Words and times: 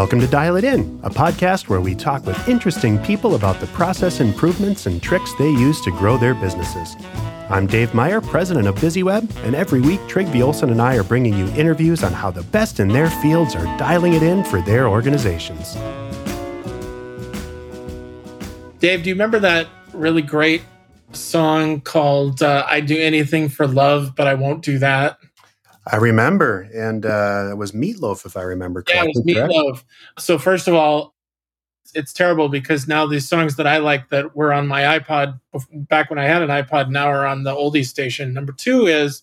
Welcome 0.00 0.20
to 0.20 0.26
Dial 0.26 0.56
It 0.56 0.64
In, 0.64 0.98
a 1.02 1.10
podcast 1.10 1.68
where 1.68 1.82
we 1.82 1.94
talk 1.94 2.24
with 2.24 2.48
interesting 2.48 2.98
people 3.00 3.34
about 3.34 3.60
the 3.60 3.66
process 3.66 4.20
improvements 4.20 4.86
and 4.86 5.02
tricks 5.02 5.34
they 5.34 5.50
use 5.50 5.78
to 5.82 5.90
grow 5.90 6.16
their 6.16 6.34
businesses. 6.34 6.96
I'm 7.50 7.66
Dave 7.66 7.92
Meyer, 7.92 8.22
president 8.22 8.66
of 8.66 8.76
BizzyWeb, 8.76 9.44
and 9.44 9.54
every 9.54 9.82
week 9.82 10.00
Trygve 10.08 10.42
Olsen 10.42 10.70
and 10.70 10.80
I 10.80 10.96
are 10.96 11.04
bringing 11.04 11.36
you 11.36 11.48
interviews 11.48 12.02
on 12.02 12.14
how 12.14 12.30
the 12.30 12.44
best 12.44 12.80
in 12.80 12.88
their 12.88 13.10
fields 13.10 13.54
are 13.54 13.66
dialing 13.76 14.14
it 14.14 14.22
in 14.22 14.42
for 14.42 14.62
their 14.62 14.88
organizations. 14.88 15.74
Dave, 18.78 19.02
do 19.02 19.10
you 19.10 19.14
remember 19.14 19.38
that 19.40 19.68
really 19.92 20.22
great 20.22 20.62
song 21.12 21.82
called 21.82 22.42
uh, 22.42 22.64
I 22.66 22.80
Do 22.80 22.96
Anything 22.96 23.50
for 23.50 23.66
Love, 23.66 24.16
but 24.16 24.26
I 24.26 24.32
Won't 24.32 24.62
Do 24.62 24.78
That? 24.78 25.18
I 25.92 25.96
remember, 25.96 26.68
and 26.74 27.04
uh, 27.04 27.48
it 27.50 27.56
was 27.56 27.74
Meat 27.74 27.98
Loaf, 28.00 28.24
if 28.24 28.36
I 28.36 28.42
remember 28.42 28.82
correctly. 28.82 29.12
Yeah, 29.24 29.40
it 29.42 29.46
was 29.46 29.50
Meat 29.50 29.56
Loaf. 29.56 29.84
So 30.18 30.38
first 30.38 30.68
of 30.68 30.74
all, 30.74 31.14
it's 31.94 32.12
terrible 32.12 32.48
because 32.48 32.86
now 32.86 33.06
these 33.06 33.28
songs 33.28 33.56
that 33.56 33.66
I 33.66 33.78
like 33.78 34.10
that 34.10 34.36
were 34.36 34.52
on 34.52 34.68
my 34.68 34.98
iPod 34.98 35.40
back 35.72 36.10
when 36.10 36.18
I 36.18 36.24
had 36.24 36.42
an 36.42 36.48
iPod 36.48 36.90
now 36.90 37.06
are 37.06 37.26
on 37.26 37.42
the 37.42 37.52
oldie 37.52 37.86
station. 37.86 38.32
Number 38.32 38.52
two 38.52 38.86
is 38.86 39.22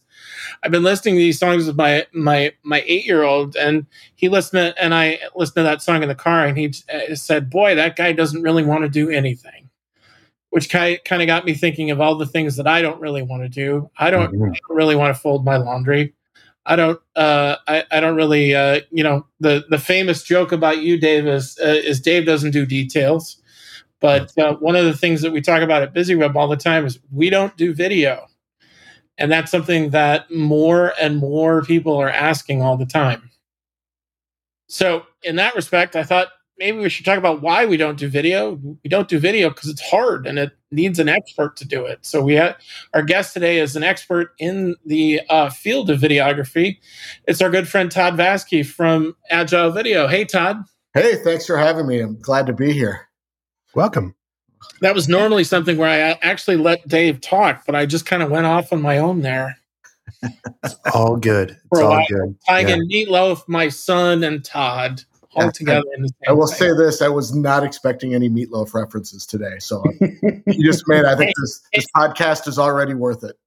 I've 0.63 0.71
been 0.71 0.83
listening 0.83 1.15
to 1.15 1.19
these 1.19 1.39
songs 1.39 1.67
with 1.67 1.77
my 1.77 2.05
my 2.13 2.53
my 2.63 2.83
eight 2.85 3.05
year 3.05 3.23
old, 3.23 3.55
and 3.55 3.85
he 4.15 4.29
listened 4.29 4.75
to, 4.75 4.83
and 4.83 4.93
I 4.93 5.19
listened 5.35 5.55
to 5.55 5.63
that 5.63 5.81
song 5.81 6.01
in 6.03 6.09
the 6.09 6.15
car, 6.15 6.45
and 6.45 6.57
he 6.57 6.73
uh, 6.93 7.15
said, 7.15 7.49
"Boy, 7.49 7.75
that 7.75 7.95
guy 7.95 8.11
doesn't 8.11 8.41
really 8.41 8.63
want 8.63 8.83
to 8.83 8.89
do 8.89 9.09
anything." 9.09 9.69
Which 10.49 10.69
kind 10.69 10.99
kind 11.05 11.21
of 11.21 11.27
got 11.27 11.45
me 11.45 11.53
thinking 11.53 11.91
of 11.91 12.01
all 12.01 12.15
the 12.15 12.25
things 12.25 12.55
that 12.55 12.67
I 12.67 12.81
don't 12.81 12.99
really 12.99 13.21
want 13.21 13.43
to 13.43 13.49
do. 13.49 13.89
I 13.97 14.09
don't, 14.09 14.33
mm-hmm. 14.33 14.43
I 14.43 14.57
don't 14.67 14.77
really 14.77 14.95
want 14.95 15.15
to 15.15 15.21
fold 15.21 15.45
my 15.45 15.57
laundry. 15.57 16.13
I 16.67 16.75
don't 16.75 16.99
uh, 17.15 17.55
I, 17.67 17.85
I 17.91 17.99
don't 17.99 18.15
really 18.15 18.53
uh, 18.53 18.81
you 18.91 19.03
know 19.03 19.25
the 19.39 19.65
the 19.69 19.79
famous 19.79 20.21
joke 20.23 20.51
about 20.51 20.79
you 20.79 20.99
Dave 20.99 21.25
is 21.25 21.57
uh, 21.63 21.67
is 21.67 21.99
Dave 22.01 22.25
doesn't 22.25 22.51
do 22.51 22.65
details. 22.65 23.41
But 23.99 24.37
uh, 24.37 24.55
one 24.57 24.75
of 24.75 24.85
the 24.85 24.95
things 24.95 25.21
that 25.23 25.31
we 25.31 25.41
talk 25.41 25.63
about 25.63 25.81
at 25.81 25.93
BizzyWeb 25.93 26.35
all 26.35 26.47
the 26.47 26.55
time 26.55 26.85
is 26.85 26.99
we 27.11 27.31
don't 27.31 27.57
do 27.57 27.73
video. 27.73 28.27
And 29.17 29.31
that's 29.31 29.49
something 29.49 29.89
that 29.89 30.29
more 30.29 30.93
and 31.01 31.17
more 31.17 31.63
people 31.63 31.97
are 31.97 32.09
asking 32.09 32.61
all 32.61 32.77
the 32.77 32.85
time. 32.85 33.31
So 34.67 35.07
in 35.23 35.37
that 35.37 35.55
respect 35.55 35.95
I 35.95 36.03
thought 36.03 36.27
maybe 36.57 36.79
we 36.79 36.89
should 36.89 37.05
talk 37.05 37.17
about 37.17 37.41
why 37.41 37.65
we 37.65 37.77
don't 37.77 37.97
do 37.97 38.07
video. 38.07 38.53
We 38.83 38.89
don't 38.89 39.07
do 39.07 39.19
video 39.19 39.49
because 39.49 39.69
it's 39.69 39.81
hard 39.81 40.25
and 40.25 40.39
it 40.39 40.51
needs 40.71 40.99
an 40.99 41.09
expert 41.09 41.55
to 41.57 41.65
do 41.65 41.85
it. 41.85 41.99
So 42.05 42.21
we 42.21 42.33
have 42.33 42.57
our 42.93 43.03
guest 43.03 43.33
today 43.33 43.59
is 43.59 43.75
an 43.75 43.83
expert 43.83 44.33
in 44.39 44.75
the 44.85 45.21
uh, 45.29 45.49
field 45.49 45.89
of 45.89 45.99
videography. 45.99 46.77
It's 47.27 47.41
our 47.41 47.49
good 47.49 47.67
friend 47.67 47.91
Todd 47.91 48.15
Vaske 48.15 48.65
from 48.65 49.15
Agile 49.29 49.71
Video. 49.71 50.07
Hey, 50.07 50.25
Todd. 50.25 50.63
Hey, 50.93 51.15
thanks 51.23 51.45
for 51.45 51.57
having 51.57 51.87
me. 51.87 51.99
I'm 51.99 52.19
glad 52.19 52.47
to 52.47 52.53
be 52.53 52.73
here. 52.73 53.07
Welcome. 53.75 54.15
That 54.81 54.95
was 54.95 55.07
normally 55.07 55.43
something 55.43 55.77
where 55.77 55.89
I 55.89 56.17
actually 56.21 56.57
let 56.57 56.87
Dave 56.87 57.21
talk, 57.21 57.63
but 57.65 57.75
I 57.75 57.85
just 57.85 58.05
kind 58.05 58.23
of 58.23 58.31
went 58.31 58.47
off 58.47 58.73
on 58.73 58.81
my 58.81 58.97
own 58.97 59.21
there. 59.21 59.57
it's 60.63 60.75
all 60.93 61.15
good. 61.15 61.51
It's 61.71 61.81
all 61.81 62.03
good. 62.09 62.35
Tying 62.47 62.69
yeah. 62.69 62.75
in 62.75 62.87
Meatloaf, 62.89 63.47
my 63.47 63.69
son, 63.69 64.23
and 64.23 64.43
Todd 64.43 65.03
all 65.37 65.51
together 65.51 65.83
I, 66.27 66.31
I 66.31 66.33
will 66.33 66.47
say 66.47 66.73
this: 66.73 67.01
I 67.01 67.07
was 67.07 67.33
not 67.33 67.63
expecting 67.63 68.13
any 68.13 68.29
meatloaf 68.29 68.73
references 68.73 69.25
today, 69.25 69.59
so 69.59 69.83
you 70.01 70.65
just 70.65 70.87
made. 70.87 71.05
I 71.05 71.15
think 71.15 71.33
this, 71.39 71.61
this 71.73 71.85
podcast 71.95 72.47
is 72.47 72.59
already 72.59 72.93
worth 72.93 73.23
it. 73.23 73.37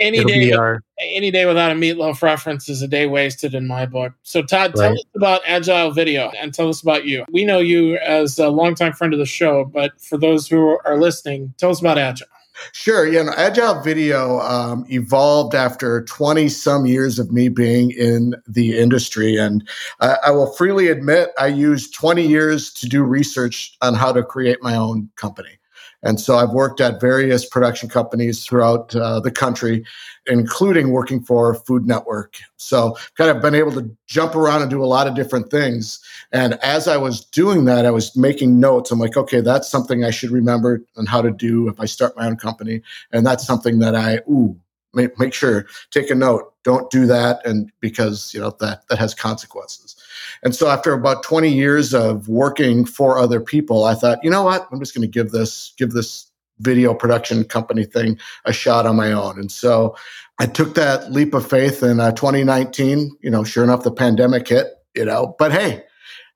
Any 0.00 0.18
It'll 0.18 0.28
day, 0.28 0.52
our, 0.52 0.82
any 0.98 1.30
day 1.30 1.44
without 1.44 1.72
a 1.72 1.74
meatloaf 1.74 2.22
reference 2.22 2.70
is 2.70 2.80
a 2.80 2.88
day 2.88 3.06
wasted 3.06 3.54
in 3.54 3.66
my 3.66 3.84
book. 3.84 4.14
So, 4.22 4.42
Todd, 4.42 4.74
tell 4.74 4.94
us 4.94 5.04
about 5.14 5.42
Agile 5.46 5.90
Video 5.90 6.30
and 6.40 6.54
tell 6.54 6.70
us 6.70 6.80
about 6.80 7.04
you. 7.04 7.26
We 7.30 7.44
know 7.44 7.58
you 7.58 7.96
as 7.96 8.38
a 8.38 8.48
longtime 8.48 8.94
friend 8.94 9.12
of 9.12 9.18
the 9.18 9.26
show, 9.26 9.66
but 9.66 10.00
for 10.00 10.16
those 10.16 10.48
who 10.48 10.78
are 10.86 10.98
listening, 10.98 11.52
tell 11.58 11.70
us 11.70 11.80
about 11.80 11.98
Agile. 11.98 12.28
Sure. 12.72 13.06
You 13.06 13.24
know, 13.24 13.32
Agile 13.36 13.80
Video 13.80 14.40
um, 14.40 14.84
evolved 14.88 15.54
after 15.54 16.04
20 16.04 16.48
some 16.48 16.86
years 16.86 17.18
of 17.18 17.32
me 17.32 17.48
being 17.48 17.90
in 17.90 18.34
the 18.46 18.78
industry. 18.78 19.36
And 19.36 19.68
I, 20.00 20.16
I 20.26 20.30
will 20.30 20.52
freely 20.52 20.88
admit, 20.88 21.30
I 21.38 21.46
used 21.46 21.94
20 21.94 22.26
years 22.26 22.72
to 22.74 22.88
do 22.88 23.02
research 23.02 23.76
on 23.80 23.94
how 23.94 24.12
to 24.12 24.22
create 24.22 24.62
my 24.62 24.76
own 24.76 25.08
company. 25.16 25.59
And 26.02 26.20
so 26.20 26.36
I've 26.36 26.50
worked 26.50 26.80
at 26.80 27.00
various 27.00 27.44
production 27.44 27.88
companies 27.88 28.44
throughout 28.44 28.94
uh, 28.96 29.20
the 29.20 29.30
country, 29.30 29.84
including 30.26 30.90
working 30.90 31.22
for 31.22 31.54
Food 31.54 31.86
Network. 31.86 32.38
So 32.56 32.96
kind 33.16 33.30
of 33.30 33.42
been 33.42 33.54
able 33.54 33.72
to 33.72 33.90
jump 34.06 34.34
around 34.34 34.62
and 34.62 34.70
do 34.70 34.82
a 34.82 34.86
lot 34.86 35.06
of 35.06 35.14
different 35.14 35.50
things. 35.50 35.98
And 36.32 36.54
as 36.62 36.88
I 36.88 36.96
was 36.96 37.24
doing 37.24 37.64
that, 37.66 37.84
I 37.84 37.90
was 37.90 38.16
making 38.16 38.60
notes. 38.60 38.90
I'm 38.90 38.98
like, 38.98 39.16
okay, 39.16 39.40
that's 39.40 39.68
something 39.68 40.04
I 40.04 40.10
should 40.10 40.30
remember 40.30 40.82
and 40.96 41.08
how 41.08 41.20
to 41.20 41.30
do 41.30 41.68
if 41.68 41.78
I 41.80 41.84
start 41.84 42.16
my 42.16 42.26
own 42.26 42.36
company. 42.36 42.82
And 43.12 43.26
that's 43.26 43.46
something 43.46 43.78
that 43.80 43.94
I, 43.94 44.20
ooh, 44.30 44.58
make, 44.94 45.18
make 45.18 45.34
sure, 45.34 45.66
take 45.90 46.10
a 46.10 46.14
note. 46.14 46.54
Don't 46.62 46.90
do 46.90 47.06
that. 47.06 47.44
And 47.46 47.70
because, 47.80 48.32
you 48.34 48.40
know, 48.40 48.54
that, 48.60 48.86
that 48.88 48.98
has 48.98 49.14
consequences. 49.14 49.96
And 50.42 50.54
so 50.54 50.68
after 50.68 50.92
about 50.92 51.22
20 51.22 51.52
years 51.52 51.92
of 51.92 52.28
working 52.28 52.84
for 52.84 53.18
other 53.18 53.40
people, 53.40 53.84
I 53.84 53.94
thought, 53.94 54.18
you 54.22 54.30
know 54.30 54.42
what? 54.42 54.66
I'm 54.72 54.78
just 54.78 54.94
going 54.94 55.06
to 55.06 55.08
give 55.08 55.30
this, 55.32 55.74
give 55.76 55.92
this 55.92 56.26
video 56.60 56.94
production 56.94 57.44
company 57.44 57.84
thing 57.84 58.18
a 58.44 58.52
shot 58.52 58.86
on 58.86 58.96
my 58.96 59.12
own. 59.12 59.38
And 59.38 59.50
so 59.52 59.96
I 60.38 60.46
took 60.46 60.74
that 60.74 61.12
leap 61.12 61.34
of 61.34 61.48
faith 61.48 61.82
in 61.82 62.00
uh, 62.00 62.12
2019. 62.12 63.16
You 63.20 63.30
know, 63.30 63.44
sure 63.44 63.64
enough, 63.64 63.82
the 63.82 63.92
pandemic 63.92 64.48
hit, 64.48 64.66
you 64.94 65.04
know, 65.04 65.34
but 65.38 65.52
hey, 65.52 65.84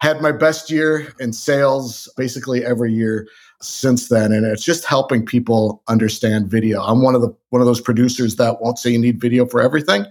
had 0.01 0.21
my 0.21 0.33
best 0.33 0.71
year 0.71 1.13
in 1.19 1.33
sales 1.33 2.13
basically 2.17 2.65
every 2.65 2.93
year 2.93 3.27
since 3.63 4.09
then 4.09 4.33
and 4.33 4.45
it's 4.45 4.65
just 4.65 4.85
helping 4.85 5.25
people 5.25 5.83
understand 5.89 6.49
video 6.49 6.83
i'm 6.83 7.01
one 7.01 7.15
of 7.15 7.23
the 7.23 7.35
one 7.49 7.63
of 7.63 7.67
those 7.67 7.81
producers 7.81 8.37
that 8.37 8.61
won't 8.61 8.79
say 8.79 8.91
you 8.91 8.99
need 8.99 9.19
video 9.19 9.47
for 9.47 9.63
everything 9.63 10.05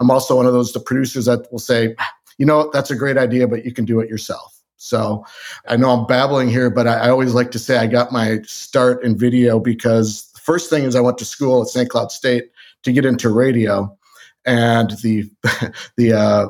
i'm 0.00 0.10
also 0.10 0.36
one 0.36 0.46
of 0.46 0.54
those 0.54 0.72
the 0.72 0.80
producers 0.80 1.26
that 1.26 1.46
will 1.52 1.58
say 1.58 1.94
you 2.38 2.46
know, 2.46 2.70
that's 2.72 2.90
a 2.90 2.96
great 2.96 3.16
idea, 3.16 3.46
but 3.48 3.64
you 3.64 3.72
can 3.72 3.84
do 3.84 4.00
it 4.00 4.08
yourself. 4.08 4.60
So 4.76 5.24
I 5.68 5.76
know 5.76 5.90
I'm 5.90 6.06
babbling 6.06 6.50
here, 6.50 6.68
but 6.68 6.86
I, 6.86 6.94
I 6.94 7.10
always 7.10 7.32
like 7.32 7.50
to 7.52 7.58
say 7.58 7.78
I 7.78 7.86
got 7.86 8.12
my 8.12 8.40
start 8.42 9.02
in 9.04 9.16
video 9.16 9.58
because 9.58 10.30
the 10.32 10.40
first 10.40 10.68
thing 10.68 10.84
is 10.84 10.94
I 10.94 11.00
went 11.00 11.18
to 11.18 11.24
school 11.24 11.62
at 11.62 11.68
St. 11.68 11.88
Cloud 11.88 12.12
State 12.12 12.50
to 12.82 12.92
get 12.92 13.06
into 13.06 13.30
radio. 13.30 13.96
And 14.44 14.90
the, 15.02 15.30
the, 15.96 16.12
uh, 16.12 16.48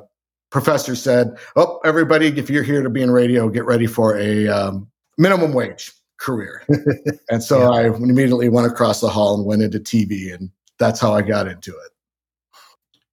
professor 0.55 0.95
said, 0.95 1.37
"Oh, 1.57 1.81
everybody, 1.85 2.29
if 2.29 2.49
you're 2.49 2.63
here 2.63 2.83
to 2.83 2.89
be 2.89 3.03
in 3.03 3.11
radio, 3.11 3.49
get 3.49 3.67
ready 3.67 3.89
for 3.89 4.17
a 4.17 4.47
um, 4.47 4.89
minimum 5.19 5.53
wage 5.53 5.93
career." 6.17 6.63
and 7.29 7.43
so 7.43 7.59
yeah. 7.59 7.69
I 7.69 7.87
immediately 7.89 8.49
went 8.49 8.69
across 8.69 9.01
the 9.01 9.09
hall 9.09 9.35
and 9.35 9.45
went 9.45 9.63
into 9.63 9.81
TV, 9.81 10.33
and 10.33 10.51
that's 10.79 11.01
how 11.01 11.13
I 11.13 11.23
got 11.23 11.49
into 11.49 11.73
it. 11.73 11.91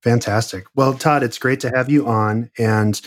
Fantastic. 0.03 0.65
Well, 0.75 0.93
Todd, 0.93 1.23
it's 1.23 1.37
great 1.37 1.59
to 1.61 1.69
have 1.75 1.89
you 1.89 2.07
on. 2.07 2.49
And 2.57 2.99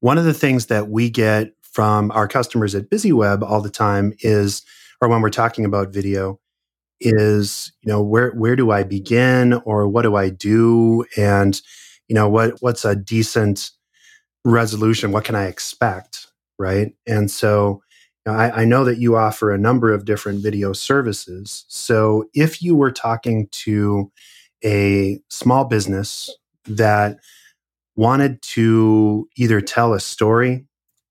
one 0.00 0.18
of 0.18 0.24
the 0.24 0.34
things 0.34 0.66
that 0.66 0.88
we 0.88 1.10
get 1.10 1.52
from 1.62 2.10
our 2.12 2.26
customers 2.26 2.74
at 2.74 2.90
BizzyWeb 2.90 3.42
all 3.42 3.60
the 3.60 3.70
time 3.70 4.14
is, 4.20 4.62
or 5.00 5.08
when 5.08 5.20
we're 5.20 5.30
talking 5.30 5.64
about 5.64 5.92
video, 5.92 6.40
is 7.00 7.72
you 7.80 7.90
know 7.90 8.02
where 8.02 8.30
where 8.32 8.56
do 8.56 8.70
I 8.70 8.82
begin 8.82 9.54
or 9.64 9.88
what 9.88 10.02
do 10.02 10.16
I 10.16 10.28
do 10.28 11.04
and 11.16 11.60
you 12.08 12.14
know 12.14 12.28
what 12.28 12.56
what's 12.60 12.84
a 12.84 12.94
decent 12.94 13.70
resolution? 14.44 15.12
What 15.12 15.24
can 15.24 15.34
I 15.34 15.46
expect? 15.46 16.26
Right. 16.58 16.94
And 17.06 17.30
so 17.30 17.82
you 18.26 18.32
know, 18.32 18.38
I, 18.38 18.62
I 18.62 18.64
know 18.66 18.84
that 18.84 18.98
you 18.98 19.16
offer 19.16 19.50
a 19.50 19.58
number 19.58 19.92
of 19.92 20.04
different 20.04 20.42
video 20.42 20.74
services. 20.74 21.64
So 21.68 22.24
if 22.34 22.62
you 22.62 22.76
were 22.76 22.92
talking 22.92 23.48
to 23.52 24.12
a 24.64 25.20
small 25.28 25.64
business 25.64 26.34
that 26.66 27.18
wanted 27.96 28.40
to 28.42 29.28
either 29.36 29.60
tell 29.60 29.92
a 29.92 30.00
story 30.00 30.66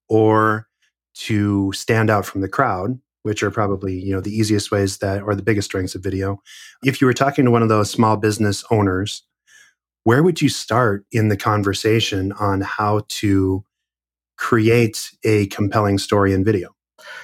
or 0.08 0.68
to 1.14 1.72
stand 1.74 2.10
out 2.10 2.26
from 2.26 2.42
the 2.42 2.50
crowd 2.50 3.00
which 3.24 3.44
are 3.44 3.52
probably 3.52 4.00
you 4.00 4.14
know 4.14 4.22
the 4.22 4.36
easiest 4.36 4.72
ways 4.72 5.00
that 5.00 5.22
or 5.22 5.36
the 5.36 5.44
biggest 5.44 5.66
strengths 5.66 5.94
of 5.94 6.02
video. 6.02 6.42
If 6.84 7.02
you 7.02 7.08
were 7.08 7.14
talking 7.14 7.46
to 7.46 7.52
one 7.52 7.62
of 7.62 7.70
those 7.70 7.92
small 7.92 8.18
business 8.18 8.64
owners 8.72 9.24
where 10.04 10.24
would 10.24 10.42
you 10.42 10.50
start 10.50 11.06
in 11.12 11.28
the 11.28 11.38
conversation 11.38 12.32
on 12.34 12.62
how 12.62 13.02
to 13.10 13.64
create 14.38 15.12
a 15.24 15.48
compelling 15.48 15.98
story 15.98 16.34
in 16.34 16.44
video? 16.44 16.74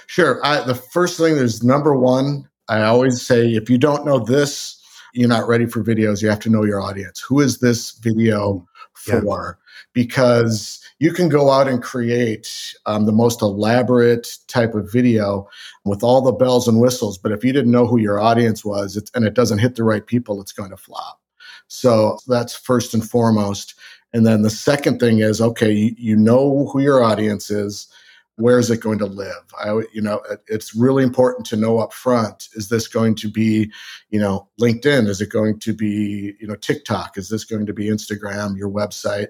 Sure. 0.08 0.46
I, 0.46 0.62
the 0.62 0.76
first 0.76 1.18
thing 1.18 1.38
is 1.38 1.64
number 1.64 1.96
one 1.96 2.48
i 2.68 2.82
always 2.82 3.22
say 3.22 3.48
if 3.54 3.70
you 3.70 3.78
don't 3.78 4.06
know 4.06 4.20
this 4.20 4.75
you're 5.16 5.30
not 5.30 5.48
ready 5.48 5.66
for 5.66 5.84
videos, 5.84 6.22
you 6.22 6.30
have 6.30 6.40
to 6.42 6.50
know 6.50 6.64
your 6.64 6.82
audience. 6.82 7.22
Who 7.22 7.40
is 7.40 7.60
this 7.60 7.92
video 7.92 8.68
for? 8.94 9.58
Yeah. 9.60 9.62
Because 9.94 10.82
you 11.00 11.14
can 11.14 11.30
go 11.30 11.50
out 11.50 11.68
and 11.68 11.82
create 11.82 12.76
um, 12.86 13.06
the 13.06 13.12
most 13.12 13.42
elaborate 13.42 14.38
type 14.48 14.76
of 14.76 14.92
video 14.92 15.48
with 15.86 16.04
all 16.04 16.22
the 16.22 16.32
bells 16.32 16.68
and 16.68 16.80
whistles, 16.80 17.18
but 17.18 17.32
if 17.32 17.44
you 17.44 17.54
didn't 17.54 17.72
know 17.72 17.88
who 17.88 18.00
your 18.00 18.20
audience 18.20 18.66
was 18.66 19.02
and 19.14 19.26
it 19.26 19.34
doesn't 19.34 19.60
hit 19.60 19.76
the 19.76 19.84
right 19.84 20.06
people, 20.06 20.42
it's 20.42 20.52
going 20.52 20.70
to 20.70 20.78
flop. 20.78 21.22
So 21.68 22.20
that's 22.28 22.56
first 22.56 22.94
and 22.94 23.08
foremost. 23.08 23.76
And 24.14 24.26
then 24.26 24.42
the 24.42 24.50
second 24.50 25.00
thing 25.00 25.20
is 25.20 25.42
okay, 25.42 25.72
you, 25.72 25.96
you 25.98 26.16
know 26.16 26.70
who 26.72 26.80
your 26.82 27.04
audience 27.04 27.50
is. 27.50 27.88
Where 28.38 28.60
is 28.60 28.70
it 28.70 28.82
going 28.82 29.00
to 29.00 29.06
live? 29.06 29.46
I, 29.58 29.82
you 29.94 30.02
know, 30.02 30.22
it's 30.48 30.76
really 30.76 31.04
important 31.04 31.46
to 31.48 31.56
know 31.56 31.80
up 31.80 31.94
front: 31.94 32.50
is 32.54 32.70
this 32.70 32.88
going 32.88 33.16
to 33.16 33.30
be, 33.30 33.72
you 34.10 34.20
know, 34.20 34.48
LinkedIn? 34.60 35.08
Is 35.08 35.22
it 35.22 35.30
going 35.30 35.60
to 35.60 35.74
be, 35.74 36.34
you 36.40 36.48
know, 36.48 36.56
TikTok? 36.56 37.18
Is 37.18 37.30
this 37.30 37.46
going 37.46 37.66
to 37.66 37.74
be 37.74 37.86
Instagram? 37.86 38.58
Your 38.58 38.70
website? 38.70 39.28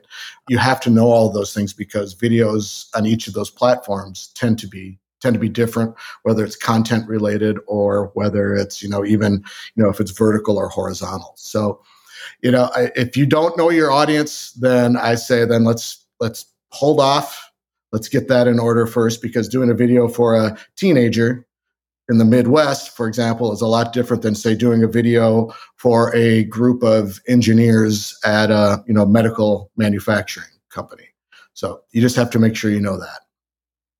You 0.49 0.57
have 0.57 0.79
to 0.81 0.89
know 0.89 1.07
all 1.11 1.29
those 1.29 1.53
things 1.53 1.73
because 1.73 2.15
videos 2.15 2.87
on 2.95 3.05
each 3.05 3.27
of 3.27 3.33
those 3.33 3.51
platforms 3.51 4.31
tend 4.35 4.59
to 4.59 4.67
be 4.67 4.99
tend 5.21 5.33
to 5.33 5.39
be 5.39 5.49
different 5.49 5.95
whether 6.23 6.43
it's 6.43 6.57
content 6.57 7.07
related 7.07 7.57
or 7.67 8.11
whether 8.15 8.53
it's 8.53 8.83
you 8.83 8.89
know 8.89 9.05
even 9.05 9.43
you 9.75 9.83
know 9.83 9.89
if 9.89 10.01
it's 10.01 10.11
vertical 10.11 10.57
or 10.57 10.67
horizontal 10.67 11.33
so 11.37 11.81
you 12.41 12.51
know 12.51 12.69
I, 12.75 12.91
if 12.97 13.15
you 13.15 13.25
don't 13.25 13.57
know 13.57 13.69
your 13.69 13.91
audience 13.91 14.51
then 14.51 14.97
i 14.97 15.15
say 15.15 15.45
then 15.45 15.63
let's 15.63 16.05
let's 16.19 16.45
hold 16.69 16.99
off 16.99 17.44
let's 17.95 18.09
get 18.09 18.27
that 18.27 18.45
in 18.45 18.59
order 18.59 18.85
first 18.85 19.21
because 19.21 19.47
doing 19.47 19.69
a 19.69 19.73
video 19.73 20.09
for 20.09 20.35
a 20.35 20.57
teenager 20.75 21.47
in 22.09 22.17
the 22.17 22.25
midwest 22.25 22.93
for 22.95 23.07
example 23.07 23.53
is 23.53 23.61
a 23.61 23.67
lot 23.67 23.93
different 23.93 24.21
than 24.21 24.35
say 24.35 24.53
doing 24.53 24.83
a 24.83 24.87
video 24.87 25.49
for 25.77 26.13
a 26.13 26.43
group 26.43 26.83
of 26.83 27.21
engineers 27.29 28.13
at 28.25 28.51
a 28.51 28.83
you 28.85 28.93
know 28.93 29.05
medical 29.05 29.71
manufacturing 29.77 30.49
company. 30.69 31.05
So 31.53 31.83
you 31.91 32.01
just 32.01 32.17
have 32.17 32.29
to 32.31 32.39
make 32.39 32.53
sure 32.53 32.69
you 32.69 32.81
know 32.81 32.99
that. 32.99 33.21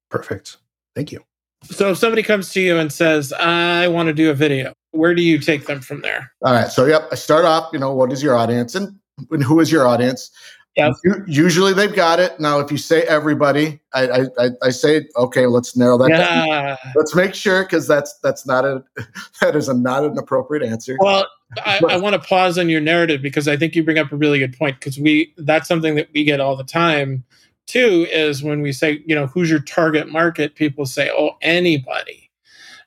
Perfect. 0.10 0.58
Thank 0.94 1.14
you. 1.14 1.24
So 1.64 1.92
if 1.92 1.98
somebody 1.98 2.22
comes 2.22 2.52
to 2.52 2.60
you 2.60 2.78
and 2.78 2.92
says 2.92 3.32
i 3.32 3.88
want 3.88 4.08
to 4.08 4.14
do 4.14 4.30
a 4.30 4.34
video 4.34 4.74
where 4.92 5.16
do 5.16 5.22
you 5.22 5.40
take 5.40 5.68
them 5.68 5.80
from 5.80 6.02
there? 6.02 6.34
All 6.44 6.52
right 6.52 6.70
so 6.70 6.86
yep 6.86 7.08
i 7.14 7.16
start 7.16 7.46
off 7.46 7.72
you 7.72 7.80
know 7.80 7.94
what 7.94 8.12
is 8.12 8.22
your 8.22 8.36
audience 8.36 8.76
and, 8.76 9.00
and 9.32 9.42
who 9.42 9.62
is 9.62 9.72
your 9.72 9.88
audience 9.88 10.32
yeah. 10.76 10.92
Usually 11.26 11.74
they've 11.74 11.96
got 11.96 12.20
it. 12.20 12.40
Now, 12.40 12.60
if 12.60 12.72
you 12.72 12.78
say 12.78 13.04
everybody, 13.04 13.80
I 13.94 14.28
I, 14.38 14.50
I 14.64 14.70
say 14.72 15.08
okay. 15.16 15.48
Let's 15.48 15.76
narrow 15.78 15.98
that 15.98 16.10
yeah. 16.10 16.66
down. 16.66 16.78
Let's 16.96 17.16
make 17.16 17.34
sure 17.34 17.64
because 17.64 17.88
that's 17.88 18.18
that's 18.20 18.46
not 18.46 18.66
a 18.66 18.84
that 19.42 19.56
is 19.56 19.70
a 19.70 19.74
not 19.74 20.04
an 20.04 20.18
appropriate 20.18 20.64
answer. 20.64 20.98
Well, 21.00 21.28
I, 21.66 21.80
I 21.90 21.98
want 21.98 22.14
to 22.14 22.28
pause 22.28 22.58
on 22.58 22.68
your 22.70 22.82
narrative 22.82 23.22
because 23.22 23.48
I 23.48 23.56
think 23.56 23.76
you 23.76 23.84
bring 23.84 23.98
up 23.98 24.12
a 24.12 24.18
really 24.18 24.40
good 24.40 24.58
point 24.58 24.80
because 24.80 25.00
we 25.00 25.34
that's 25.38 25.68
something 25.68 25.96
that 25.96 26.10
we 26.14 26.24
get 26.24 26.42
all 26.42 26.58
the 26.58 26.64
time 26.64 27.24
too. 27.68 28.06
Is 28.12 28.44
when 28.44 28.62
we 28.62 28.74
say 28.74 29.02
you 29.06 29.16
know 29.16 29.28
who's 29.28 29.50
your 29.50 29.62
target 29.62 30.10
market, 30.10 30.56
people 30.56 30.86
say 30.86 31.10
oh 31.10 31.38
anybody, 31.42 32.30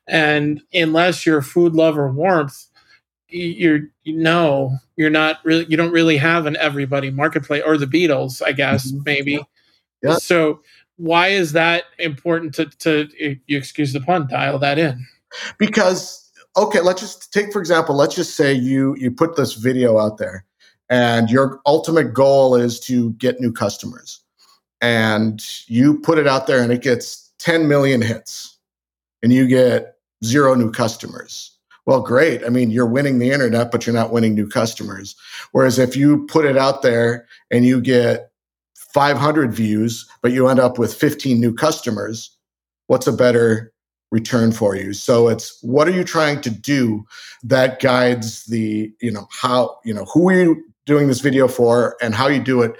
and 0.06 0.61
unless 0.75 1.25
you're 1.25 1.43
food 1.43 1.75
lover 1.75 2.11
warmth 2.11 2.68
you're 3.29 3.81
you 4.05 4.17
know 4.17 4.77
you're 4.97 5.11
not 5.11 5.39
really 5.45 5.67
you 5.69 5.77
don't 5.77 5.93
really 5.93 6.17
have 6.17 6.47
an 6.47 6.57
everybody 6.57 7.11
marketplace 7.11 7.63
or 7.65 7.77
the 7.77 7.87
Beatles, 7.87 8.43
I 8.45 8.53
guess 8.53 8.91
mm-hmm. 8.91 9.03
maybe. 9.05 9.41
Yeah. 10.03 10.17
So 10.17 10.61
why 10.97 11.29
is 11.29 11.53
that 11.53 11.85
important 11.99 12.55
to 12.55 12.67
to 12.67 13.09
you 13.47 13.59
excuse 13.59 13.93
the 13.93 14.01
pun 14.01 14.27
dial 14.29 14.59
that 14.59 14.79
in? 14.79 15.07
Because 15.59 16.31
okay, 16.57 16.81
let's 16.81 17.01
just 17.01 17.33
take 17.33 17.53
for 17.53 17.61
example, 17.61 17.95
let's 17.95 18.15
just 18.15 18.35
say 18.35 18.53
you 18.53 18.97
you 18.99 19.11
put 19.11 19.37
this 19.37 19.55
video 19.55 19.99
out 19.99 20.19
there 20.19 20.45
and 20.91 21.31
your 21.31 21.61
ultimate 21.67 22.15
goal 22.15 22.55
is 22.55 22.81
to 22.81 23.13
get 23.15 23.41
new 23.41 23.53
customers. 23.53 24.21
And 24.81 25.45
you 25.67 25.99
put 25.99 26.19
it 26.19 26.29
out 26.29 26.47
there 26.47 26.63
and 26.63 26.73
it 26.73 26.83
gets 26.83 27.33
10 27.41 27.67
million 27.67 28.01
hits 28.01 28.59
and 29.23 29.33
you 29.33 29.47
get 29.49 29.97
zero 30.25 30.55
new 30.55 30.71
customers 30.71 31.58
well, 31.88 32.02
great. 32.02 32.44
I 32.44 32.50
mean, 32.50 32.70
you're 32.70 32.85
winning 32.85 33.19
the 33.19 33.31
internet, 33.31 33.70
but 33.70 33.87
you're 33.87 33.94
not 33.94 34.12
winning 34.12 34.35
new 34.35 34.46
customers. 34.46 35.17
Whereas 35.52 35.79
if 35.79 35.96
you 35.96 36.26
put 36.26 36.44
it 36.44 36.58
out 36.58 36.82
there 36.82 37.26
and 37.50 37.64
you 37.64 37.81
get 37.81 38.31
500 38.93 39.55
views, 39.55 40.06
but 40.20 40.31
you 40.31 40.49
end 40.49 40.61
up 40.61 40.79
with 40.79 40.93
15 40.93 41.40
new 41.40 41.55
customers, 41.55 42.37
what's 42.88 43.06
a 43.06 43.12
better 43.12 43.73
return 44.11 44.52
for 44.52 44.76
you? 44.76 44.93
So 44.93 45.29
it's 45.29 45.58
what 45.62 45.88
are 45.88 45.93
you 45.93 46.05
trying 46.05 46.43
to 46.43 46.50
do 46.50 47.06
that 47.43 47.81
guides 47.81 48.44
the, 48.44 48.93
you 49.00 49.11
know, 49.11 49.26
how, 49.31 49.79
you 49.82 49.94
know, 49.94 50.05
who 50.12 50.29
are 50.29 50.35
you 50.35 50.62
doing 50.85 51.08
this 51.08 51.20
video 51.20 51.49
for 51.49 51.96
and 52.02 52.14
how 52.14 52.29
you 52.29 52.38
do 52.38 52.61
it 52.61 52.76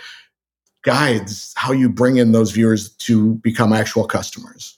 guides 0.84 1.55
how 1.56 1.72
you 1.72 1.88
bring 1.88 2.19
in 2.19 2.32
those 2.32 2.50
viewers 2.50 2.90
to 2.96 3.37
become 3.37 3.72
actual 3.72 4.06
customers. 4.06 4.78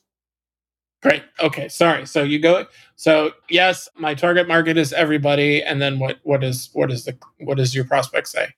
Great. 1.02 1.22
Okay. 1.40 1.68
Sorry. 1.68 2.06
So 2.06 2.22
you 2.22 2.38
go. 2.38 2.66
So 2.96 3.32
yes, 3.48 3.88
my 3.96 4.14
target 4.14 4.46
market 4.46 4.76
is 4.76 4.92
everybody. 4.92 5.62
And 5.62 5.80
then 5.80 5.98
what? 5.98 6.18
What 6.24 6.44
is 6.44 6.68
what 6.72 6.90
is 6.92 7.04
the 7.04 7.16
what 7.40 7.56
does 7.56 7.74
your 7.74 7.84
prospect 7.84 8.28
say? 8.28 8.48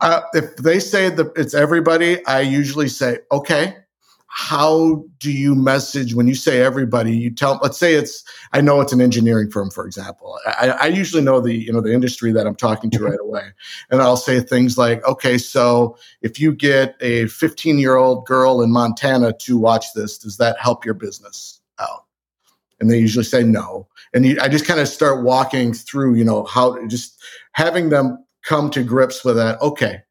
Uh, 0.00 0.22
if 0.32 0.56
they 0.56 0.80
say 0.80 1.10
that 1.10 1.32
it's 1.36 1.54
everybody, 1.54 2.24
I 2.26 2.40
usually 2.40 2.88
say, 2.88 3.18
okay, 3.30 3.76
how 4.28 5.02
do 5.18 5.32
you 5.32 5.54
message 5.54 6.14
when 6.14 6.26
you 6.26 6.34
say 6.34 6.60
everybody 6.60 7.16
you 7.16 7.30
tell 7.30 7.58
let's 7.62 7.78
say 7.78 7.94
it's 7.94 8.22
i 8.52 8.60
know 8.60 8.82
it's 8.82 8.92
an 8.92 9.00
engineering 9.00 9.50
firm 9.50 9.70
for 9.70 9.86
example 9.86 10.38
I, 10.46 10.68
I, 10.68 10.86
usually 10.88 11.22
know 11.22 11.40
the 11.40 11.54
you 11.54 11.72
know 11.72 11.80
the 11.80 11.94
industry 11.94 12.32
that 12.32 12.46
i'm 12.46 12.54
talking 12.54 12.90
to 12.90 12.98
mm-hmm. 12.98 13.06
right 13.06 13.18
away 13.18 13.44
and 13.90 14.02
i'll 14.02 14.18
say 14.18 14.40
things 14.40 14.76
like 14.76 15.02
okay 15.06 15.38
so 15.38 15.96
if 16.20 16.38
you 16.38 16.52
get 16.52 16.96
a 17.00 17.28
15 17.28 17.78
year 17.78 17.96
old 17.96 18.26
girl 18.26 18.60
in 18.60 18.70
montana 18.70 19.32
to 19.32 19.56
watch 19.56 19.94
this 19.94 20.18
does 20.18 20.36
that 20.36 20.58
help 20.60 20.84
your 20.84 20.94
business 20.94 21.55
out? 21.80 22.04
And 22.80 22.90
they 22.90 22.98
usually 22.98 23.24
say 23.24 23.42
no. 23.42 23.88
And 24.12 24.26
you, 24.26 24.38
I 24.40 24.48
just 24.48 24.66
kind 24.66 24.80
of 24.80 24.88
start 24.88 25.24
walking 25.24 25.72
through, 25.72 26.14
you 26.14 26.24
know, 26.24 26.44
how 26.44 26.84
just 26.86 27.22
having 27.52 27.88
them 27.88 28.24
come 28.42 28.70
to 28.70 28.82
grips 28.82 29.24
with 29.24 29.36
that. 29.36 29.60
Okay, 29.60 30.02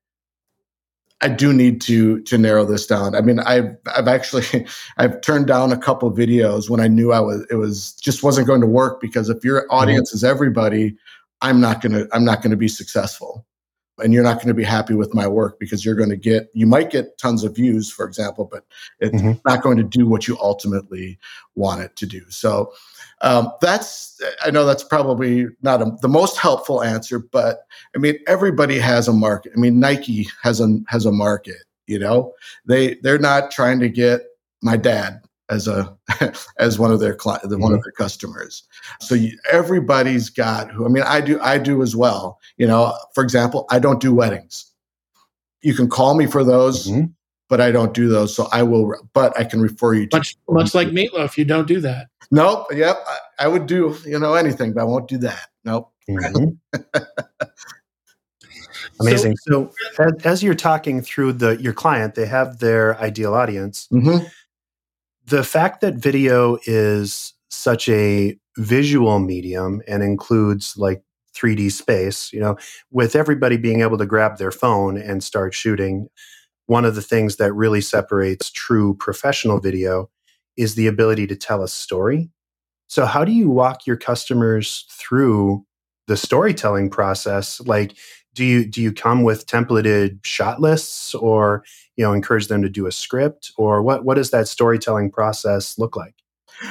I 1.21 1.29
do 1.29 1.53
need 1.53 1.81
to 1.81 2.21
to 2.21 2.37
narrow 2.37 2.65
this 2.65 2.87
down. 2.87 3.15
I 3.15 3.21
mean, 3.21 3.39
I've 3.39 3.75
I've 3.95 4.07
actually 4.07 4.67
I've 4.97 5.21
turned 5.21 5.47
down 5.47 5.71
a 5.71 5.77
couple 5.77 6.11
videos 6.11 6.69
when 6.69 6.79
I 6.79 6.87
knew 6.87 7.11
I 7.11 7.19
was 7.19 7.45
it 7.49 7.55
was 7.55 7.93
just 7.93 8.23
wasn't 8.23 8.47
going 8.47 8.61
to 8.61 8.67
work 8.67 8.99
because 8.99 9.29
if 9.29 9.43
your 9.43 9.65
audience 9.69 10.09
mm-hmm. 10.09 10.17
is 10.17 10.23
everybody, 10.23 10.95
I'm 11.41 11.61
not 11.61 11.81
gonna 11.81 12.05
I'm 12.11 12.25
not 12.25 12.41
gonna 12.41 12.57
be 12.57 12.67
successful 12.67 13.45
and 13.99 14.13
you're 14.13 14.23
not 14.23 14.35
going 14.35 14.47
to 14.47 14.53
be 14.53 14.63
happy 14.63 14.93
with 14.93 15.13
my 15.13 15.27
work 15.27 15.59
because 15.59 15.85
you're 15.85 15.95
going 15.95 16.09
to 16.09 16.15
get 16.15 16.49
you 16.53 16.65
might 16.65 16.89
get 16.89 17.17
tons 17.17 17.43
of 17.43 17.55
views 17.55 17.91
for 17.91 18.05
example 18.05 18.45
but 18.45 18.65
it's 18.99 19.15
mm-hmm. 19.15 19.39
not 19.47 19.61
going 19.61 19.77
to 19.77 19.83
do 19.83 20.07
what 20.07 20.27
you 20.27 20.37
ultimately 20.39 21.17
want 21.55 21.81
it 21.81 21.95
to 21.95 22.05
do 22.05 22.21
so 22.29 22.71
um, 23.21 23.51
that's 23.61 24.21
i 24.43 24.51
know 24.51 24.65
that's 24.65 24.83
probably 24.83 25.47
not 25.61 25.81
a, 25.81 25.91
the 26.01 26.07
most 26.07 26.37
helpful 26.37 26.83
answer 26.83 27.19
but 27.19 27.65
i 27.95 27.99
mean 27.99 28.17
everybody 28.27 28.77
has 28.77 29.07
a 29.07 29.13
market 29.13 29.51
i 29.55 29.59
mean 29.59 29.79
nike 29.79 30.27
has 30.41 30.59
a 30.59 30.77
has 30.87 31.05
a 31.05 31.11
market 31.11 31.63
you 31.87 31.99
know 31.99 32.33
they 32.65 32.95
they're 32.95 33.19
not 33.19 33.51
trying 33.51 33.79
to 33.79 33.89
get 33.89 34.21
my 34.61 34.75
dad 34.75 35.21
as 35.49 35.67
a 35.67 35.95
as 36.59 36.79
one 36.79 36.91
of 36.91 36.99
their 36.99 37.13
clients, 37.15 37.45
one 37.45 37.59
mm-hmm. 37.59 37.73
of 37.73 37.83
their 37.83 37.91
customers. 37.91 38.63
So 38.99 39.15
you, 39.15 39.37
everybody's 39.51 40.29
got 40.29 40.71
who. 40.71 40.85
I 40.85 40.89
mean, 40.89 41.03
I 41.03 41.21
do 41.21 41.39
I 41.41 41.57
do 41.57 41.81
as 41.81 41.95
well. 41.95 42.39
You 42.57 42.67
know, 42.67 42.93
for 43.13 43.23
example, 43.23 43.65
I 43.69 43.79
don't 43.79 43.99
do 43.99 44.13
weddings. 44.13 44.71
You 45.61 45.73
can 45.73 45.89
call 45.89 46.15
me 46.15 46.27
for 46.27 46.43
those, 46.43 46.87
mm-hmm. 46.87 47.05
but 47.49 47.61
I 47.61 47.71
don't 47.71 47.93
do 47.93 48.07
those. 48.07 48.35
So 48.35 48.47
I 48.51 48.63
will, 48.63 48.93
but 49.13 49.37
I 49.39 49.43
can 49.43 49.61
refer 49.61 49.93
you 49.93 50.07
to 50.07 50.17
much 50.17 50.35
much 50.49 50.75
like 50.75 50.89
meatloaf. 50.89 51.37
You 51.37 51.45
don't 51.45 51.67
do 51.67 51.79
that. 51.81 52.07
Nope. 52.31 52.67
Yep. 52.71 53.03
I, 53.07 53.17
I 53.39 53.47
would 53.47 53.67
do 53.67 53.95
you 54.05 54.19
know 54.19 54.33
anything, 54.33 54.73
but 54.73 54.81
I 54.81 54.85
won't 54.85 55.07
do 55.07 55.17
that. 55.19 55.47
Nope. 55.63 55.91
Mm-hmm. 56.09 56.81
Amazing. 58.99 59.35
So, 59.37 59.71
so 59.93 60.03
as, 60.03 60.25
as, 60.25 60.43
you're 60.43 60.55
talking 60.55 61.01
through 61.01 61.33
the 61.33 61.61
your 61.61 61.73
client, 61.73 62.15
they 62.15 62.25
have 62.25 62.59
their 62.59 62.97
ideal 62.99 63.33
audience. 63.33 63.87
The 65.25 65.43
fact 65.43 65.81
that 65.81 65.95
video 65.95 66.57
is 66.65 67.33
such 67.49 67.89
a 67.89 68.37
visual 68.57 69.19
medium 69.19 69.81
and 69.87 70.03
includes 70.03 70.77
like 70.77 71.03
3D 71.35 71.71
space, 71.71 72.31
you 72.31 72.39
know, 72.39 72.57
with 72.91 73.15
everybody 73.15 73.57
being 73.57 73.81
able 73.81 73.97
to 73.97 74.05
grab 74.05 74.37
their 74.37 74.51
phone 74.51 74.97
and 74.97 75.23
start 75.23 75.53
shooting, 75.53 76.07
one 76.67 76.85
of 76.85 76.95
the 76.95 77.01
things 77.01 77.35
that 77.37 77.53
really 77.53 77.81
separates 77.81 78.51
true 78.51 78.95
professional 78.95 79.59
video 79.59 80.09
is 80.57 80.75
the 80.75 80.87
ability 80.87 81.27
to 81.27 81.35
tell 81.35 81.63
a 81.63 81.67
story. 81.67 82.29
So, 82.87 83.05
how 83.05 83.25
do 83.25 83.31
you 83.31 83.49
walk 83.49 83.85
your 83.85 83.97
customers 83.97 84.85
through 84.91 85.65
the 86.07 86.17
storytelling 86.17 86.89
process? 86.89 87.59
Like, 87.61 87.95
do 88.35 88.43
you 88.43 88.65
do 88.65 88.81
you 88.81 88.91
come 88.91 89.23
with 89.23 89.47
templated 89.47 90.23
shot 90.23 90.61
lists, 90.61 91.15
or 91.15 91.63
you 91.95 92.03
know 92.03 92.13
encourage 92.13 92.47
them 92.47 92.61
to 92.61 92.69
do 92.69 92.85
a 92.85 92.91
script? 92.91 93.51
Or 93.57 93.81
what 93.81 94.05
what 94.05 94.15
does 94.15 94.29
that 94.31 94.47
storytelling 94.47 95.09
process 95.09 95.79
look 95.79 95.95
like? 95.95 96.15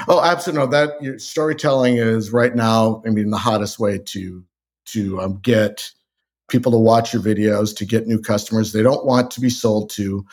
Oh 0.07 0.23
absolutely. 0.23 0.67
No 0.67 0.71
that 0.71 1.21
storytelling 1.21 1.97
is 1.97 2.33
right 2.33 2.55
now 2.55 3.03
i 3.07 3.11
mean 3.11 3.31
the 3.31 3.37
hottest 3.37 3.79
way 3.79 3.99
to 3.99 4.45
to 4.87 5.21
um, 5.21 5.39
get 5.43 5.91
people 6.49 6.71
to 6.73 6.79
watch 6.79 7.13
your 7.13 7.23
videos 7.23 7.75
to 7.77 7.85
get 7.85 8.07
new 8.07 8.21
customers 8.21 8.73
they 8.73 8.83
don't 8.83 9.07
want 9.07 9.31
to 9.31 9.41
be 9.41 9.51
sold 9.51 9.91
to. 9.91 10.25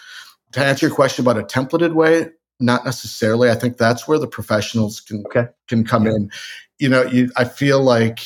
To 0.51 0.59
answer 0.63 0.87
your 0.87 0.95
question 0.95 1.23
about 1.23 1.37
a 1.37 1.43
templated 1.43 1.93
way 1.93 2.27
not 2.61 2.85
necessarily. 2.85 3.49
I 3.49 3.55
think 3.55 3.77
that's 3.77 4.07
where 4.07 4.19
the 4.19 4.27
professionals 4.27 4.99
can 4.99 5.23
okay. 5.25 5.47
can 5.67 5.83
come 5.83 6.05
yeah. 6.05 6.11
in. 6.11 6.31
You 6.79 6.89
know 6.89 7.03
you 7.03 7.31
i 7.37 7.43
feel 7.43 7.81
like 7.81 8.19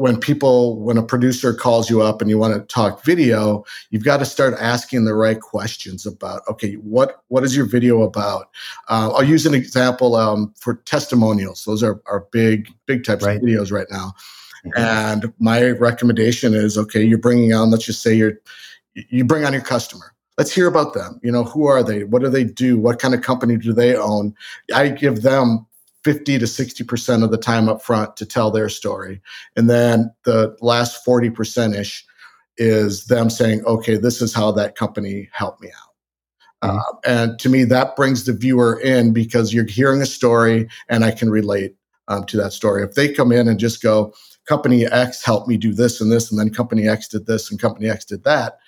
when 0.00 0.18
people 0.18 0.80
when 0.80 0.96
a 0.96 1.02
producer 1.02 1.52
calls 1.52 1.90
you 1.90 2.00
up 2.00 2.22
and 2.22 2.30
you 2.30 2.38
want 2.38 2.54
to 2.54 2.60
talk 2.74 3.04
video 3.04 3.62
you've 3.90 4.02
got 4.02 4.16
to 4.16 4.24
start 4.24 4.54
asking 4.58 5.04
the 5.04 5.12
right 5.12 5.42
questions 5.42 6.06
about 6.06 6.40
okay 6.48 6.72
what 6.76 7.22
what 7.28 7.44
is 7.44 7.54
your 7.54 7.66
video 7.66 8.00
about? 8.00 8.48
Uh, 8.88 9.12
i'll 9.14 9.22
use 9.22 9.44
an 9.44 9.52
example 9.52 10.16
um, 10.16 10.54
for 10.58 10.76
testimonials. 10.86 11.66
Those 11.66 11.82
are, 11.82 12.00
are 12.06 12.26
big 12.32 12.68
big 12.86 13.04
types 13.04 13.26
right. 13.26 13.36
of 13.36 13.42
videos 13.42 13.70
right 13.70 13.88
now. 13.90 14.14
Mm-hmm. 14.64 14.78
and 14.78 15.32
my 15.38 15.70
recommendation 15.70 16.52
is 16.52 16.76
okay 16.76 17.02
you're 17.02 17.16
bringing 17.16 17.54
on 17.54 17.70
let's 17.70 17.86
just 17.86 18.02
say 18.02 18.12
you're 18.14 18.38
you 18.94 19.24
bring 19.24 19.44
on 19.44 19.52
your 19.52 19.62
customer. 19.62 20.14
Let's 20.38 20.52
hear 20.54 20.66
about 20.66 20.94
them. 20.94 21.20
You 21.22 21.30
know 21.30 21.44
who 21.44 21.66
are 21.66 21.82
they? 21.82 22.04
What 22.04 22.22
do 22.22 22.30
they 22.30 22.44
do? 22.44 22.78
What 22.78 22.98
kind 22.98 23.14
of 23.14 23.20
company 23.20 23.58
do 23.58 23.74
they 23.74 23.94
own? 23.94 24.34
I 24.74 24.88
give 24.88 25.22
them 25.22 25.66
50 26.04 26.38
to 26.38 26.46
60% 26.46 27.22
of 27.22 27.30
the 27.30 27.38
time 27.38 27.68
up 27.68 27.82
front 27.82 28.16
to 28.16 28.26
tell 28.26 28.50
their 28.50 28.68
story. 28.68 29.20
And 29.56 29.68
then 29.68 30.12
the 30.24 30.56
last 30.60 31.04
40% 31.04 31.78
ish 31.78 32.04
is 32.56 33.06
them 33.06 33.30
saying, 33.30 33.64
okay, 33.64 33.96
this 33.96 34.22
is 34.22 34.34
how 34.34 34.52
that 34.52 34.76
company 34.76 35.28
helped 35.32 35.60
me 35.60 35.68
out. 35.68 36.68
Mm-hmm. 36.68 36.78
Uh, 36.78 36.98
and 37.04 37.38
to 37.38 37.48
me, 37.48 37.64
that 37.64 37.96
brings 37.96 38.24
the 38.24 38.32
viewer 38.32 38.80
in 38.80 39.12
because 39.12 39.52
you're 39.52 39.66
hearing 39.66 40.02
a 40.02 40.06
story 40.06 40.68
and 40.88 41.04
I 41.04 41.10
can 41.10 41.30
relate 41.30 41.74
um, 42.08 42.24
to 42.24 42.36
that 42.38 42.52
story. 42.52 42.82
If 42.82 42.94
they 42.94 43.12
come 43.12 43.32
in 43.32 43.48
and 43.48 43.58
just 43.58 43.82
go, 43.82 44.14
company 44.46 44.86
X 44.86 45.24
helped 45.24 45.48
me 45.48 45.56
do 45.56 45.72
this 45.72 46.00
and 46.00 46.10
this, 46.10 46.30
and 46.30 46.38
then 46.38 46.50
company 46.50 46.88
X 46.88 47.08
did 47.08 47.26
this 47.26 47.50
and 47.50 47.60
company 47.60 47.88
X 47.88 48.04
did 48.04 48.24
that, 48.24 48.58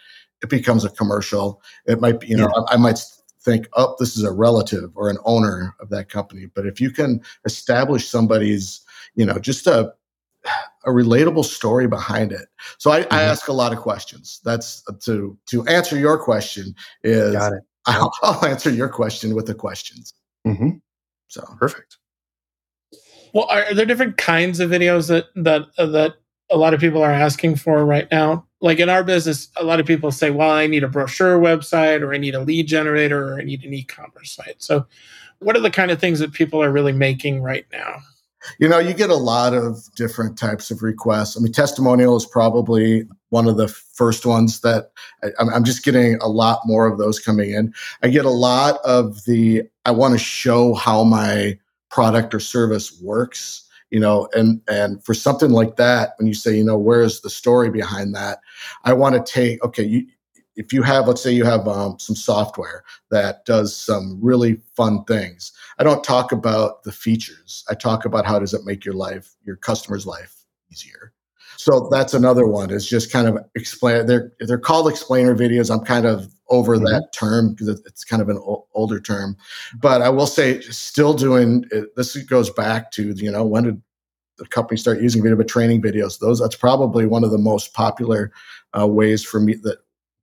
it 0.43 0.49
becomes 0.49 0.85
a 0.85 0.91
commercial. 0.91 1.63
It 1.87 2.01
might 2.01 2.21
be, 2.21 2.29
you 2.29 2.37
know, 2.37 2.51
yeah. 2.55 2.63
I, 2.69 2.75
I 2.75 2.77
might 2.77 2.99
think, 3.45 3.69
oh, 3.75 3.97
this 3.99 4.17
is 4.17 4.25
a 4.25 4.33
relative 4.33 4.91
or 4.95 5.11
an 5.11 5.19
owner 5.25 5.75
of 5.81 5.89
that 5.91 6.09
company. 6.09 6.47
But 6.47 6.67
if 6.67 6.81
you 6.81 6.91
can 6.91 7.21
establish 7.45 8.09
somebody's, 8.09 8.81
you 9.15 9.25
know, 9.25 9.39
just 9.39 9.67
a 9.67 9.93
a 10.85 10.91
relatable 10.91 11.45
story 11.45 11.87
behind 11.87 12.33
it. 12.33 12.49
So 12.79 12.91
I, 12.91 13.03
mm-hmm. 13.03 13.15
I 13.15 13.23
ask 13.23 13.49
a 13.49 13.53
lot 13.53 13.73
of 13.73 13.79
questions. 13.79 14.41
That's 14.45 14.83
to 15.05 15.39
to 15.47 15.67
answer 15.67 15.97
your 15.97 16.19
question 16.19 16.75
is 17.05 17.37
I'll, 17.87 18.13
I'll, 18.23 18.45
answer 18.45 18.71
your 18.71 18.89
question 18.89 19.35
with 19.35 19.47
the 19.47 19.55
questions. 19.55 20.15
Mm-hmm. 20.47 20.71
So 21.29 21.43
perfect. 21.59 21.99
Well, 23.33 23.47
are 23.49 23.73
there 23.75 23.87
different 23.87 24.17
kinds 24.17 24.61
of 24.61 24.71
videos 24.71 25.09
that 25.09 25.27
that 25.37 25.69
uh, 25.79 25.87
that 25.87 26.15
a 26.51 26.57
lot 26.57 26.75
of 26.75 26.81
people 26.81 27.03
are 27.03 27.13
asking 27.13 27.57
for 27.57 27.85
right 27.85 28.09
now? 28.11 28.47
Like 28.63 28.79
in 28.79 28.89
our 28.89 29.03
business, 29.03 29.49
a 29.57 29.65
lot 29.65 29.81
of 29.81 29.87
people 29.87 30.13
say, 30.13 30.31
well, 30.31 30.51
I 30.51 30.69
need 30.69 30.85
a 30.85 30.89
brochure 30.89 31.39
website 31.39 32.01
or 32.01 32.15
I 32.15 32.19
need 32.19 32.37
a 32.37 32.41
lead 32.41 32.69
generator 32.69 33.35
or 33.35 33.41
I 33.41 33.43
need 33.43 33.65
an 33.65 33.75
e-commerce 33.75 34.33
site. 34.33 34.63
So 34.63 34.87
what 35.41 35.57
are 35.57 35.61
the 35.61 35.71
kind 35.71 35.91
of 35.91 35.99
things 35.99 36.21
that 36.21 36.33
people 36.33 36.63
are 36.63 36.71
really 36.71 36.93
making 36.93 37.43
right 37.43 37.67
now? 37.73 37.97
You 38.59 38.69
know, 38.69 38.79
you 38.79 38.95
get 38.95 39.11
a 39.11 39.17
lot 39.17 39.53
of 39.53 39.93
different 39.97 40.39
types 40.39 40.71
of 40.71 40.83
requests. 40.83 41.37
I 41.37 41.41
mean, 41.41 41.53
testimonial 41.53 42.17
is 42.17 42.25
probably 42.25 43.07
one 43.31 43.49
of 43.49 43.57
the 43.57 43.69
first 43.69 44.25
ones 44.25 44.61
that 44.61 44.93
I, 45.23 45.57
am 45.57 45.65
just 45.65 45.85
getting 45.85 46.17
a 46.21 46.29
lot 46.29 46.61
more 46.65 46.87
of 46.87 46.99
those 46.99 47.19
coming 47.19 47.51
in. 47.51 47.75
I 48.03 48.09
get 48.09 48.25
a 48.25 48.31
lot 48.31 48.79
of 48.85 49.25
the, 49.25 49.63
I 49.85 49.91
want 49.91 50.13
to 50.15 50.19
show 50.19 50.75
how 50.75 51.03
my 51.03 51.59
product 51.91 52.33
or 52.33 52.41
service 52.41 53.01
works 53.01 53.69
you 53.93 54.01
know 54.01 54.29
and 54.33 54.61
and 54.69 55.05
for 55.05 55.15
something 55.15 55.51
like 55.51 55.77
that 55.77 56.15
when 56.19 56.27
you 56.27 56.35
say 56.35 56.57
you 56.57 56.65
know 56.65 56.79
where's 56.79 57.21
the 57.21 57.31
story 57.31 57.71
behind 57.71 58.15
that 58.15 58.41
i 58.85 58.93
want 58.93 59.15
to 59.15 59.33
take 59.33 59.63
okay 59.63 59.85
you 59.85 60.07
if 60.57 60.73
you 60.73 60.83
have 60.83 61.07
let's 61.07 61.23
say 61.23 61.33
you 61.33 61.45
have 61.45 61.67
um, 61.69 61.99
some 61.99 62.17
software 62.17 62.85
that 63.11 63.45
does 63.45 63.77
some 63.77 64.19
really 64.21 64.61
fun 64.75 65.05
things 65.05 65.53
i 65.79 65.85
don't 65.85 66.03
talk 66.03 66.33
about 66.33 66.83
the 66.83 66.93
features 66.93 67.65
i 67.71 67.75
talk 67.75 68.05
about 68.05 68.27
how 68.27 68.39
does 68.39 68.55
it 68.55 68.65
make 68.65 68.85
your 68.85 68.95
life 68.95 69.37
your 69.45 69.57
customer's 69.57 70.07
life 70.07 70.45
easier 70.73 71.12
so 71.63 71.89
that's 71.91 72.15
another 72.15 72.47
one 72.47 72.71
it's 72.71 72.89
just 72.89 73.13
kind 73.13 73.29
of 73.29 73.39
explain 73.55 74.07
they're 74.07 74.33
they're 74.41 74.59
called 74.59 74.89
explainer 74.89 75.35
videos 75.35 75.71
i'm 75.71 75.85
kind 75.85 76.07
of 76.07 76.33
over 76.53 76.77
mm-hmm. 76.77 76.85
that 76.85 77.13
term 77.13 77.51
because 77.51 77.69
it's 77.69 78.05
kind 78.05 78.23
of 78.23 78.29
an 78.29 78.37
o- 78.37 78.67
older 78.75 79.01
term. 79.01 79.37
But 79.81 80.03
I 80.03 80.11
will 80.11 80.27
say, 80.27 80.61
still 80.61 81.15
doing 81.15 81.65
it, 81.73 81.97
this 81.97 82.17
goes 82.25 82.51
back 82.51 82.93
to 82.93 83.13
you 83.13 83.33
know 83.33 83.45
when 83.45 83.65
did 83.65 83.83
the 84.39 84.47
company 84.47 84.79
start 84.79 85.01
using 85.01 85.23
video 85.23 85.37
but 85.37 85.49
training 85.49 85.83
videos? 85.83 86.21
Those 86.21 86.39
that's 86.39 86.55
probably 86.55 87.07
one 87.07 87.25
of 87.25 87.31
the 87.31 87.39
most 87.39 87.75
popular 87.75 88.31
uh, 88.79 88.87
ways 88.87 89.25
for 89.25 89.41
me 89.41 89.55
that 89.63 89.79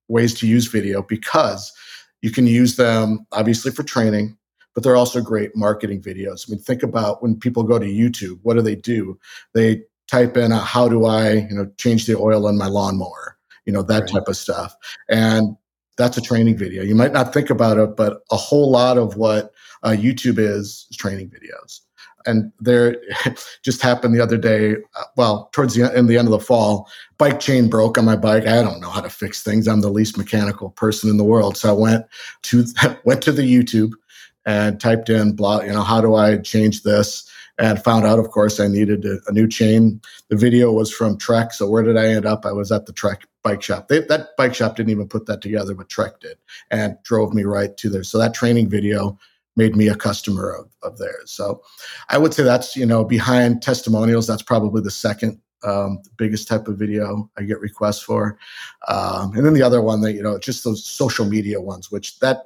ways 0.08 0.34
to 0.36 0.48
use 0.48 0.68
video 0.68 1.02
because 1.02 1.74
you 2.22 2.32
can 2.32 2.48
use 2.48 2.78
them 2.78 3.26
obviously 3.32 3.72
for 3.72 3.84
training 3.84 4.36
but 4.76 4.84
they're 4.84 4.96
also 4.96 5.20
great 5.20 5.56
marketing 5.56 6.02
videos. 6.02 6.48
I 6.48 6.52
mean, 6.52 6.62
think 6.62 6.84
about 6.84 7.24
when 7.24 7.38
people 7.38 7.64
go 7.64 7.80
to 7.80 7.86
YouTube, 7.86 8.40
what 8.44 8.54
do 8.54 8.62
they 8.62 8.76
do? 8.76 9.20
They 9.54 9.82
type 10.10 10.38
in, 10.38 10.52
a, 10.52 10.60
how 10.60 10.88
do 10.88 11.06
I, 11.06 11.34
you 11.34 11.56
know, 11.56 11.72
change 11.78 12.06
the 12.06 12.18
oil 12.18 12.48
in 12.48 12.58
my 12.58 12.68
lawnmower? 12.68 13.38
You 13.66 13.74
know, 13.74 13.84
that 13.84 14.02
right. 14.02 14.10
type 14.10 14.28
of 14.28 14.38
stuff. 14.38 14.76
And 15.10 15.56
that's 15.98 16.18
a 16.18 16.22
training 16.22 16.58
video. 16.58 16.82
You 16.82 16.96
might 16.96 17.14
not 17.14 17.34
think 17.34 17.50
about 17.50 17.78
it, 17.78 17.96
but 17.96 18.22
a 18.32 18.38
whole 18.38 18.72
lot 18.72 18.98
of 18.98 19.18
what 19.18 19.52
uh, 19.84 19.90
YouTube 19.90 20.40
is, 20.40 20.88
is 20.90 20.98
training 20.98 21.30
videos. 21.30 21.82
And 22.26 22.52
there 22.60 22.98
just 23.64 23.82
happened 23.82 24.16
the 24.16 24.24
other 24.24 24.38
day, 24.38 24.76
uh, 24.96 25.04
well, 25.16 25.50
towards 25.52 25.76
the 25.76 25.94
in 25.96 26.08
the 26.08 26.18
end 26.18 26.28
of 26.28 26.32
the 26.32 26.40
fall, 26.40 26.90
bike 27.18 27.40
chain 27.40 27.70
broke 27.70 27.98
on 27.98 28.06
my 28.06 28.16
bike. 28.16 28.48
I 28.48 28.62
don't 28.62 28.82
know 28.82 28.90
how 28.90 29.02
to 29.02 29.10
fix 29.10 29.44
things. 29.44 29.68
I'm 29.68 29.82
the 29.82 29.90
least 29.90 30.18
mechanical 30.18 30.72
person 30.72 31.10
in 31.10 31.18
the 31.18 31.24
world. 31.24 31.58
So 31.58 31.70
I 31.70 31.74
went 31.74 32.06
to 32.44 32.66
went 33.06 33.22
to 33.24 33.32
the 33.32 33.42
YouTube 33.44 33.92
and 34.46 34.80
typed 34.80 35.10
in 35.10 35.36
blah, 35.36 35.62
you 35.62 35.72
know, 35.72 35.84
how 35.84 36.02
do 36.02 36.16
I 36.16 36.38
change 36.38 36.84
this? 36.84 37.29
And 37.60 37.84
found 37.84 38.06
out, 38.06 38.20
of 38.20 38.30
course, 38.30 38.60
I 38.60 38.68
needed 38.68 39.06
a, 39.06 39.20
a 39.28 39.34
new 39.34 39.48
chain. 39.48 40.02
The 40.30 40.38
video 40.38 40.72
was 40.72 40.92
from 40.92 41.18
Trek. 41.18 41.52
So 41.52 41.70
where 41.70 41.84
did 41.84 41.98
I 41.98 42.08
end 42.08 42.26
up? 42.26 42.46
I 42.46 42.54
was 42.54 42.72
at 42.72 42.86
the 42.86 42.94
Trek 42.94 43.28
bike 43.44 43.62
shop. 43.62 43.90
They, 43.90 44.00
that 44.00 44.30
bike 44.38 44.56
shop 44.56 44.78
didn't 44.78 44.92
even 44.92 45.10
put 45.10 45.26
that 45.26 45.42
together, 45.42 45.76
but 45.76 45.90
Trek 45.90 46.22
did 46.22 46.38
and 46.72 46.98
drove 47.04 47.34
me 47.34 47.44
right 47.44 47.76
to 47.76 47.90
there. 47.90 48.04
So 48.04 48.18
that 48.18 48.34
training 48.34 48.70
video 48.70 49.20
made 49.58 49.76
me 49.76 49.90
a 49.90 49.96
customer 49.96 50.52
of, 50.52 50.70
of 50.84 50.98
theirs. 50.98 51.32
So 51.32 51.62
I 52.08 52.18
would 52.18 52.34
say 52.34 52.44
that's, 52.44 52.78
you 52.78 52.86
know, 52.86 53.04
behind 53.04 53.62
testimonials, 53.62 54.26
that's 54.26 54.42
probably 54.42 54.82
the 54.82 54.92
second 54.92 55.42
um, 55.66 56.00
the 56.06 56.12
biggest 56.16 56.48
type 56.48 56.70
of 56.70 56.78
video 56.78 57.30
I 57.38 57.44
get 57.44 57.60
requests 57.60 58.02
for. 58.02 58.40
Um, 58.88 59.36
and 59.36 59.46
then 59.46 59.54
the 59.54 59.62
other 59.62 59.82
one 59.82 60.00
that, 60.02 60.14
you 60.14 60.24
know, 60.24 60.40
just 60.40 60.64
those 60.64 60.86
social 60.86 61.26
media 61.26 61.60
ones, 61.60 61.92
which 61.92 62.20
that, 62.20 62.44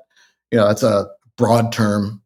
you 0.49 0.57
know, 0.57 0.67
that's 0.67 0.81
a 0.81 1.05
broad 1.37 1.71
term 1.71 2.22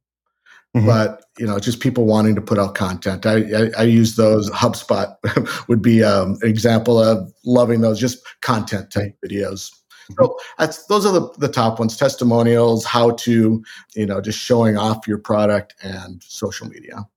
Mm-hmm. 0.75 0.85
But 0.85 1.25
you 1.37 1.45
know, 1.45 1.59
just 1.59 1.79
people 1.79 2.05
wanting 2.05 2.35
to 2.35 2.41
put 2.41 2.59
out 2.59 2.75
content. 2.75 3.25
I, 3.25 3.37
I, 3.37 3.71
I 3.79 3.83
use 3.83 4.15
those. 4.15 4.49
HubSpot 4.51 5.15
would 5.67 5.81
be 5.81 6.03
um, 6.03 6.37
an 6.41 6.49
example 6.49 6.99
of 7.01 7.31
loving 7.45 7.81
those, 7.81 7.99
just 7.99 8.19
content 8.41 8.91
type 8.91 9.15
videos. 9.25 9.71
Mm-hmm. 10.11 10.13
So 10.23 10.37
that's 10.57 10.85
those 10.85 11.05
are 11.05 11.13
the, 11.13 11.29
the 11.37 11.47
top 11.47 11.79
ones: 11.79 11.97
testimonials, 11.97 12.85
how 12.85 13.11
to, 13.11 13.63
you 13.95 14.05
know, 14.05 14.21
just 14.21 14.39
showing 14.39 14.77
off 14.77 15.07
your 15.07 15.17
product 15.17 15.75
and 15.81 16.21
social 16.23 16.67
media. 16.67 17.07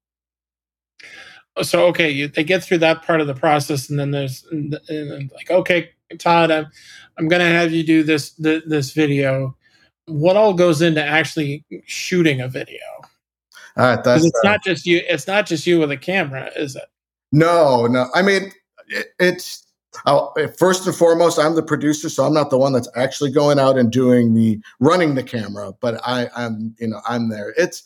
So 1.62 1.86
okay, 1.86 2.10
you, 2.10 2.28
they 2.28 2.44
get 2.44 2.62
through 2.62 2.78
that 2.78 3.02
part 3.02 3.20
of 3.20 3.26
the 3.26 3.34
process, 3.34 3.90
and 3.90 3.98
then 3.98 4.12
there's 4.12 4.44
and, 4.50 4.78
and 4.88 5.30
like, 5.34 5.50
okay, 5.50 5.90
Todd, 6.18 6.50
I'm 6.50 6.66
I'm 7.18 7.28
going 7.28 7.40
to 7.40 7.46
have 7.46 7.72
you 7.72 7.82
do 7.82 8.02
this 8.02 8.30
this 8.38 8.92
video. 8.92 9.56
What 10.06 10.36
all 10.36 10.54
goes 10.54 10.82
into 10.82 11.04
actually 11.04 11.64
shooting 11.86 12.40
a 12.40 12.48
video? 12.48 12.80
All 13.80 13.86
right, 13.86 14.04
that's 14.04 14.26
it's 14.26 14.44
not 14.44 14.62
just 14.62 14.84
you. 14.84 15.00
It's 15.08 15.26
not 15.26 15.46
just 15.46 15.66
you 15.66 15.78
with 15.78 15.90
a 15.90 15.96
camera, 15.96 16.50
is 16.54 16.76
it? 16.76 16.84
No, 17.32 17.86
no. 17.86 18.08
I 18.14 18.20
mean, 18.20 18.52
it, 18.88 19.06
it's 19.18 19.66
I'll, 20.04 20.34
first 20.58 20.86
and 20.86 20.94
foremost, 20.94 21.38
I'm 21.38 21.54
the 21.54 21.62
producer, 21.62 22.10
so 22.10 22.26
I'm 22.26 22.34
not 22.34 22.50
the 22.50 22.58
one 22.58 22.74
that's 22.74 22.90
actually 22.94 23.30
going 23.30 23.58
out 23.58 23.78
and 23.78 23.90
doing 23.90 24.34
the 24.34 24.60
running 24.80 25.14
the 25.14 25.22
camera, 25.22 25.72
but 25.80 25.98
I, 26.06 26.28
I'm, 26.36 26.74
you 26.78 26.88
know, 26.88 27.00
I'm 27.08 27.30
there. 27.30 27.54
It's 27.56 27.82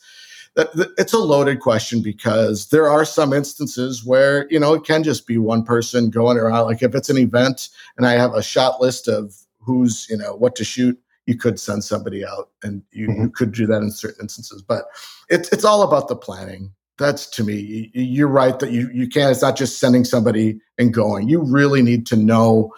it's 0.57 1.13
a 1.13 1.17
loaded 1.17 1.61
question 1.61 2.01
because 2.01 2.67
there 2.69 2.89
are 2.89 3.05
some 3.05 3.31
instances 3.31 4.03
where 4.03 4.47
you 4.49 4.59
know 4.59 4.73
it 4.73 4.83
can 4.83 5.01
just 5.01 5.27
be 5.27 5.37
one 5.37 5.63
person 5.63 6.09
going 6.09 6.37
around. 6.37 6.65
Like 6.65 6.83
if 6.83 6.93
it's 6.93 7.09
an 7.09 7.17
event 7.17 7.69
and 7.95 8.05
I 8.05 8.13
have 8.13 8.33
a 8.33 8.43
shot 8.43 8.81
list 8.81 9.07
of 9.07 9.33
who's 9.59 10.07
you 10.09 10.17
know 10.17 10.35
what 10.35 10.57
to 10.57 10.65
shoot, 10.65 10.99
you 11.25 11.37
could 11.37 11.59
send 11.59 11.83
somebody 11.83 12.25
out 12.25 12.49
and 12.63 12.83
you, 12.91 13.07
mm-hmm. 13.07 13.23
you 13.23 13.29
could 13.29 13.51
do 13.51 13.65
that 13.65 13.81
in 13.81 13.91
certain 13.91 14.21
instances 14.21 14.61
but 14.61 14.85
it's 15.29 15.49
it's 15.49 15.65
all 15.65 15.81
about 15.81 16.07
the 16.07 16.15
planning. 16.15 16.71
That's 16.97 17.25
to 17.27 17.43
me 17.43 17.91
you're 17.93 18.27
right 18.27 18.57
that 18.59 18.71
you 18.71 18.89
you 18.93 19.07
can't 19.07 19.31
it's 19.31 19.41
not 19.41 19.57
just 19.57 19.79
sending 19.79 20.05
somebody 20.05 20.59
and 20.77 20.93
going. 20.93 21.27
You 21.27 21.41
really 21.41 21.81
need 21.81 22.05
to 22.07 22.15
know 22.15 22.73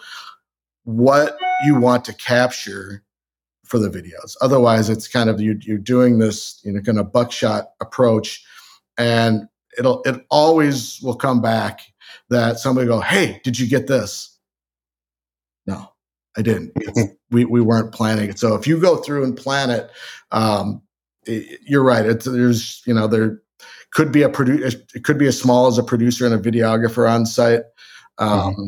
what 0.84 1.36
you 1.64 1.78
want 1.78 2.04
to 2.06 2.14
capture 2.14 3.04
for 3.64 3.78
the 3.78 3.90
videos. 3.90 4.34
Otherwise 4.40 4.88
it's 4.88 5.06
kind 5.06 5.30
of 5.30 5.40
you, 5.40 5.58
you're 5.62 5.78
doing 5.78 6.18
this 6.18 6.60
you 6.64 6.72
know 6.72 6.80
kind 6.80 6.98
of 6.98 7.12
buckshot 7.12 7.72
approach 7.80 8.44
and 8.96 9.48
it'll 9.78 10.02
it 10.02 10.24
always 10.30 11.00
will 11.02 11.14
come 11.14 11.40
back 11.40 11.80
that 12.30 12.58
somebody 12.58 12.86
go 12.86 13.00
hey 13.00 13.40
did 13.44 13.58
you 13.58 13.68
get 13.68 13.86
this? 13.86 14.36
No 15.66 15.92
I 16.38 16.42
didn't. 16.42 16.72
we 17.30 17.44
we 17.44 17.60
weren't 17.60 17.92
planning 17.92 18.30
it. 18.30 18.38
So 18.38 18.54
if 18.54 18.66
you 18.66 18.80
go 18.80 18.96
through 18.96 19.24
and 19.24 19.36
plan 19.36 19.70
it, 19.70 19.90
um, 20.30 20.80
it 21.26 21.60
you're 21.66 21.82
right. 21.82 22.06
It's, 22.06 22.24
there's 22.24 22.82
you 22.86 22.94
know 22.94 23.08
there 23.08 23.42
could 23.90 24.12
be 24.12 24.22
a 24.22 24.28
producer. 24.28 24.78
It 24.94 25.04
could 25.04 25.18
be 25.18 25.26
as 25.26 25.38
small 25.38 25.66
as 25.66 25.78
a 25.78 25.82
producer 25.82 26.24
and 26.24 26.34
a 26.34 26.38
videographer 26.38 27.10
on 27.10 27.26
site. 27.26 27.62
Um, 28.18 28.30
mm-hmm. 28.30 28.66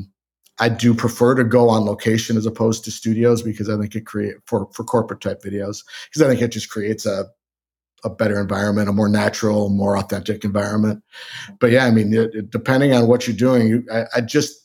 I 0.58 0.68
do 0.68 0.92
prefer 0.92 1.34
to 1.36 1.44
go 1.44 1.70
on 1.70 1.86
location 1.86 2.36
as 2.36 2.44
opposed 2.44 2.84
to 2.84 2.90
studios 2.90 3.42
because 3.42 3.70
I 3.70 3.78
think 3.78 3.94
it 3.94 4.04
create 4.04 4.34
for 4.44 4.68
for 4.72 4.84
corporate 4.84 5.20
type 5.20 5.42
videos 5.42 5.84
because 6.08 6.22
I 6.22 6.28
think 6.28 6.42
it 6.42 6.48
just 6.48 6.70
creates 6.70 7.06
a 7.06 7.26
a 8.02 8.10
better 8.10 8.40
environment, 8.40 8.88
a 8.88 8.92
more 8.92 9.08
natural, 9.08 9.68
more 9.68 9.96
authentic 9.96 10.44
environment. 10.44 11.02
But 11.58 11.70
yeah, 11.70 11.84
I 11.84 11.90
mean, 11.90 12.12
it, 12.14 12.34
it, 12.34 12.50
depending 12.50 12.94
on 12.94 13.06
what 13.06 13.26
you're 13.26 13.36
doing, 13.36 13.68
you, 13.68 13.84
I, 13.92 14.04
I, 14.16 14.20
just 14.22 14.60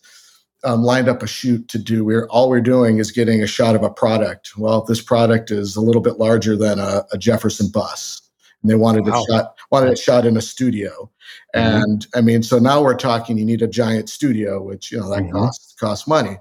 um, 0.66 0.84
lined 0.84 1.08
up 1.08 1.24
a 1.24 1.28
shoot 1.28 1.68
to 1.70 1.78
do. 1.78 2.04
We're 2.04 2.28
all 2.28 2.50
we're 2.50 2.62
doing 2.62 2.98
is 2.98 3.12
getting 3.12 3.42
a 3.42 3.48
shot 3.48 3.76
of 3.76 3.84
a 3.84 3.90
product. 3.90 4.58
Well, 4.58 4.82
this 4.84 5.02
product 5.02 5.52
is 5.52 5.76
a 5.76 5.82
little 5.82 6.02
bit 6.02 6.18
larger 6.18 6.58
than 6.58 6.80
a, 6.80 7.06
a 7.12 7.18
Jefferson 7.18 7.70
bus, 7.70 8.22
and 8.62 8.70
they 8.70 8.76
wanted 8.76 9.06
wow. 9.06 9.22
it 9.22 9.32
shot 9.32 9.56
wanted 9.72 9.92
it 9.92 10.00
shot 10.00 10.26
in 10.26 10.36
a 10.36 10.42
studio. 10.42 11.10
Mm-hmm. 11.56 11.84
And 11.84 12.08
I 12.16 12.22
mean, 12.22 12.44
so 12.44 12.60
now 12.60 12.82
we're 12.82 12.96
talking. 12.96 13.38
You 13.38 13.46
need 13.46 13.62
a 13.62 13.68
giant 13.68 14.10
studio, 14.10 14.62
which 14.62 14.92
you 14.92 15.00
know 15.00 15.10
that 15.10 15.24
mm-hmm. 15.24 15.34
costs 15.34 15.76
costs 15.80 16.08
money, 16.08 16.38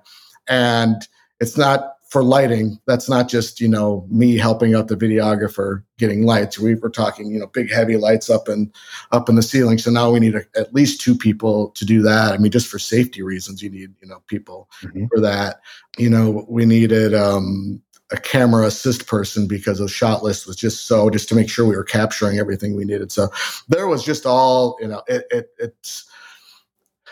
and 0.48 0.96
it's 1.38 1.56
not 1.56 1.93
for 2.14 2.22
lighting, 2.22 2.78
that's 2.86 3.08
not 3.08 3.28
just 3.28 3.60
you 3.60 3.66
know 3.66 4.06
me 4.08 4.38
helping 4.38 4.72
out 4.72 4.86
the 4.86 4.94
videographer 4.94 5.82
getting 5.98 6.24
lights. 6.24 6.60
We 6.60 6.76
were 6.76 6.88
talking 6.88 7.28
you 7.28 7.40
know 7.40 7.48
big 7.48 7.72
heavy 7.72 7.96
lights 7.96 8.30
up 8.30 8.46
and 8.46 8.72
up 9.10 9.28
in 9.28 9.34
the 9.34 9.42
ceiling. 9.42 9.78
So 9.78 9.90
now 9.90 10.12
we 10.12 10.20
need 10.20 10.36
a, 10.36 10.42
at 10.56 10.72
least 10.72 11.00
two 11.00 11.16
people 11.16 11.70
to 11.70 11.84
do 11.84 12.02
that. 12.02 12.32
I 12.32 12.36
mean, 12.36 12.52
just 12.52 12.68
for 12.68 12.78
safety 12.78 13.20
reasons, 13.20 13.64
you 13.64 13.68
need 13.68 13.92
you 14.00 14.06
know 14.06 14.22
people 14.28 14.70
mm-hmm. 14.80 15.06
for 15.12 15.20
that. 15.22 15.56
You 15.98 16.08
know, 16.08 16.46
we 16.48 16.64
needed 16.64 17.16
um, 17.16 17.82
a 18.12 18.16
camera 18.16 18.64
assist 18.66 19.08
person 19.08 19.48
because 19.48 19.80
the 19.80 19.88
shot 19.88 20.22
list 20.22 20.46
was 20.46 20.54
just 20.54 20.86
so 20.86 21.10
just 21.10 21.28
to 21.30 21.34
make 21.34 21.50
sure 21.50 21.66
we 21.66 21.74
were 21.74 21.82
capturing 21.82 22.38
everything 22.38 22.76
we 22.76 22.84
needed. 22.84 23.10
So 23.10 23.28
there 23.68 23.88
was 23.88 24.04
just 24.04 24.24
all 24.24 24.76
you 24.80 24.86
know. 24.86 25.02
It, 25.08 25.24
it 25.32 25.50
it's 25.58 26.08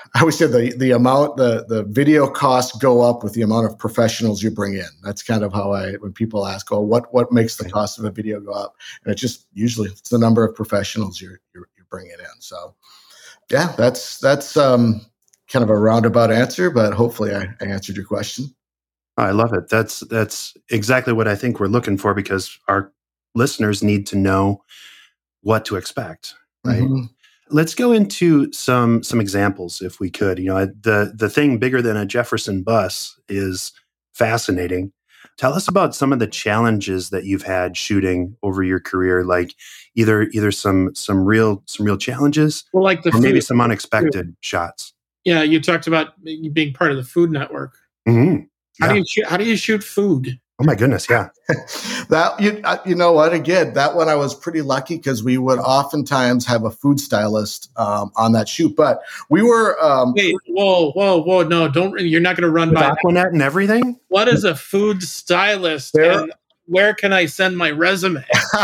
I 0.14 0.20
always 0.20 0.38
say 0.38 0.46
the 0.46 0.74
the 0.76 0.90
amount 0.90 1.36
the 1.36 1.64
the 1.68 1.84
video 1.84 2.28
costs 2.28 2.76
go 2.78 3.02
up 3.02 3.22
with 3.22 3.34
the 3.34 3.42
amount 3.42 3.66
of 3.66 3.78
professionals 3.78 4.42
you 4.42 4.50
bring 4.50 4.74
in. 4.74 4.88
That's 5.02 5.22
kind 5.22 5.42
of 5.42 5.52
how 5.52 5.72
I 5.72 5.92
when 5.94 6.12
people 6.12 6.46
ask, 6.46 6.70
"Oh, 6.72 6.80
what 6.80 7.12
what 7.12 7.32
makes 7.32 7.56
the 7.56 7.68
cost 7.70 7.98
of 7.98 8.04
a 8.04 8.10
video 8.10 8.40
go 8.40 8.52
up?" 8.52 8.74
And 9.04 9.12
it's 9.12 9.20
just 9.20 9.46
usually 9.52 9.88
it's 9.90 10.10
the 10.10 10.18
number 10.18 10.44
of 10.44 10.54
professionals 10.54 11.20
you're 11.20 11.40
you're, 11.54 11.68
you're 11.76 11.86
bringing 11.90 12.12
in. 12.12 12.40
So, 12.40 12.74
yeah, 13.50 13.72
that's 13.76 14.18
that's 14.18 14.56
um, 14.56 15.00
kind 15.48 15.62
of 15.62 15.70
a 15.70 15.76
roundabout 15.76 16.30
answer, 16.30 16.70
but 16.70 16.92
hopefully 16.92 17.34
I, 17.34 17.46
I 17.60 17.66
answered 17.66 17.96
your 17.96 18.06
question. 18.06 18.54
I 19.16 19.30
love 19.30 19.52
it. 19.52 19.68
That's 19.68 20.00
that's 20.00 20.56
exactly 20.70 21.12
what 21.12 21.28
I 21.28 21.36
think 21.36 21.60
we're 21.60 21.66
looking 21.66 21.98
for 21.98 22.14
because 22.14 22.58
our 22.68 22.92
listeners 23.34 23.82
need 23.82 24.06
to 24.08 24.16
know 24.16 24.64
what 25.42 25.64
to 25.66 25.76
expect, 25.76 26.34
right? 26.64 26.82
Mm-hmm. 26.82 27.04
Let's 27.52 27.74
go 27.74 27.92
into 27.92 28.50
some 28.52 29.02
some 29.02 29.20
examples, 29.20 29.80
if 29.80 30.00
we 30.00 30.10
could. 30.10 30.38
You 30.38 30.46
know, 30.46 30.66
the 30.66 31.12
the 31.14 31.28
thing 31.28 31.58
bigger 31.58 31.82
than 31.82 31.96
a 31.96 32.06
Jefferson 32.06 32.62
bus 32.62 33.18
is 33.28 33.72
fascinating. 34.14 34.92
Tell 35.38 35.54
us 35.54 35.68
about 35.68 35.94
some 35.94 36.12
of 36.12 36.18
the 36.18 36.26
challenges 36.26 37.10
that 37.10 37.24
you've 37.24 37.42
had 37.42 37.76
shooting 37.76 38.36
over 38.42 38.62
your 38.62 38.80
career, 38.80 39.24
like 39.24 39.54
either 39.94 40.24
either 40.32 40.50
some 40.50 40.94
some 40.94 41.24
real 41.24 41.62
some 41.66 41.86
real 41.86 41.96
challenges, 41.96 42.64
well, 42.72 42.84
like 42.84 43.02
the 43.02 43.14
or 43.14 43.20
maybe 43.20 43.40
some 43.40 43.60
unexpected 43.60 44.26
food. 44.26 44.36
shots. 44.40 44.92
Yeah, 45.24 45.42
you 45.42 45.60
talked 45.60 45.86
about 45.86 46.14
being 46.24 46.74
part 46.74 46.90
of 46.90 46.96
the 46.96 47.04
Food 47.04 47.30
Network. 47.30 47.76
Mm-hmm. 48.08 48.44
How 48.80 48.92
do 48.92 48.98
you 48.98 49.04
shoot, 49.06 49.26
how 49.26 49.36
do 49.36 49.44
you 49.44 49.56
shoot 49.56 49.84
food? 49.84 50.38
Oh 50.62 50.64
my 50.64 50.76
goodness, 50.76 51.08
yeah. 51.10 51.28
that 52.08 52.36
you 52.38 52.60
uh, 52.62 52.76
you 52.86 52.94
know 52.94 53.10
what? 53.10 53.32
Again, 53.32 53.72
that 53.72 53.96
one 53.96 54.08
I 54.08 54.14
was 54.14 54.32
pretty 54.32 54.62
lucky 54.62 54.96
because 54.96 55.24
we 55.24 55.36
would 55.36 55.58
oftentimes 55.58 56.46
have 56.46 56.62
a 56.62 56.70
food 56.70 57.00
stylist 57.00 57.68
um, 57.76 58.12
on 58.14 58.30
that 58.32 58.48
shoot. 58.48 58.76
But 58.76 59.00
we 59.28 59.42
were. 59.42 59.76
Um, 59.82 60.12
Wait, 60.14 60.36
whoa, 60.46 60.92
whoa, 60.92 61.20
whoa! 61.20 61.42
No, 61.42 61.68
don't. 61.68 61.98
You're 61.98 62.20
not 62.20 62.36
going 62.36 62.44
to 62.44 62.50
run 62.50 62.72
by 62.72 62.92
Aquanet 62.92 63.32
and 63.32 63.42
everything. 63.42 63.98
What 64.06 64.28
is 64.28 64.44
a 64.44 64.54
food 64.54 65.02
stylist? 65.02 65.94
There, 65.94 66.12
and 66.12 66.32
where 66.66 66.94
can 66.94 67.12
I 67.12 67.26
send 67.26 67.58
my 67.58 67.72
resume? 67.72 68.24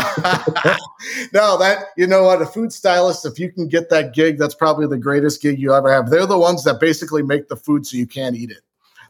no, 1.33 1.57
that 1.57 1.87
you 1.97 2.07
know 2.07 2.23
what, 2.23 2.41
a 2.41 2.45
food 2.45 2.71
stylist, 2.71 3.25
if 3.25 3.37
you 3.37 3.51
can 3.51 3.67
get 3.67 3.89
that 3.89 4.13
gig, 4.13 4.37
that's 4.37 4.55
probably 4.55 4.87
the 4.87 4.97
greatest 4.97 5.41
gig 5.41 5.59
you 5.59 5.73
ever 5.73 5.91
have. 5.91 6.09
They're 6.09 6.25
the 6.25 6.39
ones 6.39 6.63
that 6.63 6.79
basically 6.79 7.23
make 7.23 7.49
the 7.49 7.57
food 7.57 7.85
so 7.85 7.97
you 7.97 8.07
can't 8.07 8.37
eat 8.37 8.51
it. 8.51 8.61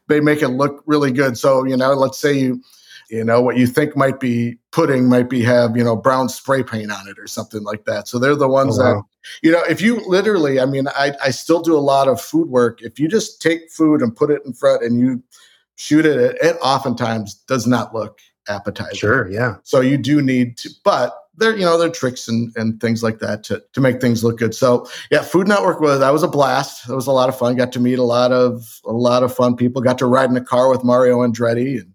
They 0.07 0.19
make 0.19 0.41
it 0.41 0.47
look 0.47 0.81
really 0.87 1.11
good. 1.11 1.37
So, 1.37 1.65
you 1.65 1.77
know, 1.77 1.93
let's 1.93 2.17
say 2.17 2.33
you 2.33 2.63
you 3.09 3.23
know 3.23 3.41
what 3.41 3.57
you 3.57 3.67
think 3.67 3.97
might 3.97 4.19
be 4.19 4.57
pudding 4.71 5.09
might 5.09 5.29
be 5.29 5.41
have 5.41 5.75
you 5.75 5.83
know 5.83 5.95
brown 5.95 6.29
spray 6.29 6.63
paint 6.63 6.91
on 6.91 7.07
it 7.07 7.17
or 7.17 7.27
something 7.27 7.63
like 7.63 7.85
that. 7.85 8.07
So 8.07 8.19
they're 8.19 8.35
the 8.35 8.47
oh, 8.47 8.51
ones 8.51 8.79
oh, 8.79 8.83
wow. 8.83 8.93
that 8.93 9.03
you 9.41 9.51
know 9.51 9.63
if 9.63 9.81
you 9.81 10.01
literally 10.07 10.59
i 10.59 10.65
mean 10.65 10.87
I, 10.89 11.13
I 11.23 11.31
still 11.31 11.61
do 11.61 11.75
a 11.75 11.79
lot 11.79 12.07
of 12.07 12.21
food 12.21 12.49
work. 12.49 12.81
If 12.81 12.99
you 12.99 13.07
just 13.07 13.41
take 13.41 13.71
food 13.71 14.01
and 14.01 14.15
put 14.15 14.31
it 14.31 14.41
in 14.45 14.53
front 14.53 14.83
and 14.83 14.99
you 14.99 15.23
shoot 15.75 16.05
it 16.05 16.17
it, 16.17 16.37
it 16.41 16.57
oftentimes 16.61 17.35
does 17.47 17.65
not 17.65 17.93
look 17.93 18.19
appetizing. 18.47 18.95
Sure 18.95 19.29
yeah. 19.29 19.55
So 19.63 19.81
you 19.81 19.97
do 19.97 20.21
need 20.21 20.57
to 20.59 20.69
but 20.83 21.15
there 21.35 21.55
you 21.55 21.65
know 21.65 21.77
there 21.77 21.87
are 21.87 21.91
tricks 21.91 22.27
and, 22.27 22.55
and 22.57 22.79
things 22.81 23.01
like 23.01 23.19
that 23.19 23.43
to, 23.45 23.63
to 23.73 23.81
make 23.81 24.01
things 24.01 24.23
look 24.23 24.37
good. 24.37 24.53
So 24.53 24.87
yeah 25.09 25.23
food 25.23 25.47
network 25.47 25.81
was 25.81 25.99
that 25.99 26.13
was 26.13 26.23
a 26.23 26.27
blast. 26.27 26.87
That 26.87 26.95
was 26.95 27.07
a 27.07 27.11
lot 27.11 27.29
of 27.29 27.37
fun. 27.37 27.55
Got 27.55 27.71
to 27.73 27.79
meet 27.79 27.97
a 27.97 28.03
lot 28.03 28.31
of 28.31 28.81
a 28.85 28.93
lot 28.93 29.23
of 29.23 29.33
fun 29.33 29.55
people. 29.55 29.81
Got 29.81 29.97
to 29.99 30.05
ride 30.05 30.29
in 30.29 30.37
a 30.37 30.43
car 30.43 30.69
with 30.69 30.83
mario 30.83 31.19
andretti 31.19 31.79
and 31.79 31.93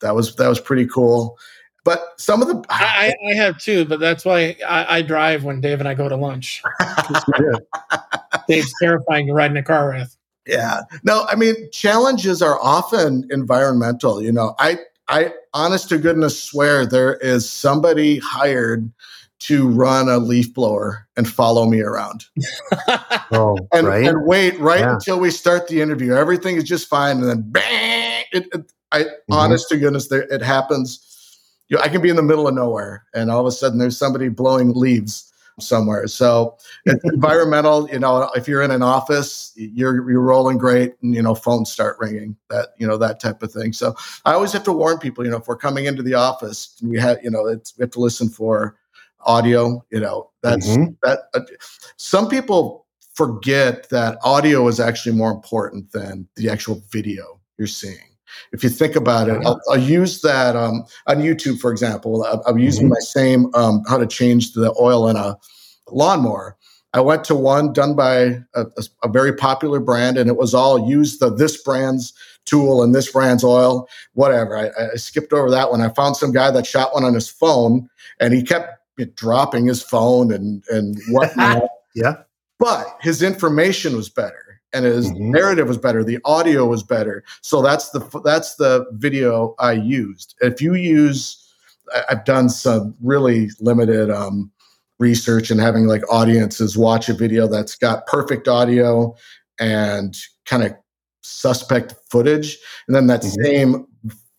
that 0.00 0.14
was 0.14 0.36
that 0.36 0.48
was 0.48 0.60
pretty 0.60 0.86
cool. 0.86 1.38
But 1.84 2.18
some 2.18 2.40
of 2.40 2.48
the 2.48 2.64
I, 2.70 3.14
I 3.28 3.34
have 3.34 3.58
too, 3.58 3.84
but 3.84 4.00
that's 4.00 4.24
why 4.24 4.56
I, 4.66 4.98
I, 4.98 5.02
drive 5.02 5.44
when 5.44 5.60
Dave 5.60 5.80
and 5.80 5.88
I 5.88 5.92
go 5.92 6.08
to 6.08 6.16
lunch. 6.16 6.62
Dave's 8.48 8.72
terrifying 8.80 9.26
to 9.26 9.34
ride 9.34 9.50
in 9.50 9.56
a 9.58 9.62
car 9.62 9.92
with. 9.92 10.16
Yeah. 10.46 10.80
No, 11.02 11.26
I 11.28 11.36
mean 11.36 11.54
challenges 11.72 12.40
are 12.40 12.58
often 12.60 13.26
environmental. 13.30 14.22
You 14.22 14.32
know, 14.32 14.54
I 14.58 14.78
I 15.08 15.34
honest 15.52 15.90
to 15.90 15.98
goodness 15.98 16.42
swear 16.42 16.86
there 16.86 17.16
is 17.16 17.50
somebody 17.50 18.18
hired 18.18 18.90
to 19.40 19.68
run 19.68 20.08
a 20.08 20.16
leaf 20.16 20.54
blower 20.54 21.06
and 21.16 21.28
follow 21.28 21.66
me 21.66 21.80
around. 21.80 22.24
oh, 23.32 23.58
and, 23.72 23.86
right? 23.86 24.06
and 24.06 24.24
wait 24.26 24.58
right 24.58 24.80
yeah. 24.80 24.94
until 24.94 25.20
we 25.20 25.30
start 25.30 25.68
the 25.68 25.82
interview. 25.82 26.14
Everything 26.14 26.56
is 26.56 26.64
just 26.64 26.88
fine, 26.88 27.18
and 27.18 27.28
then 27.28 27.44
bang! 27.48 28.24
It, 28.32 28.46
it, 28.54 28.72
I 28.94 29.02
mm-hmm. 29.02 29.32
honest 29.32 29.68
to 29.70 29.76
goodness, 29.76 30.08
there, 30.08 30.22
it 30.22 30.42
happens. 30.42 31.00
You 31.68 31.76
know, 31.76 31.82
I 31.82 31.88
can 31.88 32.00
be 32.00 32.10
in 32.10 32.16
the 32.16 32.22
middle 32.22 32.46
of 32.46 32.54
nowhere, 32.54 33.04
and 33.14 33.30
all 33.30 33.40
of 33.40 33.46
a 33.46 33.52
sudden 33.52 33.78
there's 33.78 33.98
somebody 33.98 34.28
blowing 34.28 34.72
leaves 34.72 35.32
somewhere. 35.60 36.06
So 36.06 36.56
it's 36.84 37.04
environmental. 37.12 37.88
You 37.90 37.98
know, 37.98 38.30
if 38.36 38.46
you're 38.46 38.62
in 38.62 38.70
an 38.70 38.82
office, 38.82 39.52
you're 39.56 40.08
you're 40.10 40.20
rolling 40.20 40.58
great, 40.58 40.94
and 41.02 41.14
you 41.14 41.22
know 41.22 41.34
phones 41.34 41.72
start 41.72 41.96
ringing. 41.98 42.36
That 42.50 42.68
you 42.78 42.86
know 42.86 42.96
that 42.98 43.20
type 43.20 43.42
of 43.42 43.52
thing. 43.52 43.72
So 43.72 43.94
I 44.24 44.34
always 44.34 44.52
have 44.52 44.64
to 44.64 44.72
warn 44.72 44.98
people. 44.98 45.24
You 45.24 45.30
know, 45.30 45.38
if 45.38 45.48
we're 45.48 45.56
coming 45.56 45.86
into 45.86 46.02
the 46.02 46.14
office, 46.14 46.80
we 46.82 46.98
have 46.98 47.18
you 47.22 47.30
know 47.30 47.46
it's, 47.46 47.76
we 47.76 47.82
have 47.82 47.90
to 47.92 48.00
listen 48.00 48.28
for 48.28 48.76
audio. 49.20 49.84
You 49.90 50.00
know, 50.00 50.30
that's 50.42 50.68
mm-hmm. 50.68 50.92
that. 51.02 51.20
Uh, 51.34 51.40
some 51.96 52.28
people 52.28 52.86
forget 53.14 53.88
that 53.90 54.18
audio 54.22 54.66
is 54.68 54.80
actually 54.80 55.16
more 55.16 55.30
important 55.30 55.90
than 55.92 56.28
the 56.36 56.48
actual 56.50 56.82
video 56.90 57.40
you're 57.58 57.66
seeing. 57.66 58.13
If 58.52 58.62
you 58.62 58.70
think 58.70 58.96
about 58.96 59.28
it, 59.28 59.40
I'll, 59.44 59.60
I'll 59.70 59.78
use 59.78 60.20
that 60.22 60.56
um, 60.56 60.84
on 61.06 61.18
YouTube, 61.18 61.58
for 61.58 61.70
example. 61.70 62.24
I'm 62.46 62.58
using 62.58 62.84
mm-hmm. 62.84 62.94
my 62.94 63.00
same 63.00 63.54
um, 63.54 63.82
how 63.88 63.98
to 63.98 64.06
change 64.06 64.52
the 64.52 64.74
oil 64.80 65.08
in 65.08 65.16
a 65.16 65.36
lawnmower. 65.90 66.56
I 66.92 67.00
went 67.00 67.24
to 67.24 67.34
one 67.34 67.72
done 67.72 67.96
by 67.96 68.40
a, 68.54 68.66
a, 69.02 69.08
very 69.08 69.32
popular 69.34 69.80
brand, 69.80 70.16
and 70.16 70.30
it 70.30 70.36
was 70.36 70.54
all 70.54 70.88
use 70.88 71.18
the 71.18 71.28
this 71.28 71.60
brand's 71.60 72.12
tool 72.44 72.84
and 72.84 72.94
this 72.94 73.10
brand's 73.10 73.42
oil, 73.42 73.88
whatever. 74.12 74.56
I, 74.56 74.70
I, 74.92 74.94
skipped 74.94 75.32
over 75.32 75.50
that 75.50 75.72
one. 75.72 75.80
I 75.80 75.88
found 75.88 76.16
some 76.16 76.30
guy 76.30 76.52
that 76.52 76.66
shot 76.66 76.94
one 76.94 77.02
on 77.02 77.14
his 77.14 77.28
phone, 77.28 77.90
and 78.20 78.32
he 78.32 78.44
kept 78.44 78.78
dropping 79.16 79.66
his 79.66 79.82
phone 79.82 80.32
and 80.32 80.62
and 80.70 80.96
whatnot. 81.08 81.64
yeah, 81.96 82.14
but 82.60 82.86
his 83.00 83.22
information 83.22 83.96
was 83.96 84.08
better 84.08 84.43
and 84.74 84.84
his 84.84 85.10
mm-hmm. 85.10 85.30
narrative 85.30 85.68
was 85.68 85.78
better 85.78 86.04
the 86.04 86.18
audio 86.24 86.66
was 86.66 86.82
better 86.82 87.24
so 87.40 87.62
that's 87.62 87.90
the 87.90 88.00
that's 88.24 88.56
the 88.56 88.84
video 88.92 89.54
i 89.58 89.72
used 89.72 90.34
if 90.40 90.60
you 90.60 90.74
use 90.74 91.52
i've 92.08 92.24
done 92.24 92.48
some 92.48 92.94
really 93.02 93.50
limited 93.60 94.10
um, 94.10 94.50
research 94.98 95.50
and 95.50 95.60
having 95.60 95.86
like 95.86 96.02
audiences 96.10 96.76
watch 96.76 97.08
a 97.08 97.14
video 97.14 97.46
that's 97.46 97.76
got 97.76 98.06
perfect 98.06 98.48
audio 98.48 99.14
and 99.60 100.16
kind 100.44 100.62
of 100.62 100.72
suspect 101.22 101.94
footage 102.10 102.58
and 102.86 102.94
then 102.94 103.06
that 103.06 103.22
mm-hmm. 103.22 103.44
same 103.44 103.86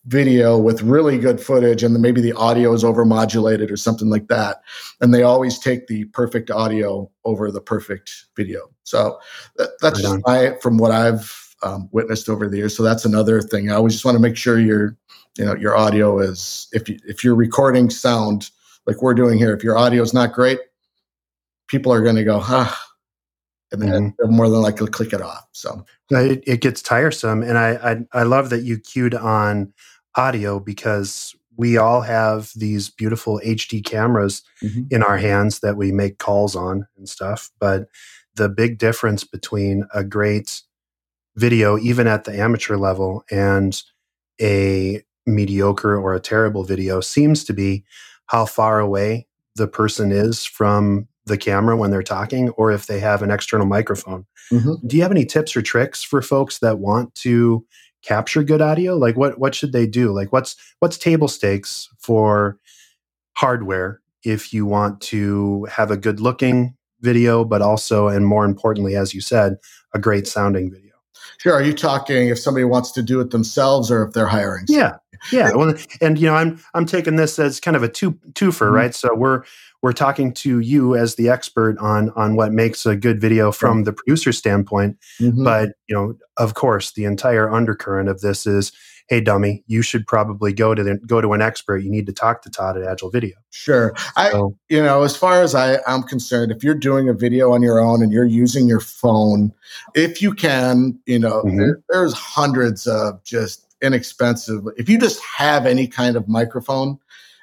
video 0.07 0.57
with 0.57 0.81
really 0.83 1.17
good 1.17 1.41
footage 1.41 1.81
and 1.81 1.95
then 1.95 2.01
maybe 2.01 2.21
the 2.21 2.33
audio 2.33 2.73
is 2.73 2.83
overmodulated 2.83 3.71
or 3.71 3.77
something 3.77 4.09
like 4.09 4.27
that. 4.27 4.61
And 5.01 5.13
they 5.13 5.23
always 5.23 5.57
take 5.57 5.87
the 5.87 6.05
perfect 6.05 6.51
audio 6.51 7.09
over 7.23 7.51
the 7.51 7.61
perfect 7.61 8.11
video. 8.35 8.69
So 8.83 9.19
that, 9.57 9.69
that's 9.81 10.03
right 10.03 10.21
just 10.21 10.27
my 10.27 10.57
from 10.61 10.77
what 10.77 10.91
i've 10.91 11.41
um, 11.63 11.89
witnessed 11.91 12.29
over 12.29 12.47
the 12.47 12.57
years. 12.57 12.77
So 12.77 12.83
that's 12.83 13.05
another 13.05 13.41
thing. 13.41 13.71
I 13.71 13.75
always 13.75 13.93
just 13.93 14.05
want 14.05 14.15
to 14.15 14.21
make 14.21 14.37
sure 14.37 14.59
your 14.59 14.95
you 15.37 15.45
know 15.45 15.55
your 15.55 15.75
audio 15.75 16.19
is 16.19 16.67
if 16.71 16.87
you 16.87 16.99
if 17.05 17.23
you're 17.23 17.35
recording 17.35 17.89
sound 17.89 18.51
like 18.85 19.01
we're 19.01 19.15
doing 19.15 19.37
here 19.37 19.53
if 19.53 19.63
your 19.63 19.77
audio 19.77 20.03
is 20.03 20.13
not 20.13 20.31
great 20.31 20.59
people 21.67 21.91
are 21.91 22.01
going 22.01 22.15
to 22.15 22.23
go 22.23 22.39
huh. 22.39 22.71
And 23.71 23.81
then 23.81 23.89
mm-hmm. 23.89 24.09
they're 24.17 24.31
more 24.31 24.47
than 24.47 24.61
likely 24.61 24.87
click 24.87 25.11
it 25.11 25.21
off. 25.21 25.47
So. 25.51 25.83
It, 26.11 26.43
it 26.45 26.61
gets 26.61 26.83
tiresome, 26.83 27.41
and 27.41 27.57
I, 27.57 27.71
I 28.13 28.19
I 28.19 28.23
love 28.23 28.51
that 28.51 28.61
you 28.61 28.77
cued 28.77 29.15
on 29.15 29.73
audio 30.15 30.59
because 30.59 31.35
we 31.57 31.77
all 31.77 32.01
have 32.01 32.51
these 32.55 32.89
beautiful 32.89 33.39
HD 33.45 33.83
cameras 33.83 34.43
mm-hmm. 34.61 34.83
in 34.91 35.03
our 35.03 35.17
hands 35.17 35.59
that 35.59 35.77
we 35.77 35.91
make 35.91 36.17
calls 36.17 36.55
on 36.55 36.87
and 36.97 37.07
stuff. 37.07 37.49
But 37.59 37.87
the 38.35 38.49
big 38.49 38.77
difference 38.77 39.23
between 39.23 39.85
a 39.93 40.03
great 40.03 40.61
video, 41.35 41.77
even 41.77 42.07
at 42.07 42.25
the 42.25 42.37
amateur 42.37 42.75
level, 42.75 43.23
and 43.31 43.81
a 44.41 45.01
mediocre 45.25 45.97
or 45.97 46.13
a 46.13 46.19
terrible 46.19 46.63
video 46.63 46.99
seems 47.01 47.43
to 47.45 47.53
be 47.53 47.83
how 48.27 48.45
far 48.45 48.79
away 48.79 49.27
the 49.55 49.67
person 49.67 50.11
is 50.11 50.45
from 50.45 51.07
the 51.25 51.37
camera 51.37 51.75
when 51.75 51.89
they're 51.89 52.03
talking 52.03 52.49
or 52.49 52.71
if 52.71 52.85
they 52.85 52.99
have 52.99 53.21
an 53.21 53.31
external 53.31 53.65
microphone. 53.65 54.25
Mm-hmm. 54.51 54.87
Do 54.87 54.95
you 54.95 55.01
have 55.01 55.11
any 55.11 55.25
tips 55.25 55.55
or 55.55 55.61
tricks 55.61 56.03
for 56.03 56.21
folks 56.21 56.59
that 56.59 56.79
want 56.79 57.15
to 57.15 57.65
capture 58.05 58.43
good 58.43 58.61
audio? 58.61 58.95
Like 58.95 59.17
what 59.17 59.39
what 59.39 59.55
should 59.55 59.73
they 59.73 59.87
do? 59.87 60.11
Like 60.11 60.31
what's 60.31 60.55
what's 60.79 60.97
table 60.97 61.27
stakes 61.27 61.89
for 61.99 62.57
hardware 63.35 64.01
if 64.23 64.53
you 64.53 64.65
want 64.65 65.01
to 65.01 65.65
have 65.65 65.91
a 65.91 65.97
good 65.97 66.19
looking 66.19 66.75
video 67.01 67.43
but 67.43 67.61
also 67.61 68.07
and 68.07 68.25
more 68.25 68.45
importantly 68.45 68.95
as 68.95 69.13
you 69.13 69.21
said, 69.21 69.57
a 69.93 69.99
great 69.99 70.27
sounding 70.27 70.71
video? 70.71 70.93
Sure. 71.37 71.53
Are 71.53 71.63
you 71.63 71.73
talking 71.73 72.29
if 72.29 72.39
somebody 72.39 72.63
wants 72.63 72.91
to 72.91 73.01
do 73.01 73.19
it 73.19 73.31
themselves 73.31 73.91
or 73.91 74.03
if 74.03 74.13
they're 74.13 74.27
hiring? 74.27 74.65
Yeah. 74.67 74.97
Yeah. 75.31 75.53
Well, 75.53 75.73
and 76.01 76.19
you 76.19 76.27
know, 76.27 76.35
I'm 76.35 76.61
I'm 76.73 76.85
taking 76.85 77.15
this 77.15 77.39
as 77.39 77.59
kind 77.59 77.75
of 77.75 77.83
a 77.83 77.89
two 77.89 78.11
twofer, 78.33 78.65
mm-hmm. 78.65 78.75
right? 78.75 78.95
So 78.95 79.13
we're 79.15 79.43
we're 79.85 79.93
talking 79.93 80.33
to 80.33 80.61
you 80.61 80.95
as 80.95 81.13
the 81.13 81.29
expert 81.29 81.77
on 81.77 82.09
on 82.15 82.35
what 82.35 82.51
makes 82.51 82.87
a 82.87 82.95
good 82.95 83.21
video 83.21 83.51
from 83.51 83.83
the 83.83 83.93
producer 83.93 84.31
standpoint. 84.31 84.97
Mm-hmm. 85.21 85.43
But 85.43 85.73
you 85.87 85.95
know, 85.95 86.15
of 86.37 86.55
course, 86.55 86.93
the 86.93 87.05
entire 87.05 87.47
undercurrent 87.47 88.09
of 88.09 88.21
this 88.21 88.47
is 88.47 88.71
hey 89.09 89.21
dummy 89.21 89.63
you 89.67 89.83
should 89.83 90.07
probably 90.07 90.51
go 90.51 90.73
to 90.73 90.81
the, 90.81 90.97
go 91.05 91.21
to 91.21 91.33
an 91.33 91.39
expert 91.39 91.83
you 91.83 91.91
need 91.91 92.07
to 92.07 92.11
talk 92.11 92.41
to 92.41 92.49
todd 92.49 92.75
at 92.75 92.81
agile 92.81 93.11
video 93.11 93.35
sure 93.51 93.93
so, 93.95 94.03
i 94.15 94.31
you 94.67 94.81
know 94.81 95.03
as 95.03 95.15
far 95.15 95.43
as 95.43 95.53
i 95.53 95.77
i'm 95.85 96.01
concerned 96.01 96.51
if 96.51 96.63
you're 96.63 96.73
doing 96.73 97.07
a 97.07 97.13
video 97.13 97.51
on 97.51 97.61
your 97.61 97.79
own 97.79 98.01
and 98.01 98.11
you're 98.11 98.25
using 98.25 98.67
your 98.67 98.79
phone 98.79 99.53
if 99.93 100.23
you 100.23 100.33
can 100.33 100.99
you 101.05 101.19
know 101.19 101.43
mm-hmm. 101.43 101.59
there, 101.59 101.83
there's 101.89 102.13
hundreds 102.13 102.87
of 102.87 103.23
just 103.23 103.75
inexpensive 103.83 104.63
if 104.75 104.89
you 104.89 104.97
just 104.97 105.23
have 105.23 105.67
any 105.67 105.85
kind 105.85 106.15
of 106.15 106.27
microphone 106.27 106.97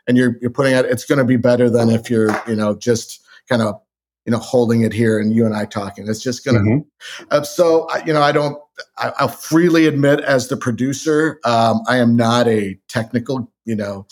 and 0.07 0.17
you're 0.17 0.37
you're 0.41 0.51
putting 0.51 0.75
out 0.75 0.85
it's 0.85 1.05
going 1.05 1.19
to 1.19 1.25
be 1.25 1.37
better 1.37 1.71
than 1.71 1.91
if 1.91 2.11
you're 2.11 2.31
you 2.47 2.57
know 2.57 2.75
just 2.75 3.23
kind 3.49 3.63
of 3.63 3.81
you 4.27 4.33
know 4.33 4.39
holding 4.39 4.83
it 4.83 4.93
here 4.93 5.19
and 5.19 5.33
you 5.33 5.47
and 5.47 5.55
I 5.55 5.65
talking. 5.65 6.09
It's 6.09 6.23
just 6.23 6.45
going 6.45 6.57
to. 6.57 6.71
Mm-hmm. 6.71 7.25
Uh, 7.31 7.43
so 7.43 7.89
you 8.05 8.13
know 8.13 8.23
I 8.23 8.33
don't. 8.33 8.59
I, 8.99 9.13
will 9.21 9.29
freely 9.29 9.87
admit 9.87 10.21
as 10.21 10.49
the 10.49 10.57
producer, 10.57 11.39
um, 11.45 11.83
I 11.89 11.99
am 11.99 12.17
not 12.17 12.49
a 12.49 12.79
technical. 12.89 13.51
You 13.65 13.77
know. 13.77 14.07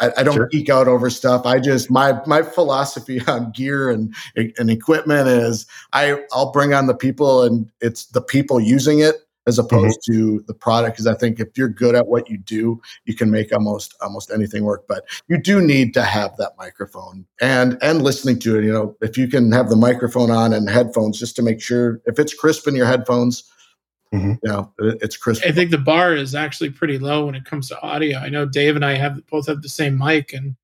I, 0.00 0.10
I 0.16 0.22
don't 0.22 0.34
sure. 0.34 0.48
geek 0.48 0.70
out 0.70 0.88
over 0.88 1.10
stuff. 1.10 1.44
I 1.44 1.60
just 1.60 1.90
my 1.90 2.18
my 2.26 2.42
philosophy 2.42 3.20
on 3.26 3.52
gear 3.52 3.90
and 3.90 4.14
and 4.34 4.70
equipment 4.70 5.28
is 5.28 5.66
I 5.92 6.24
I'll 6.32 6.50
bring 6.50 6.72
on 6.72 6.86
the 6.86 6.94
people 6.94 7.42
and 7.42 7.70
it's 7.80 8.06
the 8.06 8.22
people 8.22 8.58
using 8.58 9.00
it 9.00 9.16
as 9.46 9.58
mm-hmm. 9.58 9.66
opposed 9.66 10.00
mm-hmm. 10.00 10.38
to 10.38 10.44
the 10.46 10.54
product 10.54 10.96
because 10.96 11.06
i 11.06 11.14
think 11.14 11.40
if 11.40 11.48
you're 11.56 11.68
good 11.68 11.94
at 11.94 12.06
what 12.06 12.28
you 12.28 12.38
do 12.38 12.80
you 13.04 13.14
can 13.14 13.30
make 13.30 13.52
almost 13.52 13.94
almost 14.00 14.30
anything 14.30 14.64
work 14.64 14.84
but 14.88 15.04
you 15.28 15.40
do 15.40 15.60
need 15.60 15.94
to 15.94 16.02
have 16.02 16.36
that 16.36 16.52
microphone 16.58 17.24
and 17.40 17.78
and 17.82 18.02
listening 18.02 18.38
to 18.38 18.58
it 18.58 18.64
you 18.64 18.72
know 18.72 18.96
if 19.00 19.16
you 19.16 19.28
can 19.28 19.50
have 19.52 19.68
the 19.68 19.76
microphone 19.76 20.30
on 20.30 20.52
and 20.52 20.68
headphones 20.68 21.18
just 21.18 21.36
to 21.36 21.42
make 21.42 21.60
sure 21.60 22.00
if 22.06 22.18
it's 22.18 22.34
crisp 22.34 22.66
in 22.66 22.76
your 22.76 22.86
headphones 22.86 23.44
mm-hmm. 24.12 24.32
you 24.42 24.50
know 24.50 24.72
it's 24.78 25.16
crisp 25.16 25.44
i 25.46 25.52
think 25.52 25.70
the 25.70 25.78
bar 25.78 26.14
is 26.14 26.34
actually 26.34 26.70
pretty 26.70 26.98
low 26.98 27.26
when 27.26 27.34
it 27.34 27.44
comes 27.44 27.68
to 27.68 27.80
audio 27.82 28.18
i 28.18 28.28
know 28.28 28.46
dave 28.46 28.76
and 28.76 28.84
i 28.84 28.94
have 28.94 29.24
both 29.28 29.46
have 29.46 29.62
the 29.62 29.68
same 29.68 29.98
mic 29.98 30.32
and 30.32 30.56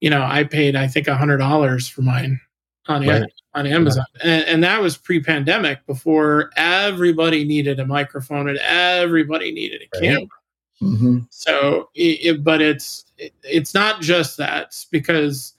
you 0.00 0.10
know 0.10 0.22
i 0.22 0.44
paid 0.44 0.76
i 0.76 0.86
think 0.86 1.08
a 1.08 1.16
hundred 1.16 1.38
dollars 1.38 1.88
for 1.88 2.02
mine 2.02 2.40
on 2.88 3.06
right. 3.06 3.22
On 3.58 3.66
Amazon, 3.66 4.04
and, 4.22 4.44
and, 4.44 4.64
that 4.64 4.80
was 4.80 4.96
pre-pandemic 4.96 5.84
before 5.86 6.50
everybody 6.56 7.44
needed 7.44 7.80
a 7.80 7.86
microphone 7.86 8.48
and 8.48 8.58
everybody 8.58 9.50
needed 9.50 9.82
a 9.82 9.98
right. 9.98 10.02
camera. 10.02 10.28
Mm-hmm. 10.80 11.18
So, 11.30 11.90
it, 11.94 12.18
it, 12.24 12.44
but 12.44 12.60
it's 12.62 13.04
it, 13.18 13.32
it's 13.42 13.74
not 13.74 14.00
just 14.00 14.36
that 14.36 14.84
because 14.92 15.54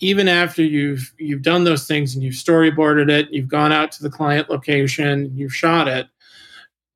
even 0.00 0.28
after 0.28 0.62
you've 0.62 1.14
you've 1.18 1.42
done 1.42 1.64
those 1.64 1.86
things 1.86 2.14
and 2.14 2.24
you've 2.24 2.34
storyboarded 2.34 3.10
it, 3.10 3.32
you've 3.32 3.48
gone 3.48 3.72
out 3.72 3.92
to 3.92 4.02
the 4.02 4.10
client 4.10 4.50
location, 4.50 5.30
you've 5.34 5.54
shot 5.54 5.88
it. 5.88 6.08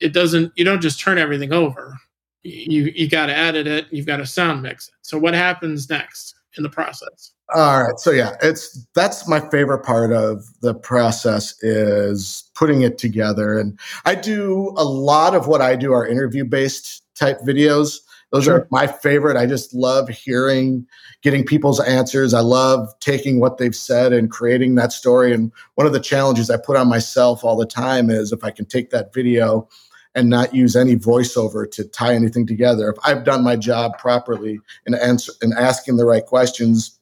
It 0.01 0.13
doesn't. 0.13 0.53
You 0.57 0.65
don't 0.65 0.83
just 0.83 1.01
turn 1.01 1.19
everything 1.19 1.53
over. 1.53 1.97
You 2.43 2.93
you 2.95 3.09
got 3.09 3.27
to 3.27 3.37
edit 3.37 3.67
it. 3.67 3.87
You've 3.91 4.07
got 4.07 4.19
to 4.19 4.27
sound 4.27 4.63
mix 4.63 4.89
it. 4.89 4.95
So 5.03 5.19
what 5.19 5.35
happens 5.35 5.89
next 5.89 6.35
in 6.57 6.63
the 6.63 6.69
process? 6.69 7.33
All 7.55 7.83
right. 7.83 7.99
So 7.99 8.11
yeah, 8.11 8.37
it's 8.43 8.87
that's 8.95 9.27
my 9.27 9.41
favorite 9.41 9.83
part 9.83 10.13
of 10.13 10.45
the 10.61 10.75
process 10.75 11.63
is 11.63 12.45
putting 12.55 12.83
it 12.83 12.99
together. 12.99 13.59
And 13.59 13.79
I 14.05 14.17
do 14.17 14.75
a 14.77 14.85
lot 14.85 15.35
of 15.35 15.47
what 15.47 15.63
I 15.63 15.75
do 15.75 15.93
are 15.93 16.07
interview 16.07 16.45
based 16.45 17.03
type 17.15 17.41
videos. 17.41 18.01
Those 18.33 18.45
sure. 18.45 18.55
are 18.55 18.69
my 18.71 18.87
favorite. 18.87 19.39
I 19.39 19.47
just 19.47 19.73
love 19.73 20.11
hearing, 20.11 20.87
getting 21.23 21.47
people's 21.47 21.81
answers. 21.81 22.35
I 22.35 22.41
love 22.41 22.93
taking 23.01 23.41
what 23.41 23.57
they've 23.57 23.75
said 23.75 24.13
and 24.13 24.31
creating 24.31 24.75
that 24.75 24.93
story. 24.93 25.33
And 25.33 25.51
one 25.77 25.87
of 25.87 25.95
the 25.95 26.01
challenges 26.01 26.51
I 26.51 26.59
put 26.59 26.77
on 26.77 26.89
myself 26.91 27.43
all 27.43 27.57
the 27.57 27.65
time 27.65 28.11
is 28.11 28.31
if 28.31 28.45
I 28.45 28.51
can 28.51 28.67
take 28.67 28.91
that 28.91 29.15
video 29.15 29.67
and 30.15 30.29
not 30.29 30.55
use 30.55 30.77
any 30.77 30.97
voiceover 30.97 31.71
to 31.71 31.85
tie 31.85 32.15
anything 32.15 32.47
together. 32.47 32.91
If 32.91 32.97
I've 33.05 33.25
done 33.25 33.43
my 33.43 33.57
job 33.57 33.97
properly 33.99 34.59
in 34.85 34.95
answer 34.95 35.33
and 35.41 35.55
asking 35.55 35.97
the 35.97 36.05
right 36.05 36.27
questions, 36.27 36.98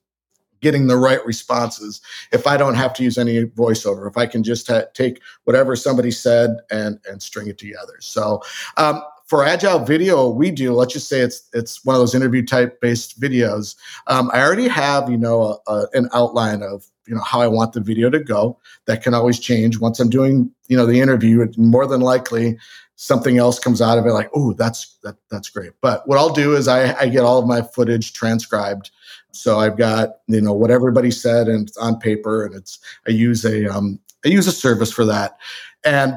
getting 0.60 0.86
the 0.86 0.96
right 0.96 1.24
responses 1.26 2.00
if 2.32 2.46
I 2.46 2.56
don't 2.56 2.74
have 2.74 2.94
to 2.94 3.02
use 3.02 3.18
any 3.18 3.44
voiceover, 3.44 4.08
if 4.08 4.16
I 4.16 4.26
can 4.26 4.42
just 4.42 4.68
ha- 4.68 4.84
take 4.94 5.20
whatever 5.44 5.76
somebody 5.76 6.10
said 6.10 6.56
and 6.70 6.98
and 7.08 7.22
string 7.22 7.48
it 7.48 7.58
together. 7.58 7.94
So 8.00 8.42
um, 8.76 9.02
for 9.26 9.44
agile 9.44 9.80
video 9.80 10.28
we 10.28 10.50
do 10.50 10.72
let's 10.72 10.92
just 10.92 11.08
say 11.08 11.20
it's 11.20 11.48
it's 11.52 11.84
one 11.84 11.96
of 11.96 12.00
those 12.00 12.14
interview 12.14 12.44
type 12.44 12.80
based 12.80 13.20
videos. 13.20 13.76
Um, 14.06 14.30
i 14.32 14.40
already 14.40 14.68
have 14.68 15.10
you 15.10 15.18
know 15.18 15.60
a, 15.66 15.72
a, 15.72 15.86
an 15.94 16.08
outline 16.14 16.62
of 16.62 16.86
you 17.06 17.14
know 17.14 17.22
how 17.22 17.40
i 17.40 17.46
want 17.46 17.72
the 17.72 17.80
video 17.80 18.10
to 18.10 18.20
go. 18.20 18.58
That 18.86 19.02
can 19.02 19.14
always 19.14 19.38
change. 19.38 19.78
Once 19.78 20.00
i'm 20.00 20.10
doing 20.10 20.50
you 20.68 20.76
know 20.76 20.86
the 20.86 21.00
interview 21.00 21.46
more 21.56 21.86
than 21.86 22.00
likely 22.00 22.56
something 22.98 23.36
else 23.36 23.58
comes 23.58 23.82
out 23.82 23.98
of 23.98 24.06
it 24.06 24.12
like 24.12 24.30
oh 24.34 24.54
that's 24.54 24.96
that, 25.02 25.16
that's 25.30 25.50
great. 25.50 25.72
But 25.80 26.06
what 26.08 26.18
i'll 26.18 26.32
do 26.32 26.54
is 26.54 26.68
I, 26.68 26.98
I 26.98 27.08
get 27.08 27.24
all 27.24 27.38
of 27.38 27.46
my 27.46 27.62
footage 27.62 28.12
transcribed 28.12 28.90
so 29.36 29.58
I've 29.58 29.76
got 29.76 30.16
you 30.26 30.40
know 30.40 30.52
what 30.52 30.70
everybody 30.70 31.10
said 31.10 31.48
and 31.48 31.68
it's 31.68 31.76
on 31.76 31.98
paper, 31.98 32.44
and 32.44 32.54
it's 32.54 32.78
I 33.06 33.10
use 33.10 33.44
a 33.44 33.66
um, 33.66 33.98
I 34.24 34.28
use 34.28 34.46
a 34.46 34.52
service 34.52 34.92
for 34.92 35.04
that, 35.04 35.38
and 35.84 36.14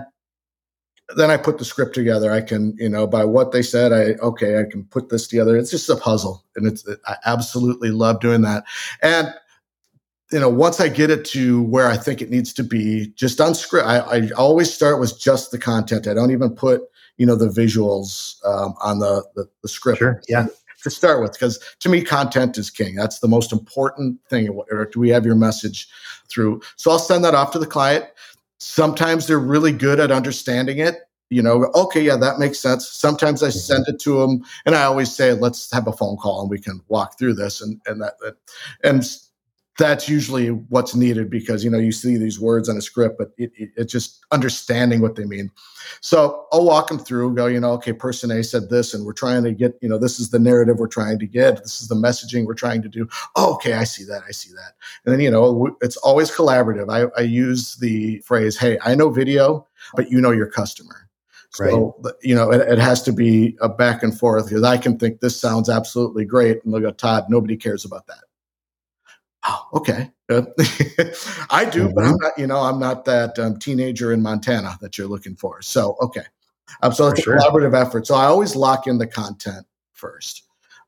then 1.16 1.32
I 1.32 1.38
put 1.38 1.58
the 1.58 1.66
script 1.66 1.96
together. 1.96 2.32
I 2.32 2.42
can 2.42 2.76
you 2.78 2.90
know 2.90 3.06
by 3.08 3.26
what 3.26 3.52
they 3.52 3.62
said, 3.62 3.92
I 3.94 4.14
okay 4.24 4.60
I 4.60 4.64
can 4.70 4.86
put 4.86 5.10
this 5.10 5.28
together. 5.28 5.58
It's 5.58 5.72
just 5.72 5.90
a 5.90 5.96
puzzle, 5.96 6.44
and 6.56 6.68
it's 6.68 6.88
I 7.06 7.16
absolutely 7.26 7.90
love 7.90 8.20
doing 8.20 8.42
that, 8.42 8.64
and 9.02 9.34
you 10.32 10.40
know, 10.40 10.50
once 10.50 10.80
I 10.80 10.90
get 10.90 11.10
it 11.10 11.26
to 11.26 11.64
where 11.64 11.88
I 11.88 11.98
think 11.98 12.22
it 12.22 12.30
needs 12.30 12.54
to 12.54 12.64
be, 12.64 13.08
just 13.16 13.42
on 13.42 13.56
script, 13.56 13.88
I, 13.88 13.98
I 13.98 14.30
always 14.38 14.72
start 14.72 15.00
with 15.00 15.20
just 15.20 15.50
the 15.50 15.58
content. 15.58 16.08
I 16.08 16.14
don't 16.14 16.30
even 16.30 16.52
put, 16.52 16.84
you 17.18 17.26
know, 17.26 17.36
the 17.36 17.48
visuals 17.48 18.36
um, 18.46 18.76
on 18.80 19.00
the, 19.00 19.26
the, 19.36 19.50
the 19.64 19.68
script. 19.68 19.98
Sure. 19.98 20.22
Yeah 20.30 20.46
to 20.84 20.90
start 20.90 21.22
with 21.22 21.34
because 21.34 21.60
to 21.80 21.90
me 21.90 22.02
content 22.02 22.58
is 22.58 22.70
king. 22.70 22.96
That's 22.96 23.20
the 23.20 23.28
most 23.28 23.52
important 23.52 24.20
thing. 24.30 24.50
Or 24.50 24.86
do 24.86 25.00
we 25.00 25.10
have 25.10 25.26
your 25.26 25.36
message 25.36 25.88
through? 26.28 26.62
So 26.76 26.92
i'll 26.92 27.00
send 27.00 27.24
that 27.26 27.36
off 27.36 27.52
to 27.52 27.60
the 27.60 27.68
client. 27.68 28.06
Sometimes 28.60 29.28
they're 29.28 29.40
really 29.40 29.72
good 29.72 30.00
at 30.00 30.12
understanding 30.12 30.80
it 30.80 31.02
you 31.30 31.44
know 31.44 31.66
okay 31.76 32.02
yeah 32.02 32.16
that 32.16 32.40
makes 32.40 32.60
sense. 32.60 32.88
Sometimes 32.90 33.44
i 33.44 33.50
send 33.50 33.88
it 33.88 34.00
to 34.00 34.20
them 34.20 34.44
and 34.66 34.76
i 34.76 34.84
always 34.84 35.16
say 35.16 35.34
let's 35.34 35.72
have 35.72 35.88
a 35.88 35.94
phone 35.94 36.18
call 36.18 36.42
and 36.42 36.50
we 36.50 36.60
can 36.60 36.82
walk 36.88 37.18
through 37.18 37.36
this 37.36 37.62
and 37.62 37.80
and 37.86 38.02
that 38.02 38.16
and 38.84 39.06
that's 39.80 40.10
usually 40.10 40.50
what's 40.50 40.94
needed 40.94 41.30
because 41.30 41.64
you 41.64 41.70
know 41.70 41.80
you 41.80 41.94
see 41.94 42.18
these 42.18 42.40
words 42.40 42.68
on 42.68 42.78
a 42.78 42.82
script 42.82 43.18
but 43.18 43.32
it, 43.38 43.52
it, 43.56 43.70
it's 43.78 43.92
just 43.92 44.26
understanding 44.32 45.02
what 45.02 45.16
they 45.16 45.26
mean. 45.26 45.50
So 46.02 46.46
i'll 46.52 46.66
walk 46.66 46.90
them 46.90 47.00
through 47.00 47.34
go 47.34 47.48
you 47.48 47.60
know 47.60 47.72
okay 47.72 47.94
person 47.94 48.30
a 48.30 48.44
said 48.44 48.70
this 48.70 48.94
and 48.94 49.06
we're 49.06 49.14
trying 49.14 49.44
to 49.44 49.54
get 49.54 49.80
you 49.82 49.90
know 49.90 49.98
this 49.98 50.20
is 50.20 50.30
the 50.30 50.38
narrative 50.38 50.78
we're 50.78 50.88
trying 50.88 51.18
to 51.20 51.26
get. 51.26 51.64
This 51.64 51.82
is 51.82 51.88
the 51.88 51.96
messaging 51.96 52.46
we're 52.46 52.54
trying 52.54 52.82
to 52.84 52.90
do. 52.90 53.08
Oh, 53.36 53.54
okay 53.56 53.74
i 53.74 53.86
see 53.86 54.04
that. 54.04 54.22
I 54.28 54.32
see 54.32 54.54
that. 54.54 54.74
And 55.06 55.14
then 55.14 55.22
you 55.22 55.32
know 55.32 55.76
it's 55.82 55.98
always 55.98 56.30
collaborative. 56.30 56.92
I, 56.92 57.10
I 57.20 57.24
use 57.24 57.78
the 57.78 58.20
phrase 58.20 58.58
hey 58.58 58.78
i 58.84 58.94
know 58.96 59.10
video 59.10 59.66
but 59.96 60.12
you 60.12 60.22
know 60.22 60.32
your 60.32 60.52
customer. 60.52 61.08
So 61.52 61.96
right. 62.04 62.14
you 62.22 62.36
know 62.36 62.52
it, 62.52 62.62
it, 62.62 62.78
has 62.78 63.02
to 63.04 63.12
be 63.12 63.58
a 63.60 63.68
back 63.68 64.04
and 64.04 64.18
forth 64.18 64.50
because 64.50 64.64
I 64.64 64.78
can 64.78 65.00
think 65.00 65.20
this 65.20 65.40
sounds 65.40 65.68
absolutely 65.68 66.24
great, 66.24 66.64
and 66.64 66.72
look 66.72 66.84
at 66.84 67.00
Todd. 67.00 67.26
Nobody 67.28 67.58
cares 67.58 67.86
about 67.86 68.06
that 68.06 68.29
Oh, 69.46 69.68
okay. 69.74 70.12
I 70.30 71.66
do, 71.66 71.86
mm-hmm. 71.86 71.94
but 71.96 72.04
I'm 72.04 72.14
mm-hmm. 72.14 72.16
not. 72.22 72.38
You 72.38 72.48
know, 72.48 72.60
I'm 72.60 72.80
not 72.80 73.06
that 73.06 73.40
um, 73.40 73.58
teenager 73.58 74.12
in 74.12 74.22
Montana 74.22 74.78
that 74.82 74.98
you're 74.98 75.08
looking 75.08 75.36
for. 75.36 75.62
So, 75.62 75.96
okay. 76.02 76.24
Um, 76.82 76.94
so 76.94 77.08
it's 77.08 77.20
a 77.20 77.24
collaborative 77.24 77.74
effort. 77.74 78.06
So 78.06 78.16
I 78.16 78.26
always 78.26 78.56
lock 78.56 78.86
in 78.86 78.98
the 78.98 79.08
content 79.08 79.66
first 79.94 80.44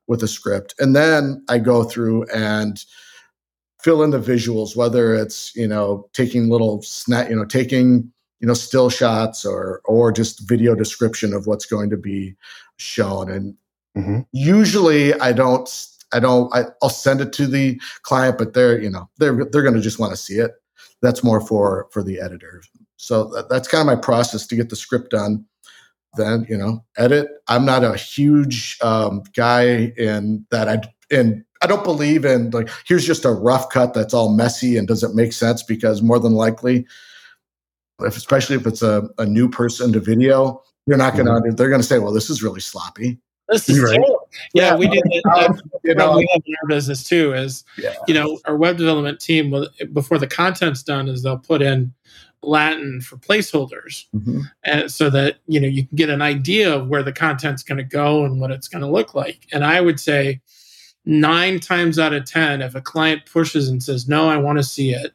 with 0.07 0.21
a 0.23 0.27
script, 0.27 0.75
and 0.79 0.95
then 0.95 1.43
I 1.49 1.57
go 1.57 1.83
through 1.83 2.25
and 2.33 2.83
fill 3.81 4.03
in 4.03 4.11
the 4.11 4.19
visuals, 4.19 4.75
whether 4.75 5.15
it's 5.15 5.55
you 5.55 5.67
know 5.67 6.07
taking 6.13 6.49
little 6.49 6.81
snap, 6.81 7.29
you 7.29 7.35
know, 7.35 7.45
taking 7.45 8.11
you 8.39 8.47
know 8.47 8.53
still 8.53 8.89
shots 8.89 9.45
or 9.45 9.81
or 9.85 10.11
just 10.11 10.47
video 10.47 10.75
description 10.75 11.33
of 11.33 11.47
what's 11.47 11.65
going 11.65 11.89
to 11.89 11.97
be 11.97 12.35
shown. 12.77 13.31
And 13.31 13.55
mm-hmm. 13.97 14.19
usually 14.33 15.13
I 15.15 15.31
don't 15.31 15.67
I 16.13 16.19
don't 16.19 16.53
I, 16.53 16.65
will 16.81 16.89
send 16.89 17.21
it 17.21 17.33
to 17.33 17.47
the 17.47 17.79
client, 18.03 18.37
but 18.37 18.53
they're 18.53 18.79
you 18.81 18.89
know 18.89 19.09
they're 19.17 19.45
they're 19.45 19.63
going 19.63 19.75
to 19.75 19.81
just 19.81 19.99
want 19.99 20.11
to 20.11 20.17
see 20.17 20.35
it. 20.35 20.51
That's 21.01 21.23
more 21.23 21.41
for 21.41 21.87
for 21.91 22.03
the 22.03 22.19
editor. 22.19 22.63
So 22.97 23.25
that, 23.33 23.49
that's 23.49 23.67
kind 23.67 23.81
of 23.81 23.87
my 23.87 23.99
process 24.01 24.45
to 24.47 24.55
get 24.55 24.69
the 24.69 24.75
script 24.75 25.11
done 25.11 25.45
then 26.17 26.45
you 26.49 26.57
know 26.57 26.83
edit 26.97 27.29
i'm 27.47 27.65
not 27.65 27.83
a 27.83 27.95
huge 27.95 28.77
um, 28.81 29.23
guy 29.35 29.93
in 29.97 30.45
that 30.51 30.67
i 30.67 30.79
in 31.15 31.43
i 31.61 31.67
don't 31.67 31.83
believe 31.83 32.25
in 32.25 32.49
like 32.51 32.69
here's 32.85 33.05
just 33.05 33.25
a 33.25 33.31
rough 33.31 33.69
cut 33.69 33.93
that's 33.93 34.13
all 34.13 34.33
messy 34.33 34.77
and 34.77 34.87
doesn't 34.87 35.15
make 35.15 35.33
sense 35.33 35.63
because 35.63 36.01
more 36.01 36.19
than 36.19 36.33
likely 36.33 36.85
if, 38.01 38.17
especially 38.17 38.55
if 38.55 38.65
it's 38.65 38.81
a, 38.81 39.07
a 39.17 39.25
new 39.25 39.49
person 39.49 39.93
to 39.93 39.99
video 39.99 40.61
you're 40.85 40.97
not 40.97 41.15
gonna 41.15 41.31
mm-hmm. 41.31 41.55
they're 41.55 41.69
gonna 41.69 41.83
say 41.83 41.99
well 41.99 42.13
this 42.13 42.29
is 42.29 42.43
really 42.43 42.61
sloppy 42.61 43.19
this 43.49 43.67
is 43.69 43.81
right. 43.81 43.99
Yeah, 43.99 44.15
yeah, 44.53 44.75
we 44.75 44.87
did 44.87 45.03
that. 45.03 45.61
you 45.83 45.95
know, 45.95 46.17
we 46.17 46.29
have 46.33 46.41
in 46.45 46.53
our 46.61 46.67
business 46.67 47.03
too. 47.03 47.33
Is 47.33 47.63
yeah. 47.77 47.95
you 48.07 48.13
know, 48.13 48.39
our 48.45 48.55
web 48.55 48.77
development 48.77 49.19
team 49.19 49.53
before 49.93 50.17
the 50.17 50.27
content's 50.27 50.83
done, 50.83 51.07
is 51.07 51.23
they'll 51.23 51.37
put 51.37 51.61
in 51.61 51.93
Latin 52.43 53.01
for 53.01 53.17
placeholders, 53.17 54.05
mm-hmm. 54.15 54.41
and 54.63 54.91
so 54.91 55.09
that 55.09 55.37
you 55.47 55.59
know 55.59 55.67
you 55.67 55.85
can 55.85 55.95
get 55.95 56.09
an 56.09 56.21
idea 56.21 56.73
of 56.75 56.87
where 56.87 57.03
the 57.03 57.13
content's 57.13 57.63
going 57.63 57.77
to 57.77 57.83
go 57.83 58.25
and 58.25 58.41
what 58.41 58.51
it's 58.51 58.67
going 58.67 58.81
to 58.81 58.89
look 58.89 59.13
like. 59.13 59.47
And 59.51 59.63
I 59.63 59.81
would 59.81 59.99
say 59.99 60.41
nine 61.05 61.59
times 61.59 61.99
out 61.99 62.13
of 62.13 62.25
ten, 62.25 62.61
if 62.61 62.73
a 62.75 62.81
client 62.81 63.25
pushes 63.31 63.69
and 63.69 63.81
says, 63.81 64.07
"No, 64.07 64.27
I 64.27 64.37
want 64.37 64.57
to 64.57 64.63
see 64.63 64.91
it," 64.91 65.13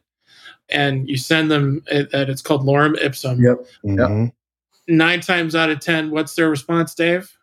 and 0.69 1.09
you 1.09 1.17
send 1.17 1.51
them 1.51 1.83
that 1.89 2.29
it's 2.29 2.41
called 2.41 2.65
lorem 2.65 2.95
ipsum. 3.01 3.43
Yep. 3.43 3.57
Mm-hmm. 3.83 4.95
Nine 4.95 5.19
times 5.19 5.53
out 5.53 5.69
of 5.69 5.81
ten, 5.81 6.11
what's 6.11 6.35
their 6.35 6.49
response, 6.49 6.95
Dave? 6.95 7.36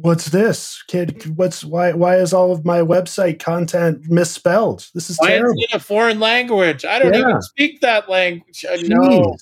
What's 0.00 0.26
this? 0.26 0.82
Kid 0.88 1.36
what's 1.36 1.64
why 1.64 1.92
why 1.92 2.16
is 2.16 2.32
all 2.32 2.52
of 2.52 2.64
my 2.64 2.80
website 2.80 3.38
content 3.38 4.08
misspelled? 4.08 4.88
This 4.94 5.10
is 5.10 5.18
why 5.18 5.28
terrible. 5.28 5.58
is 5.58 5.66
it 5.70 5.74
a 5.74 5.80
foreign 5.80 6.20
language? 6.20 6.84
I 6.84 6.98
don't 6.98 7.12
yeah. 7.12 7.20
even 7.20 7.42
speak 7.42 7.80
that 7.80 8.08
language. 8.08 8.64
Uh, 8.64 8.76
no, 8.84 8.96
no 8.96 9.36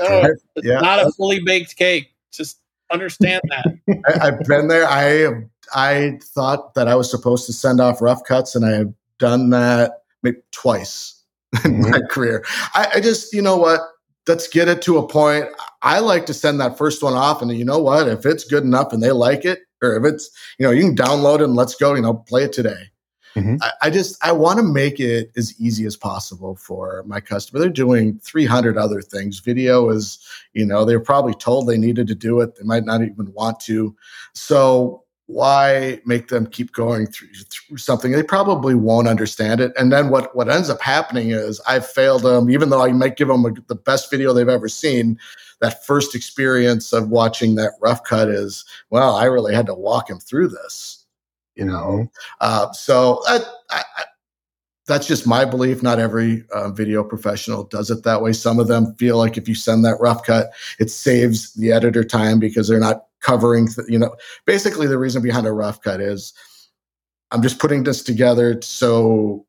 it's 0.00 0.42
yeah. 0.62 0.80
not 0.80 1.06
a 1.06 1.12
fully 1.12 1.40
baked 1.40 1.76
cake. 1.76 2.14
Just 2.32 2.60
understand 2.90 3.42
that. 3.48 4.02
I, 4.20 4.26
have 4.26 4.44
been 4.44 4.68
there. 4.68 4.86
I 4.86 5.46
i 5.74 6.16
thought 6.22 6.74
that 6.74 6.86
i 6.86 6.94
was 6.94 7.10
supposed 7.10 7.44
to 7.44 7.52
send 7.52 7.80
off 7.80 8.00
rough 8.00 8.22
cuts 8.22 8.54
and 8.54 8.64
i 8.64 8.70
have 8.70 8.94
done 9.18 9.50
that 9.50 10.04
maybe 10.22 10.38
twice 10.52 11.16
in 11.64 11.80
mm-hmm. 11.80 11.90
my 11.90 12.00
career. 12.10 12.44
I, 12.74 12.88
I 12.94 13.00
just 13.00 13.32
you 13.32 13.42
know 13.42 13.56
what 13.56 13.80
let's 14.26 14.48
get 14.48 14.68
it 14.68 14.82
to 14.82 14.98
a 14.98 15.06
point. 15.06 15.46
I 15.82 16.00
like 16.00 16.26
to 16.26 16.34
send 16.34 16.60
that 16.60 16.78
first 16.78 17.02
one 17.02 17.14
off, 17.14 17.42
and 17.42 17.50
you 17.56 17.64
know 17.64 17.78
what? 17.78 18.08
If 18.08 18.26
it's 18.26 18.44
good 18.44 18.64
enough 18.64 18.92
and 18.92 19.02
they 19.02 19.12
like 19.12 19.44
it, 19.44 19.60
or 19.82 19.96
if 19.96 20.12
it's 20.12 20.30
you 20.58 20.66
know 20.66 20.72
you 20.72 20.82
can 20.82 20.96
download 20.96 21.40
it 21.40 21.44
and 21.44 21.54
let's 21.56 21.74
go, 21.74 21.94
you 21.94 22.02
know, 22.02 22.14
play 22.14 22.44
it 22.44 22.52
today. 22.52 22.90
Mm-hmm. 23.36 23.56
I, 23.60 23.70
I, 23.82 23.90
just 23.90 24.24
I 24.24 24.32
want 24.32 24.58
to 24.58 24.62
make 24.62 24.98
it 24.98 25.30
as 25.36 25.52
easy 25.60 25.84
as 25.84 25.94
possible 25.94 26.56
for 26.56 27.04
my 27.06 27.20
customer. 27.20 27.60
They're 27.60 27.68
doing 27.68 28.18
300 28.20 28.78
other 28.78 29.02
things. 29.02 29.40
Video 29.40 29.90
is, 29.90 30.18
you 30.54 30.64
know, 30.64 30.86
they're 30.86 31.00
probably 31.00 31.34
told 31.34 31.66
they 31.66 31.76
needed 31.76 32.06
to 32.06 32.14
do 32.14 32.40
it. 32.40 32.56
They 32.56 32.64
might 32.64 32.86
not 32.86 33.02
even 33.02 33.30
want 33.34 33.60
to. 33.60 33.94
So 34.32 35.04
why 35.26 36.00
make 36.04 36.28
them 36.28 36.46
keep 36.46 36.72
going 36.72 37.06
through, 37.06 37.28
through, 37.50 37.76
something 37.76 38.12
they 38.12 38.22
probably 38.22 38.74
won't 38.74 39.08
understand 39.08 39.60
it 39.60 39.72
and 39.76 39.92
then 39.92 40.08
what 40.08 40.34
what 40.36 40.48
ends 40.48 40.70
up 40.70 40.80
happening 40.80 41.30
is 41.30 41.60
i've 41.66 41.86
failed 41.86 42.22
them 42.22 42.48
even 42.48 42.70
though 42.70 42.82
i 42.82 42.92
might 42.92 43.16
give 43.16 43.28
them 43.28 43.44
a, 43.44 43.50
the 43.66 43.74
best 43.74 44.10
video 44.10 44.32
they've 44.32 44.48
ever 44.48 44.68
seen 44.68 45.18
that 45.60 45.84
first 45.84 46.14
experience 46.14 46.92
of 46.92 47.08
watching 47.08 47.56
that 47.56 47.72
rough 47.80 48.04
cut 48.04 48.28
is 48.28 48.64
well 48.90 49.16
i 49.16 49.24
really 49.24 49.54
had 49.54 49.66
to 49.66 49.74
walk 49.74 50.08
him 50.08 50.18
through 50.18 50.46
this 50.48 51.06
you 51.56 51.64
know 51.64 52.06
uh, 52.40 52.70
so 52.72 53.20
I, 53.26 53.40
I, 53.70 53.82
that's 54.86 55.06
just 55.06 55.26
my 55.26 55.44
belief. 55.44 55.82
Not 55.82 55.98
every 55.98 56.44
uh, 56.52 56.70
video 56.70 57.02
professional 57.02 57.64
does 57.64 57.90
it 57.90 58.04
that 58.04 58.22
way. 58.22 58.32
Some 58.32 58.58
of 58.58 58.68
them 58.68 58.94
feel 58.94 59.18
like 59.18 59.36
if 59.36 59.48
you 59.48 59.54
send 59.54 59.84
that 59.84 59.98
rough 60.00 60.22
cut, 60.22 60.50
it 60.78 60.90
saves 60.90 61.52
the 61.54 61.72
editor 61.72 62.04
time 62.04 62.38
because 62.38 62.68
they're 62.68 62.78
not 62.78 63.06
covering, 63.26 63.66
th- 63.66 63.88
you 63.88 63.98
know, 63.98 64.14
basically 64.44 64.86
the 64.86 64.98
reason 64.98 65.20
behind 65.20 65.46
a 65.46 65.52
rough 65.52 65.80
cut 65.80 66.00
is 66.00 66.32
I'm 67.32 67.42
just 67.42 67.58
putting 67.58 67.82
this 67.82 68.02
together 68.04 68.60
so 68.62 69.44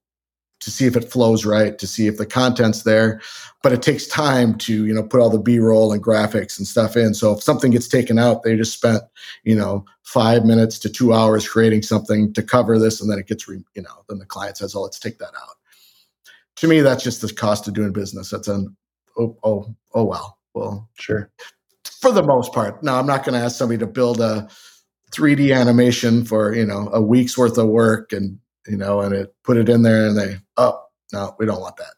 to 0.60 0.72
see 0.72 0.88
if 0.88 0.96
it 0.96 1.12
flows 1.12 1.46
right, 1.46 1.78
to 1.78 1.86
see 1.86 2.08
if 2.08 2.18
the 2.18 2.26
content's 2.26 2.82
there. 2.82 3.22
But 3.62 3.74
it 3.74 3.84
takes 3.84 4.08
time 4.08 4.58
to, 4.60 4.88
you 4.88 4.94
know, 4.94 5.04
put 5.04 5.20
all 5.20 5.30
the 5.30 5.38
B-roll 5.38 5.94
and 5.94 6.04
graphics 6.04 6.58
and 6.58 6.68
stuff 6.68 6.98
in. 6.98 7.14
So 7.14 7.34
if 7.34 7.44
something 7.44 7.70
gets 7.70 7.88
taken 7.88 8.18
out, 8.18 8.42
they 8.42 8.58
just 8.58 8.74
spent, 8.74 9.04
you 9.44 9.56
know, 9.56 9.86
five 10.02 10.46
minutes 10.46 10.80
to 10.80 10.90
two 10.90 11.14
hours 11.14 11.48
creating 11.48 11.84
something 11.84 12.34
to 12.34 12.42
cover 12.42 12.80
this, 12.80 13.00
and 13.00 13.12
then 13.12 13.20
it 13.20 13.28
gets, 13.28 13.48
re- 13.48 13.64
you 13.76 13.84
know, 13.84 14.04
then 14.10 14.18
the 14.18 14.26
client 14.26 14.58
says, 14.58 14.74
"Oh, 14.74 14.82
let's 14.82 15.00
take 15.00 15.20
that 15.20 15.36
out." 15.36 15.58
To 16.56 16.68
me, 16.68 16.82
that's 16.82 17.04
just 17.04 17.22
the 17.22 17.32
cost 17.32 17.68
of 17.68 17.76
doing 17.76 17.94
business. 17.94 18.32
That's 18.32 18.48
an 18.48 18.76
oh 19.20 19.38
oh 19.44 19.76
oh 19.94 20.04
well. 20.06 20.40
Well, 20.56 20.90
sure 20.96 21.30
for 22.02 22.12
the 22.12 22.24
most 22.24 22.54
part. 22.54 22.82
Now, 22.84 23.00
I'm 23.00 23.08
not 23.08 23.24
going 23.24 23.40
to 23.40 23.44
ask 23.44 23.58
somebody 23.58 23.80
to 23.80 23.88
build 23.88 24.20
a 24.22 24.48
3D 25.12 25.56
animation 25.56 26.26
for 26.26 26.54
you 26.54 26.66
know 26.66 26.90
a 26.92 27.02
week's 27.02 27.38
worth 27.38 27.58
of 27.58 27.68
work 27.68 28.12
and 28.12 28.40
you 28.68 28.78
know 28.78 29.00
and 29.02 29.16
it 29.16 29.34
put 29.44 29.58
it 29.58 29.70
in 29.70 29.84
there 29.84 30.08
and 30.08 30.18
they 30.18 30.36
oh 30.58 30.82
no 31.14 31.36
we 31.40 31.46
don't 31.46 31.62
want 31.62 31.78
that. 31.78 31.94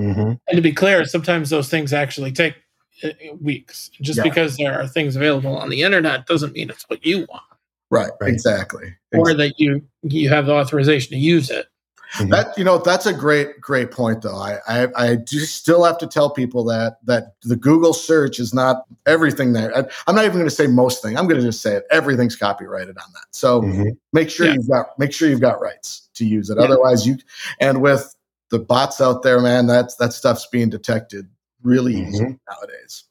Mm-hmm. 0.00 0.32
And 0.48 0.56
to 0.56 0.60
be 0.60 0.72
clear, 0.72 1.04
sometimes 1.04 1.50
those 1.50 1.68
things 1.68 1.92
actually 1.92 2.32
take 2.32 2.54
uh, 3.02 3.10
weeks. 3.40 3.90
Just 4.00 4.18
yeah. 4.18 4.22
because 4.24 4.56
there 4.56 4.78
are 4.78 4.86
things 4.86 5.16
available 5.16 5.56
on 5.56 5.70
the 5.70 5.82
internet 5.82 6.26
doesn't 6.26 6.52
mean 6.52 6.70
it's 6.70 6.84
what 6.88 7.04
you 7.04 7.26
want. 7.28 7.42
Right, 7.90 8.10
right. 8.20 8.32
Exactly. 8.32 8.94
Or 9.12 9.30
exactly. 9.30 9.34
that 9.34 9.54
you 9.60 9.82
you 10.02 10.28
have 10.28 10.46
the 10.46 10.52
authorization 10.52 11.10
to 11.10 11.18
use 11.18 11.50
it. 11.50 11.66
Mm-hmm. 12.14 12.30
That 12.30 12.56
you 12.56 12.64
know 12.64 12.78
that's 12.78 13.06
a 13.06 13.12
great 13.12 13.60
great 13.60 13.90
point 13.90 14.22
though. 14.22 14.36
I, 14.36 14.58
I 14.68 14.88
I 14.96 15.14
do 15.16 15.40
still 15.40 15.84
have 15.84 15.98
to 15.98 16.06
tell 16.06 16.30
people 16.30 16.64
that 16.64 16.98
that 17.04 17.34
the 17.42 17.56
Google 17.56 17.92
search 17.92 18.38
is 18.38 18.54
not 18.54 18.84
everything 19.06 19.52
there. 19.52 19.76
I, 19.76 19.80
am 20.08 20.14
not 20.14 20.24
even 20.24 20.36
going 20.36 20.44
to 20.46 20.54
say 20.54 20.66
most 20.66 21.02
thing. 21.02 21.18
I'm 21.18 21.26
going 21.26 21.40
to 21.40 21.46
just 21.46 21.62
say 21.62 21.74
it. 21.74 21.84
Everything's 21.90 22.36
copyrighted 22.36 22.96
on 22.98 23.12
that. 23.12 23.26
So 23.32 23.62
mm-hmm. 23.62 23.90
make 24.12 24.30
sure 24.30 24.46
yeah. 24.46 24.54
you've 24.54 24.68
got 24.68 24.98
make 24.98 25.12
sure 25.12 25.28
you've 25.28 25.40
got 25.40 25.60
rights 25.60 26.08
to 26.14 26.24
use 26.24 26.48
it. 26.48 26.58
Yeah. 26.58 26.64
Otherwise, 26.64 27.06
you 27.06 27.16
and 27.60 27.82
with 27.82 28.14
the 28.50 28.58
bots 28.58 29.00
out 29.00 29.22
there, 29.22 29.40
man, 29.40 29.66
that's 29.66 29.96
that 29.96 30.12
stuff's 30.12 30.46
being 30.46 30.70
detected 30.70 31.28
really 31.62 31.94
mm-hmm. 31.94 32.08
easy 32.08 32.38
nowadays. 32.48 33.04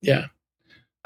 Yeah. 0.00 0.26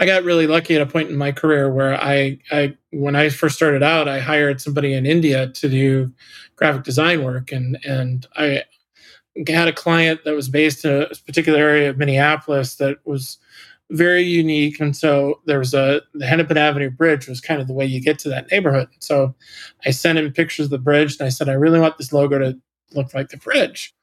I 0.03 0.05
got 0.05 0.25
really 0.25 0.49
lucky 0.49 0.75
at 0.75 0.81
a 0.81 0.87
point 0.87 1.11
in 1.11 1.17
my 1.17 1.31
career 1.31 1.73
where 1.73 1.95
I, 1.95 2.37
I 2.51 2.77
when 2.91 3.15
I 3.15 3.29
first 3.29 3.55
started 3.55 3.85
out, 3.85 4.09
I 4.09 4.19
hired 4.19 4.61
somebody 4.61 4.95
in 4.95 5.07
India 5.07 5.47
to 5.47 5.69
do 5.69 6.12
graphic 6.57 6.83
design 6.83 7.23
work, 7.23 7.53
and 7.53 7.79
and 7.87 8.27
I 8.35 8.65
had 9.47 9.69
a 9.69 9.73
client 9.73 10.25
that 10.25 10.35
was 10.35 10.49
based 10.49 10.85
in 10.85 11.03
a 11.03 11.09
particular 11.25 11.61
area 11.61 11.91
of 11.91 11.99
Minneapolis 11.99 12.75
that 12.77 12.99
was 13.05 13.38
very 13.91 14.25
unique, 14.25 14.81
and 14.81 14.97
so 14.97 15.41
there 15.47 15.61
was 15.61 15.73
a 15.73 16.03
the 16.15 16.27
Hennepin 16.27 16.59
Avenue 16.59 16.91
Bridge 16.91 17.29
was 17.29 17.41
kind 17.41 17.61
of 17.61 17.69
the 17.69 17.73
way 17.73 17.87
you 17.87 18.01
get 18.01 18.19
to 18.21 18.29
that 18.31 18.51
neighborhood. 18.51 18.88
So 18.99 19.37
I 19.87 19.93
sent 19.93 20.19
him 20.19 20.33
pictures 20.33 20.67
of 20.67 20.71
the 20.71 20.79
bridge, 20.79 21.17
and 21.21 21.29
I 21.29 21.31
said 21.31 21.49
I 21.49 21.53
really 21.53 21.79
want 21.79 21.97
this 21.97 22.12
logo 22.12 22.41
to 22.41 22.59
look 22.93 23.15
like 23.15 23.29
the 23.29 23.37
bridge 23.37 23.95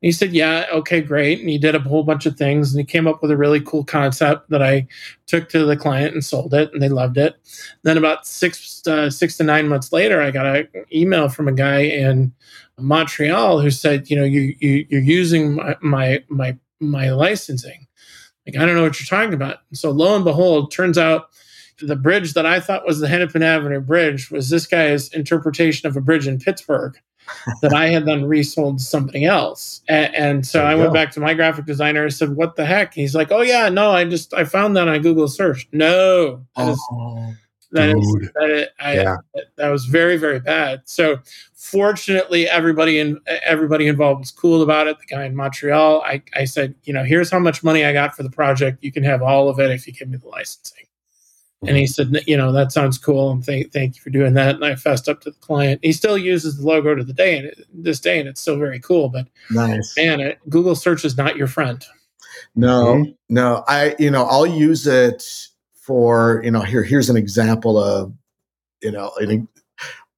he 0.00 0.12
said, 0.12 0.32
Yeah, 0.32 0.66
okay, 0.72 1.00
great. 1.00 1.40
And 1.40 1.48
he 1.48 1.58
did 1.58 1.74
a 1.74 1.80
whole 1.80 2.04
bunch 2.04 2.26
of 2.26 2.36
things 2.36 2.72
and 2.72 2.80
he 2.80 2.84
came 2.84 3.06
up 3.06 3.20
with 3.20 3.30
a 3.30 3.36
really 3.36 3.60
cool 3.60 3.84
concept 3.84 4.48
that 4.50 4.62
I 4.62 4.86
took 5.26 5.48
to 5.50 5.64
the 5.64 5.76
client 5.76 6.14
and 6.14 6.24
sold 6.24 6.54
it 6.54 6.72
and 6.72 6.82
they 6.82 6.88
loved 6.88 7.18
it. 7.18 7.36
Then 7.82 7.98
about 7.98 8.26
six, 8.26 8.86
uh, 8.86 9.10
six 9.10 9.36
to 9.38 9.44
nine 9.44 9.68
months 9.68 9.92
later, 9.92 10.20
I 10.20 10.30
got 10.30 10.46
an 10.46 10.68
email 10.92 11.28
from 11.28 11.48
a 11.48 11.52
guy 11.52 11.80
in 11.80 12.32
Montreal 12.78 13.60
who 13.60 13.70
said, 13.70 14.08
You 14.08 14.16
know, 14.16 14.24
you, 14.24 14.54
you, 14.60 14.86
you're 14.88 15.00
using 15.00 15.56
my, 15.56 15.76
my, 15.80 16.24
my, 16.28 16.56
my 16.80 17.10
licensing. 17.10 17.86
Like, 18.46 18.56
I 18.56 18.64
don't 18.64 18.76
know 18.76 18.82
what 18.82 18.98
you're 19.00 19.18
talking 19.18 19.34
about. 19.34 19.58
And 19.68 19.78
so 19.78 19.90
lo 19.90 20.14
and 20.14 20.24
behold, 20.24 20.70
turns 20.70 20.96
out 20.96 21.30
the 21.80 21.96
bridge 21.96 22.34
that 22.34 22.46
I 22.46 22.60
thought 22.60 22.86
was 22.86 22.98
the 22.98 23.08
Hennepin 23.08 23.42
Avenue 23.42 23.80
Bridge 23.80 24.30
was 24.30 24.48
this 24.48 24.66
guy's 24.66 25.08
interpretation 25.10 25.86
of 25.86 25.96
a 25.96 26.00
bridge 26.00 26.26
in 26.26 26.38
Pittsburgh 26.38 26.98
that 27.62 27.72
I 27.72 27.88
had 27.88 28.06
then 28.06 28.24
resold 28.24 28.78
to 28.78 28.84
somebody 28.84 29.24
else. 29.24 29.82
And, 29.88 30.14
and 30.14 30.46
so 30.46 30.64
I 30.64 30.74
went 30.74 30.90
go. 30.90 30.94
back 30.94 31.10
to 31.12 31.20
my 31.20 31.34
graphic 31.34 31.66
designer 31.66 32.04
and 32.04 32.12
said, 32.12 32.36
"What 32.36 32.56
the 32.56 32.64
heck?" 32.64 32.94
He's 32.94 33.14
like, 33.14 33.30
"Oh 33.30 33.42
yeah, 33.42 33.68
no, 33.68 33.90
I 33.90 34.04
just 34.04 34.34
I 34.34 34.44
found 34.44 34.76
that 34.76 34.88
on 34.88 35.00
Google 35.02 35.28
search." 35.28 35.68
No, 35.72 36.44
oh. 36.56 37.34
That 37.72 37.90
is 37.90 38.30
that 38.34 38.50
it, 38.50 38.70
I, 38.80 38.94
yeah. 38.94 39.16
that 39.56 39.68
was 39.68 39.84
very 39.84 40.16
very 40.16 40.40
bad. 40.40 40.82
So 40.86 41.18
fortunately, 41.54 42.48
everybody 42.48 42.98
in 42.98 43.20
everybody 43.26 43.88
involved 43.88 44.20
was 44.20 44.30
cool 44.30 44.62
about 44.62 44.86
it. 44.86 44.98
The 44.98 45.14
guy 45.14 45.24
in 45.24 45.36
Montreal, 45.36 46.00
I, 46.02 46.22
I 46.34 46.44
said, 46.44 46.74
you 46.84 46.94
know, 46.94 47.04
here's 47.04 47.30
how 47.30 47.38
much 47.38 47.62
money 47.62 47.84
I 47.84 47.92
got 47.92 48.16
for 48.16 48.22
the 48.22 48.30
project. 48.30 48.82
You 48.82 48.90
can 48.90 49.04
have 49.04 49.20
all 49.20 49.50
of 49.50 49.60
it 49.60 49.70
if 49.70 49.86
you 49.86 49.92
give 49.92 50.08
me 50.08 50.16
the 50.16 50.28
licensing. 50.28 50.87
And 51.66 51.76
he 51.76 51.88
said, 51.88 52.22
you 52.26 52.36
know, 52.36 52.52
that 52.52 52.70
sounds 52.70 52.98
cool, 52.98 53.32
and 53.32 53.44
thank 53.44 53.72
thank 53.72 53.96
you 53.96 54.02
for 54.02 54.10
doing 54.10 54.34
that. 54.34 54.54
And 54.54 54.64
I 54.64 54.76
fessed 54.76 55.08
up 55.08 55.20
to 55.22 55.30
the 55.30 55.38
client. 55.38 55.80
He 55.82 55.92
still 55.92 56.16
uses 56.16 56.58
the 56.58 56.64
logo 56.64 56.94
to 56.94 57.02
the 57.02 57.12
day 57.12 57.36
and 57.36 57.52
this 57.72 57.98
day, 57.98 58.20
and 58.20 58.28
it's 58.28 58.40
still 58.40 58.58
very 58.58 58.78
cool. 58.78 59.08
But 59.08 59.26
nice, 59.50 59.96
man, 59.96 60.20
it, 60.20 60.38
Google 60.48 60.76
search 60.76 61.04
is 61.04 61.16
not 61.16 61.36
your 61.36 61.48
friend. 61.48 61.84
No, 62.54 62.94
mm-hmm. 62.94 63.10
no, 63.28 63.64
I 63.66 63.96
you 63.98 64.10
know 64.10 64.24
I'll 64.26 64.46
use 64.46 64.86
it 64.86 65.24
for 65.72 66.40
you 66.44 66.50
know 66.52 66.60
here 66.60 66.84
here's 66.84 67.10
an 67.10 67.16
example 67.16 67.76
of 67.76 68.12
you 68.80 68.92
know 68.92 69.12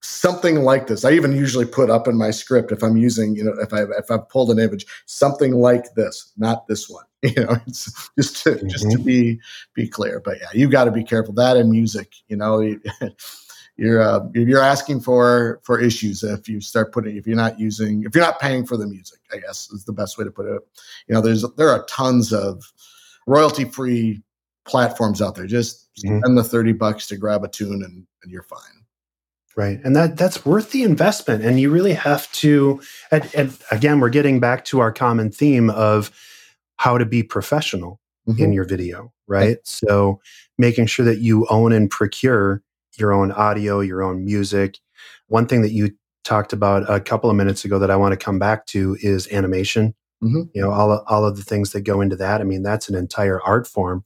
something 0.03 0.57
like 0.57 0.88
this. 0.88 1.05
I 1.07 1.12
even 1.12 1.33
usually 1.33 1.66
put 1.66 1.88
up 1.88 2.07
in 2.07 2.18
my 2.18 2.33
script 2.33 2.72
if 2.72 2.83
I'm 2.83 2.98
using 2.98 3.35
you 3.35 3.44
know 3.44 3.55
if 3.61 3.72
I 3.72 3.85
if 3.98 4.11
I've 4.11 4.29
pulled 4.29 4.50
an 4.50 4.59
image 4.59 4.85
something 5.07 5.55
like 5.55 5.94
this, 5.94 6.33
not 6.37 6.66
this 6.66 6.90
one. 6.90 7.05
you 7.37 7.44
know 7.44 7.56
it's 7.66 8.11
just 8.18 8.42
to 8.42 8.50
mm-hmm. 8.50 8.68
just 8.68 8.90
to 8.90 8.96
mm-hmm. 8.96 9.06
be 9.06 9.40
be 9.74 9.87
clear 9.87 10.20
but 10.24 10.38
yeah 10.40 10.48
you've 10.54 10.70
got 10.70 10.85
to 10.85 10.90
be 10.90 11.04
careful 11.04 11.35
that 11.35 11.56
and 11.56 11.70
music 11.70 12.14
you 12.28 12.37
know 12.37 12.61
you're 13.76 14.00
uh, 14.00 14.20
you're 14.35 14.62
asking 14.62 15.00
for 15.00 15.61
for 15.62 15.78
issues 15.78 16.22
if 16.22 16.48
you 16.48 16.61
start 16.61 16.92
putting 16.92 17.16
if 17.16 17.26
you're 17.26 17.37
not 17.37 17.59
using 17.61 18.04
if 18.04 18.14
you're 18.14 18.24
not 18.24 18.40
paying 18.40 18.64
for 18.64 18.76
the 18.76 18.87
music 18.87 19.18
i 19.33 19.37
guess 19.37 19.70
is 19.70 19.85
the 19.85 19.92
best 19.92 20.16
way 20.16 20.24
to 20.24 20.30
put 20.30 20.46
it 20.46 20.62
you 21.09 21.14
know 21.14 21.20
there's 21.20 21.44
there 21.56 21.68
are 21.68 21.85
tons 21.87 22.33
of 22.33 22.72
royalty 23.26 23.64
free 23.64 24.22
platforms 24.66 25.20
out 25.20 25.35
there 25.35 25.46
just 25.46 25.88
mm-hmm. 26.04 26.20
spend 26.20 26.38
the 26.38 26.44
30 26.44 26.72
bucks 26.72 27.06
to 27.06 27.16
grab 27.16 27.44
a 27.44 27.48
tune 27.48 27.83
and, 27.83 28.06
and 28.22 28.33
you're 28.33 28.42
fine 28.42 28.85
right 29.56 29.80
and 29.85 29.94
that 29.94 30.16
that's 30.16 30.46
worth 30.46 30.70
the 30.72 30.85
investment 30.85 31.44
and 31.44 31.61
you 31.61 31.70
really 31.70 31.92
have 31.92 32.30
to 32.33 32.80
and, 33.11 33.28
and 33.35 33.59
again 33.70 34.00
we're 34.00 34.09
getting 34.09 34.40
back 34.40 34.64
to 34.64 34.80
our 34.80 34.92
common 34.92 35.30
theme 35.30 35.68
of 35.70 36.11
how 36.80 36.96
to 36.96 37.04
be 37.04 37.22
professional 37.22 38.00
mm-hmm. 38.26 38.42
in 38.42 38.54
your 38.54 38.64
video, 38.64 39.12
right? 39.26 39.58
So 39.64 40.18
making 40.56 40.86
sure 40.86 41.04
that 41.04 41.18
you 41.18 41.46
own 41.50 41.74
and 41.74 41.90
procure 41.90 42.62
your 42.96 43.12
own 43.12 43.32
audio, 43.32 43.80
your 43.80 44.02
own 44.02 44.24
music. 44.24 44.78
One 45.28 45.46
thing 45.46 45.60
that 45.60 45.72
you 45.72 45.90
talked 46.24 46.54
about 46.54 46.88
a 46.88 46.98
couple 46.98 47.28
of 47.28 47.36
minutes 47.36 47.66
ago 47.66 47.78
that 47.78 47.90
I 47.90 47.96
want 47.96 48.12
to 48.12 48.16
come 48.16 48.38
back 48.38 48.64
to 48.68 48.96
is 49.02 49.30
animation. 49.30 49.94
Mm-hmm. 50.24 50.44
You 50.54 50.62
know, 50.62 50.70
all 50.70 50.90
of, 50.90 51.04
all 51.06 51.26
of 51.26 51.36
the 51.36 51.42
things 51.42 51.72
that 51.72 51.82
go 51.82 52.00
into 52.00 52.16
that. 52.16 52.40
I 52.40 52.44
mean, 52.44 52.62
that's 52.62 52.88
an 52.88 52.94
entire 52.94 53.42
art 53.42 53.66
form 53.66 54.02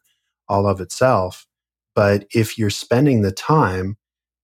all 0.48 0.66
of 0.66 0.80
itself. 0.80 1.46
But 1.94 2.26
if 2.34 2.58
you're 2.58 2.70
spending 2.70 3.22
the 3.22 3.30
time 3.30 3.98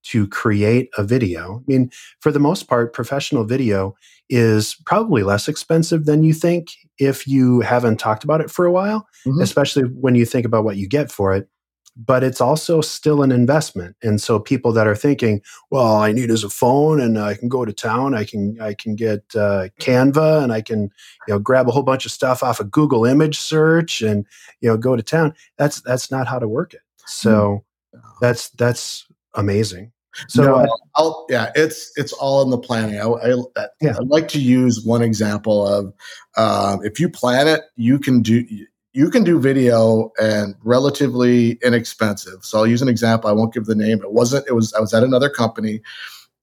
to 0.05 0.27
create 0.29 0.91
a 0.97 1.05
video, 1.05 1.59
I 1.59 1.63
mean, 1.67 1.91
for 2.21 2.33
the 2.33 2.39
most 2.39 2.69
part, 2.69 2.93
professional 2.93 3.45
video 3.45 3.95
is 4.31 4.77
probably 4.87 5.23
less 5.23 5.49
expensive 5.49 6.07
than 6.07 6.23
you 6.23 6.33
think 6.33 6.71
if 6.99 7.27
you 7.27 7.61
haven't 7.61 7.99
talked 7.99 8.25
about 8.25 8.41
it 8.41 8.51
for 8.51 8.65
a 8.65 8.73
while, 8.73 9.07
mm-hmm. 9.27 9.41
especially 9.41 9.83
when 9.83 10.15
you 10.15 10.25
think 10.25 10.47
about 10.47 10.65
what 10.65 10.77
you 10.77 10.89
get 10.89 11.11
for 11.11 11.35
it. 11.35 11.49
But 11.97 12.23
it's 12.23 12.41
also 12.41 12.81
still 12.81 13.23
an 13.23 13.33
investment. 13.33 13.97
And 14.01 14.21
so 14.23 14.39
people 14.39 14.73
that 14.73 14.87
are 14.87 14.95
thinking, 14.95 15.43
well, 15.71 15.85
all 15.85 16.01
I 16.01 16.13
need 16.13 16.31
is 16.31 16.45
a 16.45 16.49
phone 16.49 17.01
and 17.01 17.19
I 17.19 17.35
can 17.35 17.49
go 17.49 17.65
to 17.65 17.73
town, 17.73 18.15
I 18.15 18.25
can 18.25 18.59
I 18.61 18.75
can 18.75 18.95
get 18.95 19.25
uh, 19.35 19.69
Canva 19.81 20.43
and 20.43 20.53
I 20.53 20.63
can 20.63 20.83
you 21.27 21.35
know 21.35 21.39
grab 21.41 21.69
a 21.69 21.73
whole 21.73 21.83
bunch 21.83 22.07
of 22.07 22.13
stuff 22.13 22.45
off 22.45 22.61
of 22.61 22.71
Google 22.71 23.05
image 23.05 23.39
search 23.39 24.03
and 24.03 24.25
you 24.61 24.69
know 24.71 24.79
go 24.79 24.95
to 24.95 25.03
town. 25.03 25.35
That's 25.59 25.81
that's 25.83 26.13
not 26.13 26.29
how 26.29 26.39
to 26.39 26.49
work 26.49 26.75
it. 26.75 26.81
So 27.07 27.65
mm-hmm. 27.95 28.09
that's 28.21 28.51
that's 28.51 29.07
amazing. 29.35 29.93
So 30.29 30.43
no, 30.43 30.79
I'll, 30.97 31.27
yeah, 31.29 31.53
it's 31.55 31.93
it's 31.97 32.13
all 32.13 32.43
in 32.43 32.51
the 32.51 32.59
planning. 32.59 33.01
I, 33.01 33.07
I, 33.07 33.67
yeah. 33.81 33.95
I 33.97 34.03
like 34.03 34.29
to 34.29 34.41
use 34.41 34.85
one 34.85 35.03
example 35.03 35.67
of 35.67 35.95
um, 36.37 36.85
if 36.85 36.99
you 36.99 37.09
plan 37.09 37.47
it, 37.47 37.63
you 37.77 37.99
can 37.99 38.21
do 38.21 38.45
you 38.93 39.11
can 39.11 39.23
do 39.23 39.39
video 39.39 40.11
and 40.21 40.55
relatively 40.65 41.53
inexpensive. 41.63 42.45
So 42.45 42.59
I'll 42.59 42.67
use 42.67 42.83
an 42.83 42.89
example. 42.89 43.31
I 43.31 43.33
won't 43.33 43.55
give 43.55 43.67
the 43.67 43.75
name. 43.75 44.01
It 44.03 44.13
wasn't. 44.13 44.47
It 44.49 44.53
was. 44.53 44.75
I 44.75 44.81
was 44.81 44.93
at 44.93 45.05
another 45.05 45.31
company, 45.31 45.81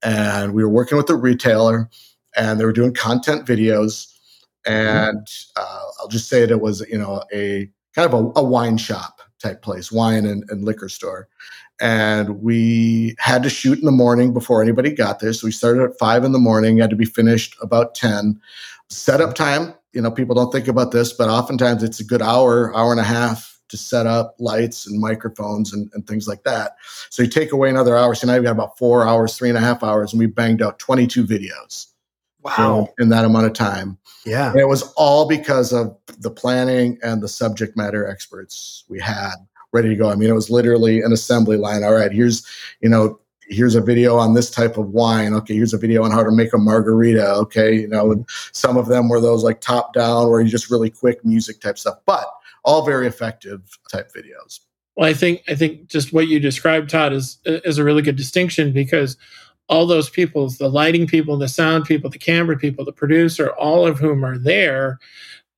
and 0.02 0.54
we 0.54 0.64
were 0.64 0.70
working 0.70 0.98
with 0.98 1.10
a 1.10 1.16
retailer, 1.16 1.90
and 2.38 2.60
they 2.60 2.66
were 2.66 2.74
doing 2.74 2.94
content 2.94 3.46
videos. 3.46 4.08
Mm-hmm. 4.66 4.72
And 4.72 5.28
uh, 5.56 5.84
I'll 6.00 6.08
just 6.08 6.30
say 6.30 6.42
that 6.42 6.52
it 6.52 6.62
was 6.62 6.82
you 6.90 6.98
know 6.98 7.22
a 7.34 7.70
kind 7.94 8.12
of 8.12 8.14
a, 8.14 8.40
a 8.40 8.44
wine 8.44 8.78
shop 8.78 9.20
type 9.40 9.62
place, 9.62 9.92
wine 9.92 10.26
and, 10.26 10.50
and 10.50 10.64
liquor 10.64 10.90
store 10.90 11.28
and 11.80 12.42
we 12.42 13.16
had 13.20 13.44
to 13.44 13.50
shoot 13.50 13.80
in 13.80 13.86
the 13.86 13.92
morning 13.92 14.34
before 14.34 14.62
anybody 14.62 14.92
got 14.92 15.20
there. 15.20 15.34
So 15.34 15.48
we 15.48 15.52
started 15.52 15.84
at 15.84 15.98
five 15.98 16.24
in 16.24 16.32
the 16.32 16.40
morning, 16.40 16.78
had 16.78 16.90
to 16.90 16.96
be 16.96 17.06
finished 17.06 17.56
about 17.62 17.96
10. 17.96 18.40
Setup 18.90 19.36
time, 19.36 19.74
you 19.94 20.02
know, 20.02 20.12
people 20.12 20.36
don't 20.36 20.52
think 20.52 20.68
about 20.68 20.92
this, 20.92 21.14
but 21.14 21.30
oftentimes 21.30 21.84
it's 21.84 22.00
a 22.00 22.04
good 22.04 22.22
hour, 22.22 22.76
hour 22.76 22.92
and 22.92 23.00
a 23.00 23.04
half 23.04 23.60
to 23.70 23.78
set 23.78 24.08
up 24.08 24.36
lights 24.40 24.88
and 24.88 25.00
microphones 25.00 25.74
and, 25.74 25.90
and 25.94 26.08
things 26.08 26.28
like 26.28 26.44
that. 26.44 26.78
So 27.10 27.24
you 27.24 27.30
take 27.30 27.52
away 27.52 27.70
another 27.70 27.98
hour. 27.98 28.16
So 28.16 28.28
now 28.28 28.36
you've 28.36 28.44
got 28.44 28.52
about 28.52 28.78
four 28.78 29.06
hours, 29.06 29.38
three 29.38 29.50
and 29.50 29.58
a 29.58 29.62
half 29.62 29.84
hours, 29.84 30.14
and 30.14 30.20
we 30.20 30.26
banged 30.26 30.62
out 30.62 30.80
22 30.80 31.26
videos. 31.26 31.88
Wow. 32.44 32.94
In, 32.98 33.04
in 33.04 33.10
that 33.10 33.26
amount 33.26 33.46
of 33.46 33.54
time. 33.54 33.98
Yeah. 34.26 34.52
And 34.52 34.60
it 34.60 34.70
was 34.70 34.84
all 34.96 35.28
because 35.28 35.74
of 35.74 35.98
the 36.20 36.32
planning 36.32 36.98
and 37.04 37.22
the 37.22 37.28
subject 37.28 37.76
matter 37.76 38.08
experts 38.08 38.86
we 38.88 39.02
had 39.02 39.34
ready 39.78 39.90
to 39.90 39.96
go. 39.96 40.10
I 40.10 40.16
mean, 40.16 40.30
it 40.30 40.34
was 40.34 40.50
literally 40.50 41.02
an 41.02 41.14
assembly 41.14 41.58
line. 41.58 41.84
All 41.84 41.94
right, 41.94 42.12
here's, 42.12 42.46
you 42.82 42.90
know, 42.90 43.20
here's 43.50 43.76
a 43.76 43.82
video 43.82 44.18
on 44.18 44.34
this 44.34 44.50
type 44.50 44.78
of 44.78 44.90
wine. 44.90 45.34
Okay, 45.34 45.56
here's 45.56 45.74
a 45.74 45.78
video 45.78 46.04
on 46.04 46.12
how 46.12 46.24
to 46.24 46.32
make 46.32 46.54
a 46.54 46.58
margarita. 46.58 47.30
Okay, 47.36 47.74
you 47.76 47.88
know, 47.88 48.26
some 48.52 48.78
of 48.78 48.88
them 48.88 49.10
were 49.10 49.22
those 49.22 49.44
like 49.44 49.62
top 49.62 49.94
down 49.94 50.30
where 50.30 50.42
you 50.42 50.50
just 50.50 50.72
really 50.72 50.90
quick 50.90 51.24
music 51.24 51.62
type 51.62 51.78
stuff, 51.78 51.98
but 52.06 52.28
all 52.64 52.86
very 52.86 53.08
effective 53.08 53.78
type 53.92 54.12
videos. 54.14 54.60
Well, 54.96 55.10
I 55.10 55.14
think 55.14 55.44
I 55.48 55.56
think 55.56 55.88
just 55.88 56.12
what 56.12 56.28
you 56.28 56.40
described, 56.40 56.90
Todd, 56.90 57.14
is 57.14 57.38
is 57.46 57.78
a 57.78 57.84
really 57.84 58.02
good 58.02 58.16
distinction 58.16 58.74
because 58.74 59.16
all 59.70 59.86
those 59.86 60.10
people, 60.10 60.50
the 60.50 60.70
lighting 60.70 61.08
people, 61.08 61.38
the 61.38 61.48
sound 61.48 61.86
people, 61.86 62.10
the 62.10 62.18
camera 62.18 62.58
people, 62.58 62.84
the 62.84 62.92
producer, 62.92 63.52
all 63.52 63.86
of 63.86 64.00
whom 64.00 64.26
are 64.26 64.38
there, 64.38 64.98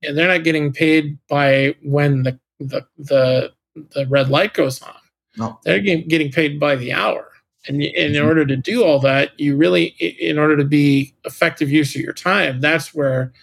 and 0.03 0.17
they're 0.17 0.27
not 0.27 0.43
getting 0.43 0.73
paid 0.73 1.17
by 1.29 1.75
when 1.83 2.23
the 2.23 2.39
the 2.59 2.85
the 2.97 3.53
the 3.75 4.05
red 4.07 4.29
light 4.29 4.53
goes 4.53 4.81
on. 4.81 4.95
No. 5.37 5.59
They're 5.63 5.79
getting 5.79 6.31
paid 6.31 6.59
by 6.59 6.75
the 6.75 6.93
hour. 6.93 7.25
And, 7.67 7.83
in 7.83 8.13
mm-hmm. 8.13 8.25
order 8.25 8.45
to 8.45 8.55
do 8.55 8.83
all 8.83 8.99
that, 8.99 9.37
you 9.39 9.55
really, 9.55 9.87
in 10.19 10.39
order 10.39 10.55
to 10.57 10.63
be 10.63 11.13
effective 11.25 11.69
use 11.69 11.95
of 11.95 12.01
your 12.01 12.13
time, 12.13 12.61
that's 12.61 12.93
where 12.93 13.33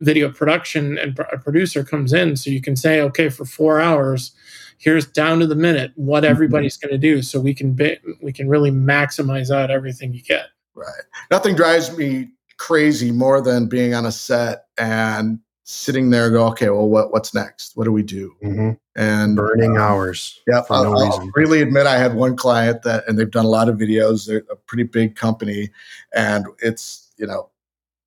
video 0.00 0.30
production 0.30 0.98
and 0.98 1.18
a 1.32 1.38
producer 1.38 1.82
comes 1.82 2.12
in. 2.12 2.36
So 2.36 2.50
you 2.50 2.60
can 2.60 2.76
say, 2.76 3.00
okay, 3.00 3.30
for 3.30 3.44
four 3.44 3.80
hours, 3.80 4.32
here's 4.78 5.06
down 5.06 5.40
to 5.40 5.46
the 5.46 5.54
minute 5.54 5.92
what 5.96 6.24
mm-hmm. 6.24 6.30
everybody's 6.30 6.76
going 6.76 6.92
to 6.92 6.98
do, 6.98 7.22
so 7.22 7.40
we 7.40 7.54
can 7.54 7.72
be, 7.72 7.96
we 8.22 8.32
can 8.32 8.48
really 8.48 8.70
maximize 8.70 9.50
out 9.50 9.70
everything 9.70 10.12
you 10.12 10.22
get. 10.22 10.46
Right. 10.74 10.88
Nothing 11.30 11.56
drives 11.56 11.96
me 11.96 12.28
crazy 12.58 13.10
more 13.10 13.40
than 13.40 13.66
being 13.66 13.94
on 13.94 14.04
a 14.04 14.12
set 14.12 14.66
and 14.78 15.38
sitting 15.64 16.10
there 16.10 16.30
go 16.30 16.46
okay 16.46 16.68
well 16.68 16.86
what 16.86 17.10
what's 17.10 17.34
next 17.34 17.74
what 17.74 17.84
do 17.84 17.92
we 17.92 18.02
do 18.02 18.36
mm-hmm. 18.42 18.70
and 18.96 19.34
burning 19.34 19.78
uh, 19.78 19.80
hours 19.80 20.40
yeah 20.46 20.62
I'll, 20.68 20.84
no 20.84 20.94
I'll, 20.94 21.30
really 21.34 21.62
admit 21.62 21.86
i 21.86 21.96
had 21.96 22.14
one 22.14 22.36
client 22.36 22.82
that 22.82 23.04
and 23.08 23.18
they've 23.18 23.30
done 23.30 23.46
a 23.46 23.48
lot 23.48 23.70
of 23.70 23.76
videos 23.76 24.26
they're 24.26 24.44
a 24.50 24.56
pretty 24.56 24.82
big 24.82 25.16
company 25.16 25.70
and 26.14 26.46
it's 26.62 27.10
you 27.16 27.26
know 27.26 27.48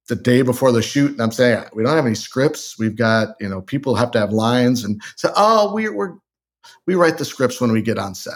the 0.07 0.15
day 0.15 0.43
before 0.43 0.71
the 0.71 0.83
shoot 0.83 1.11
and 1.11 1.19
i'm 1.19 1.31
saying 1.31 1.63
we 1.73 1.81
don't 1.81 1.95
have 1.95 2.05
any 2.05 2.15
scripts 2.15 2.77
we've 2.77 2.95
got 2.95 3.29
you 3.39 3.49
know 3.49 3.61
people 3.61 3.95
have 3.95 4.11
to 4.11 4.19
have 4.19 4.31
lines 4.31 4.83
and 4.83 5.01
say 5.15 5.29
oh 5.35 5.73
we, 5.73 5.89
we're 5.89 6.13
we 6.85 6.93
write 6.93 7.17
the 7.17 7.25
scripts 7.25 7.59
when 7.59 7.71
we 7.71 7.81
get 7.81 7.97
on 7.97 8.13
set 8.13 8.33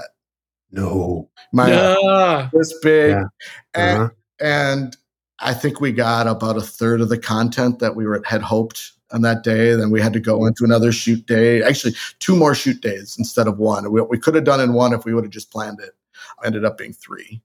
no 0.71 1.29
my 1.53 1.69
yeah. 1.69 2.49
this 2.53 2.73
big 2.79 3.11
yeah. 3.11 3.23
and, 3.75 4.01
uh-huh. 4.01 4.09
and 4.39 4.97
I 5.43 5.55
think 5.55 5.81
we 5.81 5.91
got 5.91 6.27
about 6.27 6.57
a 6.57 6.61
third 6.61 7.01
of 7.01 7.09
the 7.09 7.17
content 7.17 7.79
that 7.79 7.95
we 7.95 8.05
were, 8.05 8.21
had 8.23 8.43
hoped 8.43 8.91
on 9.13 9.21
that 9.21 9.43
day. 9.43 9.75
Then 9.75 9.91
we 9.91 10.01
had 10.01 10.13
to 10.13 10.19
go 10.19 10.45
into 10.45 10.63
another 10.63 10.91
shoot 10.91 11.25
day. 11.25 11.61
Actually, 11.63 11.95
two 12.19 12.35
more 12.35 12.55
shoot 12.55 12.81
days 12.81 13.15
instead 13.17 13.47
of 13.47 13.57
one. 13.57 13.91
We, 13.91 14.01
we 14.01 14.17
could 14.17 14.35
have 14.35 14.43
done 14.43 14.59
in 14.59 14.73
one 14.73 14.93
if 14.93 15.05
we 15.05 15.13
would 15.13 15.23
have 15.23 15.31
just 15.31 15.51
planned 15.51 15.79
it. 15.79 15.91
Ended 16.43 16.65
up 16.65 16.77
being 16.77 16.93
three. 16.93 17.41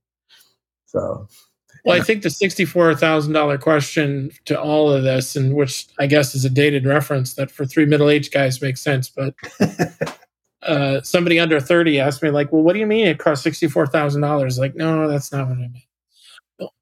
So. 0.86 1.28
Well, 1.84 2.00
I 2.00 2.02
think 2.02 2.22
the 2.22 2.30
sixty-four 2.30 2.96
thousand 2.96 3.32
dollar 3.32 3.58
question 3.58 4.32
to 4.46 4.60
all 4.60 4.90
of 4.90 5.04
this, 5.04 5.36
and 5.36 5.54
which 5.54 5.86
I 6.00 6.08
guess 6.08 6.34
is 6.34 6.44
a 6.44 6.50
dated 6.50 6.84
reference 6.84 7.34
that 7.34 7.48
for 7.48 7.64
three 7.64 7.86
middle-aged 7.86 8.32
guys 8.32 8.60
makes 8.60 8.80
sense, 8.80 9.08
but 9.08 9.34
uh, 10.62 11.00
somebody 11.02 11.38
under 11.38 11.60
thirty 11.60 12.00
asked 12.00 12.24
me 12.24 12.30
like, 12.30 12.50
"Well, 12.50 12.62
what 12.62 12.72
do 12.72 12.80
you 12.80 12.88
mean 12.88 13.06
it 13.06 13.20
costs 13.20 13.44
sixty-four 13.44 13.86
thousand 13.86 14.22
dollars?" 14.22 14.58
Like, 14.58 14.74
no, 14.74 15.06
that's 15.06 15.30
not 15.30 15.48
what 15.48 15.58
I 15.58 15.68
mean. 15.68 15.82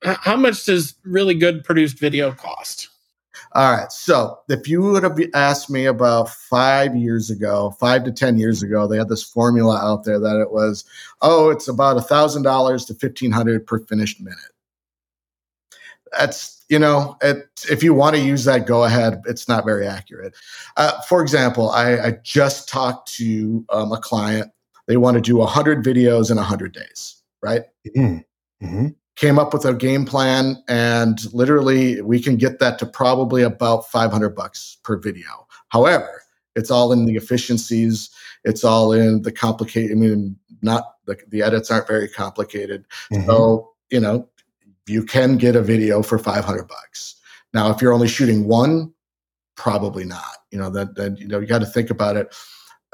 How 0.03 0.37
much 0.37 0.65
does 0.65 0.95
really 1.05 1.35
good 1.35 1.65
produced 1.65 1.99
video 1.99 2.33
cost? 2.33 2.89
All 3.55 3.73
right. 3.73 3.93
So 3.93 4.41
if 4.49 4.69
you 4.69 4.83
would 4.83 5.05
have 5.05 5.19
asked 5.33 5.71
me 5.71 5.87
about 5.87 6.29
five 6.29 6.97
years 6.97 7.31
ago, 7.31 7.71
five 7.79 8.03
to 8.05 8.11
10 8.11 8.37
years 8.37 8.65
ago, 8.65 8.89
they 8.89 8.99
had 8.99 9.09
this 9.09 9.23
formula 9.23 9.79
out 9.79 10.03
there 10.05 10.19
that 10.19 10.41
it 10.41 10.51
was, 10.51 10.85
oh, 11.23 11.51
it's 11.51 11.69
about 11.69 11.97
$1,000 11.97 12.43
to 12.87 12.93
1500 12.93 13.67
per 13.67 13.79
finished 13.79 14.21
minute. 14.21 14.39
That's, 16.19 16.65
you 16.69 16.81
know, 16.81 17.17
it, 17.23 17.49
if 17.71 17.85
you 17.85 17.95
want 17.95 18.17
to 18.17 18.23
use 18.23 18.45
that, 18.45 18.67
go 18.67 18.85
ahead. 18.85 19.23
It's 19.27 19.49
not 19.49 19.65
very 19.65 19.87
accurate. 19.87 20.35
Uh, 20.77 21.01
for 21.03 21.23
example, 21.23 21.71
I, 21.71 21.99
I, 21.99 22.11
just 22.23 22.69
talked 22.69 23.13
to 23.15 23.65
um, 23.71 23.93
a 23.93 23.99
client. 23.99 24.51
They 24.87 24.97
want 24.97 25.17
to 25.17 25.21
do 25.21 25.37
100 25.37 25.85
videos 25.85 26.31
in 26.31 26.37
100 26.37 26.73
days, 26.73 27.23
right? 27.43 27.63
Mm-hmm. 27.97 28.67
Mm-hmm 28.67 28.89
came 29.17 29.39
up 29.39 29.53
with 29.53 29.65
a 29.65 29.75
game 29.75 30.05
plan 30.05 30.63
and 30.69 31.33
literally 31.33 32.01
we 32.03 32.21
can 32.21 32.37
get 32.37 32.59
that 32.59 32.79
to 32.79 32.87
probably 32.87 33.43
about 33.43 33.89
500 33.89 34.31
bucks 34.31 34.79
per 34.83 34.97
video. 34.97 35.47
However 35.69 36.23
it's 36.57 36.71
all 36.71 36.93
in 36.93 37.05
the 37.05 37.17
efficiencies 37.17 38.11
it's 38.45 38.63
all 38.63 38.93
in 38.93 39.23
the 39.23 39.33
complicated 39.33 39.91
i 39.91 39.95
mean 39.95 40.37
not 40.63 40.95
the, 41.05 41.17
the 41.29 41.43
edits 41.43 41.71
aren't 41.71 41.89
very 41.89 42.09
complicated. 42.09 42.87
Mm-hmm. 43.13 43.27
so 43.27 43.73
you 43.91 44.01
know 44.01 44.29
you 44.87 45.03
can 45.03 45.37
get 45.37 45.57
a 45.57 45.63
video 45.63 46.03
for 46.03 46.19
500 46.19 46.69
bucks. 46.69 47.17
Now 47.53 47.71
if 47.71 47.81
you're 47.81 47.93
only 47.93 48.09
shooting 48.09 48.47
one 48.47 48.93
probably 49.57 50.05
not. 50.05 50.39
You 50.51 50.59
know 50.59 50.71
that 50.71 50.95
then 50.95 51.17
you 51.17 51.29
know 51.29 51.41
you 51.41 51.47
got 51.47 51.61
to 51.61 51.67
think 51.67 51.91
about 51.91 52.17
it 52.17 52.35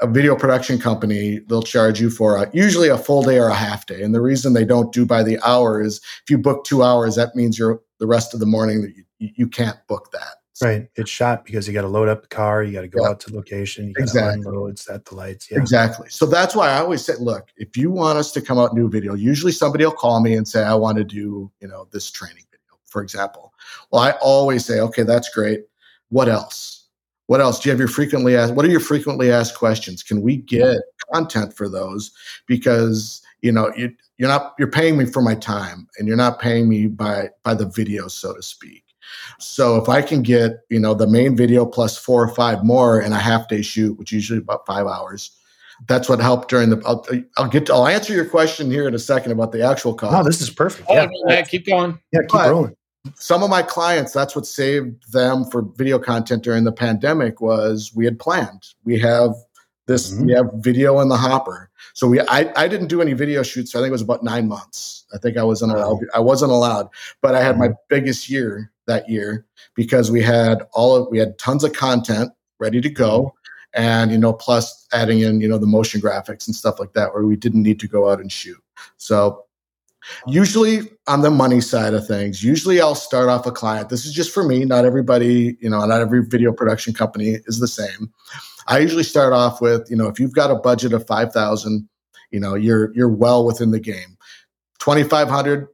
a 0.01 0.07
video 0.07 0.35
production 0.35 0.79
company, 0.79 1.39
they'll 1.47 1.61
charge 1.61 2.01
you 2.01 2.09
for 2.09 2.35
a, 2.35 2.49
usually 2.53 2.89
a 2.89 2.97
full 2.97 3.21
day 3.21 3.37
or 3.37 3.47
a 3.47 3.55
half 3.55 3.85
day. 3.85 4.01
And 4.01 4.13
the 4.13 4.21
reason 4.21 4.53
they 4.53 4.65
don't 4.65 4.91
do 4.91 5.05
by 5.05 5.21
the 5.23 5.39
hour 5.45 5.81
is 5.81 6.01
if 6.23 6.29
you 6.29 6.37
book 6.37 6.65
two 6.65 6.83
hours, 6.83 7.15
that 7.15 7.35
means 7.35 7.57
you're 7.57 7.81
the 7.99 8.07
rest 8.07 8.33
of 8.33 8.39
the 8.39 8.45
morning 8.45 8.81
that 8.81 8.95
you, 8.95 9.03
you 9.19 9.47
can't 9.47 9.77
book 9.87 10.11
that. 10.11 10.37
So, 10.53 10.67
right. 10.67 10.87
It's 10.95 11.09
shot 11.09 11.45
because 11.45 11.67
you 11.67 11.73
got 11.73 11.81
to 11.81 11.87
load 11.87 12.07
up 12.07 12.23
the 12.23 12.27
car, 12.27 12.63
you 12.63 12.73
got 12.73 12.81
to 12.81 12.87
go 12.87 13.03
yeah. 13.03 13.09
out 13.09 13.19
to 13.21 13.33
location, 13.33 13.87
you 13.87 13.93
got 13.93 13.99
to 13.99 14.03
exactly. 14.03 14.43
unload, 14.45 14.79
set 14.79 15.05
the 15.05 15.15
lights. 15.15 15.49
Yeah. 15.49 15.59
Exactly. 15.59 16.09
So 16.09 16.25
that's 16.25 16.55
why 16.55 16.69
I 16.69 16.79
always 16.79 17.05
say, 17.05 17.13
look, 17.19 17.49
if 17.57 17.77
you 17.77 17.89
want 17.89 18.17
us 18.17 18.31
to 18.33 18.41
come 18.41 18.59
out 18.59 18.71
and 18.71 18.77
do 18.77 18.85
a 18.87 18.89
video, 18.89 19.13
usually 19.13 19.51
somebody 19.51 19.85
will 19.85 19.91
call 19.91 20.19
me 20.21 20.35
and 20.35 20.47
say, 20.47 20.63
I 20.63 20.75
want 20.75 20.97
to 20.97 21.03
do, 21.03 21.51
you 21.61 21.67
know, 21.67 21.87
this 21.91 22.11
training 22.11 22.43
video, 22.51 22.79
for 22.85 23.01
example. 23.01 23.53
Well, 23.91 24.01
I 24.01 24.11
always 24.21 24.65
say, 24.65 24.79
okay, 24.79 25.03
that's 25.03 25.29
great. 25.29 25.61
What 26.09 26.27
else? 26.27 26.80
What 27.31 27.39
else? 27.39 27.61
Do 27.61 27.69
you 27.69 27.71
have 27.71 27.79
your 27.79 27.87
frequently 27.87 28.35
asked? 28.35 28.55
What 28.55 28.65
are 28.65 28.69
your 28.69 28.81
frequently 28.81 29.31
asked 29.31 29.55
questions? 29.55 30.03
Can 30.03 30.21
we 30.21 30.35
get 30.35 30.79
content 31.13 31.55
for 31.55 31.69
those? 31.69 32.11
Because 32.45 33.21
you 33.41 33.53
know 33.53 33.71
you, 33.77 33.95
you're 34.17 34.27
not 34.27 34.53
you're 34.59 34.69
paying 34.69 34.97
me 34.97 35.05
for 35.05 35.21
my 35.21 35.35
time, 35.35 35.87
and 35.97 36.09
you're 36.09 36.17
not 36.17 36.41
paying 36.41 36.67
me 36.67 36.87
by 36.87 37.29
by 37.43 37.53
the 37.53 37.67
video, 37.67 38.09
so 38.09 38.35
to 38.35 38.41
speak. 38.41 38.83
So 39.39 39.77
if 39.77 39.87
I 39.87 40.01
can 40.01 40.23
get 40.23 40.63
you 40.69 40.77
know 40.77 40.93
the 40.93 41.07
main 41.07 41.37
video 41.37 41.65
plus 41.65 41.97
four 41.97 42.21
or 42.21 42.35
five 42.35 42.65
more 42.65 42.99
in 42.99 43.13
a 43.13 43.19
half 43.19 43.47
day 43.47 43.61
shoot, 43.61 43.97
which 43.97 44.11
usually 44.11 44.39
about 44.39 44.65
five 44.65 44.85
hours, 44.85 45.31
that's 45.87 46.09
what 46.09 46.19
helped 46.19 46.49
during 46.49 46.69
the. 46.69 46.81
I'll, 46.85 47.07
I'll 47.37 47.47
get. 47.47 47.67
To, 47.67 47.75
I'll 47.75 47.87
answer 47.87 48.11
your 48.11 48.25
question 48.25 48.69
here 48.69 48.89
in 48.89 48.93
a 48.93 48.99
second 48.99 49.31
about 49.31 49.53
the 49.53 49.61
actual 49.61 49.93
cost. 49.93 50.13
Oh, 50.13 50.23
this 50.25 50.41
is 50.41 50.49
perfect. 50.49 50.89
Yeah, 50.89 51.07
yeah 51.27 51.43
keep 51.43 51.65
going. 51.65 51.97
Yeah, 52.11 52.23
keep 52.23 52.31
but, 52.31 52.49
rolling 52.49 52.75
some 53.15 53.43
of 53.43 53.49
my 53.49 53.61
clients 53.61 54.13
that's 54.13 54.35
what 54.35 54.45
saved 54.45 55.11
them 55.11 55.45
for 55.45 55.63
video 55.75 55.97
content 55.97 56.43
during 56.43 56.63
the 56.63 56.71
pandemic 56.71 57.41
was 57.41 57.91
we 57.95 58.05
had 58.05 58.19
planned 58.19 58.63
we 58.83 58.99
have 58.99 59.33
this 59.87 60.11
mm-hmm. 60.11 60.25
we 60.27 60.33
have 60.33 60.51
video 60.55 60.99
in 60.99 61.09
the 61.09 61.17
hopper 61.17 61.69
so 61.93 62.07
we 62.07 62.19
I, 62.21 62.51
I 62.55 62.67
didn't 62.67 62.87
do 62.87 63.01
any 63.01 63.13
video 63.13 63.43
shoots 63.43 63.75
i 63.75 63.79
think 63.79 63.89
it 63.89 63.91
was 63.91 64.01
about 64.01 64.23
nine 64.23 64.47
months 64.47 65.05
i 65.13 65.17
think 65.17 65.37
i 65.37 65.43
wasn't 65.43 65.71
allowed 65.71 65.99
i 66.13 66.19
wasn't 66.19 66.51
allowed 66.51 66.89
but 67.21 67.33
i 67.33 67.41
had 67.41 67.53
mm-hmm. 67.55 67.71
my 67.71 67.77
biggest 67.89 68.29
year 68.29 68.71
that 68.87 69.09
year 69.09 69.45
because 69.75 70.11
we 70.11 70.21
had 70.21 70.63
all 70.73 70.95
of 70.95 71.07
we 71.09 71.17
had 71.17 71.37
tons 71.39 71.63
of 71.63 71.73
content 71.73 72.31
ready 72.59 72.81
to 72.81 72.89
go 72.89 73.23
mm-hmm. 73.75 73.83
and 73.83 74.11
you 74.11 74.17
know 74.17 74.33
plus 74.33 74.87
adding 74.93 75.19
in 75.21 75.41
you 75.41 75.47
know 75.47 75.57
the 75.57 75.65
motion 75.65 75.99
graphics 75.99 76.47
and 76.47 76.55
stuff 76.55 76.79
like 76.79 76.93
that 76.93 77.13
where 77.13 77.25
we 77.25 77.35
didn't 77.35 77.63
need 77.63 77.79
to 77.79 77.87
go 77.87 78.09
out 78.09 78.19
and 78.19 78.31
shoot 78.31 78.61
so 78.97 79.45
Usually 80.27 80.81
on 81.07 81.21
the 81.21 81.31
money 81.31 81.61
side 81.61 81.93
of 81.93 82.07
things, 82.07 82.43
usually 82.43 82.81
I'll 82.81 82.95
start 82.95 83.29
off 83.29 83.45
a 83.45 83.51
client. 83.51 83.89
This 83.89 84.05
is 84.05 84.13
just 84.13 84.33
for 84.33 84.43
me. 84.43 84.65
Not 84.65 84.85
everybody, 84.85 85.57
you 85.61 85.69
know, 85.69 85.85
not 85.85 86.01
every 86.01 86.25
video 86.25 86.51
production 86.51 86.93
company 86.93 87.37
is 87.45 87.59
the 87.59 87.67
same. 87.67 88.11
I 88.67 88.79
usually 88.79 89.03
start 89.03 89.33
off 89.33 89.61
with, 89.61 89.89
you 89.89 89.95
know, 89.95 90.07
if 90.07 90.19
you've 90.19 90.33
got 90.33 90.51
a 90.51 90.55
budget 90.55 90.93
of 90.93 91.05
5,000, 91.05 91.87
you 92.31 92.39
know, 92.39 92.55
you're 92.55 92.93
you're 92.95 93.09
well 93.09 93.45
within 93.45 93.71
the 93.71 93.79
game. 93.79 94.17
2,500 94.79 95.67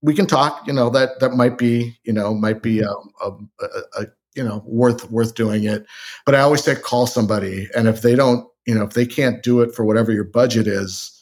we 0.00 0.14
can 0.14 0.26
talk, 0.26 0.64
you 0.66 0.72
know, 0.72 0.88
that 0.90 1.18
that 1.20 1.32
might 1.32 1.58
be, 1.58 1.98
you 2.04 2.12
know, 2.12 2.32
might 2.32 2.62
be 2.62 2.80
a, 2.80 2.90
a, 2.90 3.30
a, 3.60 3.66
a 3.96 4.06
you 4.34 4.44
know, 4.44 4.62
worth 4.66 5.10
worth 5.10 5.34
doing 5.34 5.64
it. 5.64 5.84
But 6.24 6.34
I 6.34 6.40
always 6.40 6.62
say 6.62 6.76
call 6.76 7.06
somebody 7.06 7.68
and 7.76 7.88
if 7.88 8.02
they 8.02 8.14
don't, 8.14 8.46
you 8.66 8.74
know, 8.74 8.84
if 8.84 8.94
they 8.94 9.06
can't 9.06 9.42
do 9.42 9.60
it 9.60 9.74
for 9.74 9.84
whatever 9.84 10.12
your 10.12 10.24
budget 10.24 10.66
is, 10.66 11.17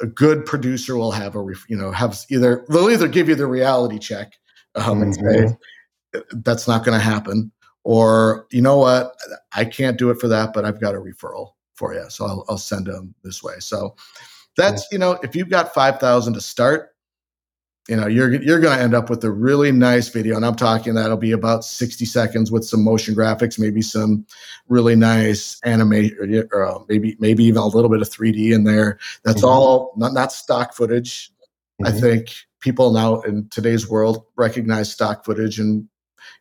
a 0.00 0.06
good 0.06 0.46
producer 0.46 0.96
will 0.96 1.10
have 1.10 1.36
a 1.36 1.44
you 1.68 1.76
know 1.76 1.90
have 1.90 2.18
either 2.30 2.64
they'll 2.68 2.90
either 2.90 3.08
give 3.08 3.28
you 3.28 3.34
the 3.34 3.46
reality 3.46 3.98
check 3.98 4.34
um, 4.74 5.02
and 5.02 5.14
say 5.14 5.20
mm-hmm. 5.22 6.40
that's 6.42 6.66
not 6.66 6.84
going 6.84 6.98
to 6.98 7.04
happen 7.04 7.52
or 7.82 8.46
you 8.50 8.60
know 8.60 8.76
what? 8.76 9.14
I 9.54 9.64
can't 9.64 9.98
do 9.98 10.10
it 10.10 10.20
for 10.20 10.28
that 10.28 10.52
but 10.52 10.64
i've 10.64 10.80
got 10.80 10.94
a 10.94 10.98
referral 10.98 11.52
for 11.74 11.94
you 11.94 12.04
so 12.08 12.26
i'll, 12.26 12.44
I'll 12.48 12.58
send 12.58 12.86
them 12.86 13.14
this 13.24 13.42
way. 13.42 13.54
So 13.58 13.94
that's 14.56 14.86
you 14.90 14.98
know 14.98 15.18
if 15.22 15.34
you've 15.34 15.48
got 15.48 15.74
5000 15.74 16.34
to 16.34 16.40
start 16.40 16.89
you 17.88 17.96
know 17.96 18.06
you're 18.06 18.40
you're 18.42 18.60
going 18.60 18.76
to 18.76 18.82
end 18.82 18.94
up 18.94 19.10
with 19.10 19.24
a 19.24 19.30
really 19.30 19.72
nice 19.72 20.08
video 20.08 20.36
and 20.36 20.44
i'm 20.44 20.54
talking 20.54 20.94
that'll 20.94 21.16
be 21.16 21.32
about 21.32 21.64
60 21.64 22.04
seconds 22.04 22.52
with 22.52 22.64
some 22.64 22.84
motion 22.84 23.14
graphics 23.14 23.58
maybe 23.58 23.80
some 23.82 24.26
really 24.70 24.96
nice 24.96 25.60
animation 25.64 26.48
or 26.52 26.64
uh, 26.64 26.78
maybe 26.88 27.16
maybe 27.18 27.44
even 27.44 27.60
a 27.60 27.66
little 27.66 27.90
bit 27.90 28.00
of 28.00 28.08
3d 28.08 28.54
in 28.54 28.64
there. 28.64 28.98
That's 29.24 29.38
mm-hmm. 29.38 29.46
all 29.46 29.92
not 29.96 30.14
not 30.14 30.32
stock 30.32 30.74
footage. 30.74 31.30
Mm-hmm. 31.82 31.86
i 31.86 32.00
think 32.00 32.34
people 32.60 32.92
now 32.92 33.20
in 33.22 33.48
today's 33.48 33.88
world 33.88 34.24
recognize 34.36 34.92
stock 34.92 35.24
footage 35.24 35.58
and 35.58 35.88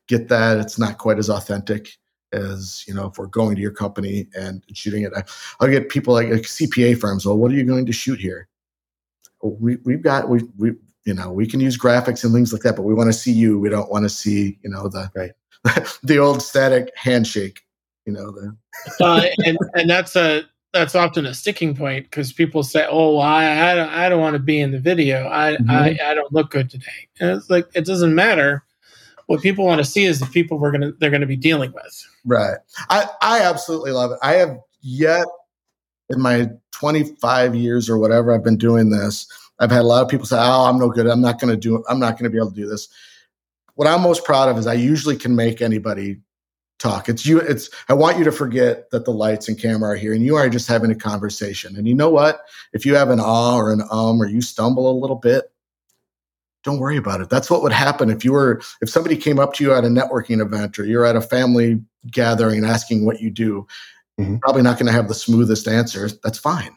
get 0.07 0.27
that. 0.29 0.57
It's 0.59 0.77
not 0.77 0.97
quite 0.97 1.17
as 1.17 1.29
authentic 1.29 1.91
as 2.31 2.83
you 2.87 2.93
know 2.93 3.07
if 3.07 3.17
we're 3.17 3.25
going 3.25 3.55
to 3.55 3.61
your 3.61 3.71
company 3.71 4.27
and 4.35 4.63
shooting 4.73 5.03
it. 5.03 5.13
I, 5.15 5.23
will 5.59 5.71
get 5.71 5.89
people 5.89 6.13
like, 6.13 6.29
like 6.29 6.43
cpa 6.43 6.97
firms 6.99 7.25
well 7.25 7.37
what 7.37 7.51
are 7.51 7.55
you 7.55 7.63
going 7.63 7.87
to 7.87 7.91
shoot 7.91 8.19
here? 8.19 8.47
We, 9.41 9.77
we've 9.85 10.03
got 10.03 10.29
we, 10.29 10.43
we 10.57 10.73
you 11.05 11.13
know 11.13 11.31
we 11.31 11.47
can 11.47 11.59
use 11.59 11.77
graphics 11.77 12.23
and 12.23 12.33
things 12.33 12.51
like 12.53 12.61
that 12.63 12.75
but 12.75 12.83
we 12.83 12.93
want 12.93 13.07
to 13.07 13.17
see 13.17 13.31
you. 13.31 13.59
We 13.59 13.69
don't 13.69 13.91
want 13.91 14.03
to 14.03 14.09
see 14.09 14.57
you 14.63 14.69
know 14.69 14.87
the 14.87 15.09
right. 15.15 15.31
the 16.03 16.17
old 16.17 16.41
static 16.41 16.89
handshake 16.95 17.61
you 18.05 18.13
know 18.13 18.31
the 18.31 18.55
uh, 19.01 19.25
and 19.45 19.57
and 19.73 19.89
that's 19.89 20.15
a 20.15 20.43
that's 20.73 20.95
often 20.95 21.25
a 21.25 21.33
sticking 21.33 21.75
point 21.75 22.05
because 22.05 22.31
people 22.31 22.63
say 22.63 22.85
oh 22.89 23.15
well, 23.15 23.21
I, 23.21 23.71
I 23.71 23.75
don't, 23.75 23.89
I 23.89 24.09
don't 24.09 24.21
want 24.21 24.33
to 24.33 24.39
be 24.39 24.59
in 24.59 24.71
the 24.71 24.79
video. 24.79 25.27
I, 25.27 25.53
mm-hmm. 25.53 25.69
I 25.69 25.97
I 26.03 26.13
don't 26.13 26.31
look 26.31 26.51
good 26.51 26.69
today. 26.69 27.07
And 27.19 27.31
it's 27.31 27.49
like 27.49 27.67
it 27.73 27.85
doesn't 27.85 28.13
matter. 28.13 28.63
What 29.27 29.41
people 29.41 29.65
want 29.65 29.79
to 29.79 29.85
see 29.85 30.05
is 30.05 30.19
the 30.19 30.25
people 30.27 30.57
we're 30.57 30.71
gonna 30.71 30.91
they're 30.99 31.11
gonna 31.11 31.25
be 31.25 31.35
dealing 31.35 31.71
with. 31.71 32.07
Right. 32.25 32.57
I 32.89 33.07
I 33.21 33.41
absolutely 33.41 33.91
love 33.91 34.11
it. 34.11 34.19
I 34.21 34.33
have 34.33 34.57
yet 34.81 35.27
in 36.09 36.21
my 36.21 36.49
25 36.71 37.55
years 37.55 37.89
or 37.89 37.97
whatever 37.97 38.33
I've 38.33 38.43
been 38.43 38.57
doing 38.57 38.89
this 38.89 39.27
I've 39.59 39.71
had 39.71 39.81
a 39.81 39.87
lot 39.87 40.03
of 40.03 40.09
people 40.09 40.25
say, 40.25 40.37
"Oh, 40.37 40.65
I'm 40.65 40.79
no 40.79 40.89
good. 40.89 41.07
I'm 41.07 41.21
not 41.21 41.39
going 41.39 41.51
to 41.51 41.57
do. 41.57 41.83
I'm 41.89 41.99
not 41.99 42.13
going 42.13 42.25
to 42.25 42.29
be 42.29 42.37
able 42.37 42.49
to 42.49 42.55
do 42.55 42.67
this." 42.67 42.87
What 43.75 43.87
I'm 43.87 44.01
most 44.01 44.25
proud 44.25 44.49
of 44.49 44.57
is 44.57 44.67
I 44.67 44.73
usually 44.73 45.15
can 45.15 45.35
make 45.35 45.61
anybody 45.61 46.19
talk. 46.79 47.09
It's 47.09 47.25
you. 47.25 47.39
It's 47.39 47.69
I 47.87 47.93
want 47.93 48.17
you 48.17 48.23
to 48.23 48.31
forget 48.31 48.89
that 48.91 49.05
the 49.05 49.11
lights 49.11 49.47
and 49.47 49.59
camera 49.59 49.91
are 49.91 49.95
here, 49.95 50.13
and 50.13 50.23
you 50.23 50.35
are 50.35 50.49
just 50.49 50.67
having 50.67 50.91
a 50.91 50.95
conversation. 50.95 51.75
And 51.75 51.87
you 51.87 51.93
know 51.93 52.09
what? 52.09 52.41
If 52.73 52.85
you 52.85 52.95
have 52.95 53.09
an 53.09 53.19
ah 53.19 53.55
or 53.55 53.71
an 53.71 53.81
um, 53.91 54.21
or 54.21 54.27
you 54.27 54.41
stumble 54.41 54.89
a 54.89 54.97
little 54.97 55.17
bit, 55.17 55.51
don't 56.63 56.79
worry 56.79 56.97
about 56.97 57.21
it. 57.21 57.29
That's 57.29 57.49
what 57.49 57.61
would 57.61 57.71
happen 57.71 58.09
if 58.09 58.25
you 58.25 58.33
were 58.33 58.61
if 58.81 58.89
somebody 58.89 59.15
came 59.15 59.39
up 59.39 59.53
to 59.55 59.63
you 59.63 59.73
at 59.73 59.85
a 59.85 59.87
networking 59.87 60.41
event 60.41 60.79
or 60.79 60.85
you're 60.85 61.05
at 61.05 61.15
a 61.15 61.21
family 61.21 61.81
gathering 62.09 62.59
and 62.59 62.67
asking 62.67 63.05
what 63.05 63.21
you 63.21 63.29
do. 63.29 63.67
Mm-hmm. 64.19 64.37
Probably 64.37 64.61
not 64.61 64.77
going 64.77 64.87
to 64.87 64.91
have 64.93 65.07
the 65.07 65.13
smoothest 65.13 65.67
answer. 65.67 66.09
That's 66.23 66.39
fine. 66.39 66.75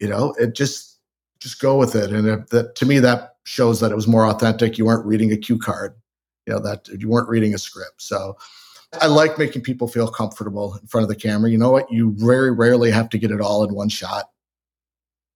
You 0.00 0.08
know, 0.08 0.34
it 0.38 0.54
just 0.54 0.97
just 1.40 1.60
go 1.60 1.76
with 1.76 1.94
it. 1.94 2.10
And 2.10 2.28
if 2.28 2.46
that, 2.48 2.74
to 2.76 2.86
me, 2.86 2.98
that 3.00 3.36
shows 3.44 3.80
that 3.80 3.92
it 3.92 3.96
was 3.96 4.08
more 4.08 4.26
authentic. 4.26 4.78
You 4.78 4.86
weren't 4.86 5.06
reading 5.06 5.32
a 5.32 5.36
cue 5.36 5.58
card, 5.58 5.94
you 6.46 6.52
know, 6.52 6.60
that 6.60 6.88
you 6.88 7.08
weren't 7.08 7.28
reading 7.28 7.54
a 7.54 7.58
script. 7.58 8.02
So 8.02 8.36
I 9.00 9.06
like 9.06 9.38
making 9.38 9.62
people 9.62 9.88
feel 9.88 10.08
comfortable 10.08 10.76
in 10.80 10.86
front 10.86 11.02
of 11.02 11.08
the 11.08 11.16
camera. 11.16 11.50
You 11.50 11.58
know 11.58 11.70
what? 11.70 11.90
You 11.90 12.14
very 12.16 12.50
rarely 12.50 12.90
have 12.90 13.08
to 13.10 13.18
get 13.18 13.30
it 13.30 13.40
all 13.40 13.64
in 13.64 13.74
one 13.74 13.88
shot. 13.88 14.30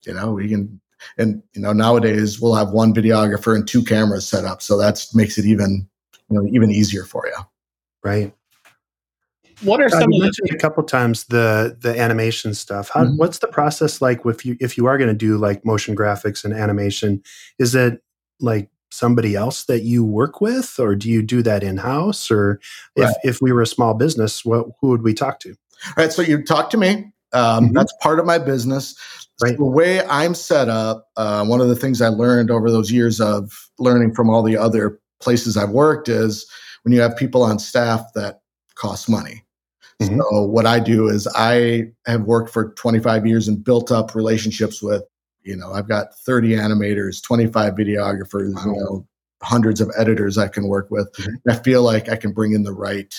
You 0.06 0.14
know, 0.14 0.32
we 0.32 0.48
can, 0.48 0.80
and 1.18 1.42
you 1.52 1.62
know, 1.62 1.72
nowadays 1.72 2.40
we'll 2.40 2.54
have 2.54 2.70
one 2.70 2.92
videographer 2.94 3.54
and 3.54 3.66
two 3.66 3.84
cameras 3.84 4.26
set 4.26 4.44
up. 4.44 4.62
So 4.62 4.76
that 4.78 5.04
makes 5.14 5.38
it 5.38 5.44
even, 5.44 5.88
you 6.28 6.40
know, 6.40 6.46
even 6.48 6.70
easier 6.70 7.04
for 7.04 7.26
you. 7.26 7.36
Right 8.02 8.34
what 9.64 9.80
are 9.80 9.88
some? 9.88 10.10
You 10.12 10.22
mentioned 10.22 10.48
the- 10.50 10.56
a 10.56 10.58
couple 10.58 10.82
times 10.84 11.24
the 11.24 11.76
the 11.80 11.98
animation 11.98 12.54
stuff. 12.54 12.90
How, 12.92 13.04
mm-hmm. 13.04 13.16
What's 13.16 13.38
the 13.38 13.48
process 13.48 14.00
like 14.00 14.24
if 14.26 14.44
you 14.44 14.56
if 14.60 14.76
you 14.76 14.86
are 14.86 14.98
going 14.98 15.08
to 15.10 15.14
do 15.14 15.36
like 15.38 15.64
motion 15.64 15.94
graphics 15.96 16.44
and 16.44 16.52
animation? 16.54 17.22
Is 17.58 17.74
it 17.74 18.02
like 18.40 18.68
somebody 18.90 19.34
else 19.34 19.64
that 19.64 19.82
you 19.82 20.04
work 20.04 20.40
with, 20.40 20.78
or 20.78 20.94
do 20.94 21.08
you 21.10 21.22
do 21.22 21.42
that 21.42 21.62
in 21.62 21.78
house? 21.78 22.30
Or 22.30 22.60
if, 22.96 23.04
Right. 23.04 23.14
if 23.24 23.40
we 23.40 23.50
were 23.52 23.62
a 23.62 23.66
small 23.66 23.94
business, 23.94 24.44
what 24.44 24.66
who 24.80 24.88
would 24.88 25.02
we 25.02 25.14
talk 25.14 25.40
to? 25.40 25.50
All 25.50 25.92
right, 25.96 26.12
so 26.12 26.22
you 26.22 26.42
talk 26.44 26.70
to 26.70 26.76
me. 26.76 27.12
Um, 27.32 27.70
Mhm. 27.70 27.72
That's 27.74 27.92
part 28.02 28.18
of 28.20 28.26
my 28.26 28.38
business. 28.38 28.94
Right. 29.42 29.56
The 29.56 29.64
way 29.64 30.04
I'm 30.06 30.34
set 30.34 30.68
up, 30.68 31.08
uh, 31.16 31.44
one 31.46 31.60
of 31.62 31.68
the 31.68 31.74
things 31.74 32.02
I 32.02 32.08
learned 32.08 32.50
over 32.50 32.70
those 32.70 32.92
years 32.92 33.20
of 33.20 33.50
learning 33.78 34.14
from 34.14 34.28
all 34.28 34.42
the 34.42 34.56
other 34.56 35.00
places 35.20 35.56
I've 35.56 35.70
worked 35.70 36.08
is 36.08 36.46
when 36.82 36.92
you 36.92 37.00
have 37.00 37.16
people 37.16 37.42
on 37.42 37.58
staff 37.58 38.04
that 38.14 38.40
cost 38.74 39.08
money. 39.08 39.42
Mhm. 40.08 40.18
So 40.18 40.42
what 40.44 40.66
I 40.66 40.80
do 40.80 41.08
is 41.08 41.26
I 41.34 41.90
have 42.06 42.22
worked 42.22 42.50
for 42.50 42.70
25 42.74 43.26
years 43.26 43.48
and 43.48 43.62
built 43.62 43.90
up 43.92 44.14
relationships 44.14 44.82
with, 44.82 45.02
you 45.42 45.56
know, 45.56 45.72
I've 45.72 45.88
got 45.88 46.14
30 46.18 46.50
animators, 46.50 47.22
25 47.22 47.74
videographers, 47.74 48.64
you 48.64 48.72
know, 48.72 49.06
hundreds 49.42 49.80
of 49.80 49.90
editors 49.96 50.38
I 50.38 50.48
can 50.48 50.68
work 50.68 50.90
with. 50.90 51.12
Mhm. 51.14 51.26
And 51.44 51.54
I 51.54 51.62
feel 51.62 51.82
like 51.82 52.08
I 52.08 52.16
can 52.16 52.32
bring 52.32 52.52
in 52.52 52.62
the 52.62 52.72
right 52.72 53.14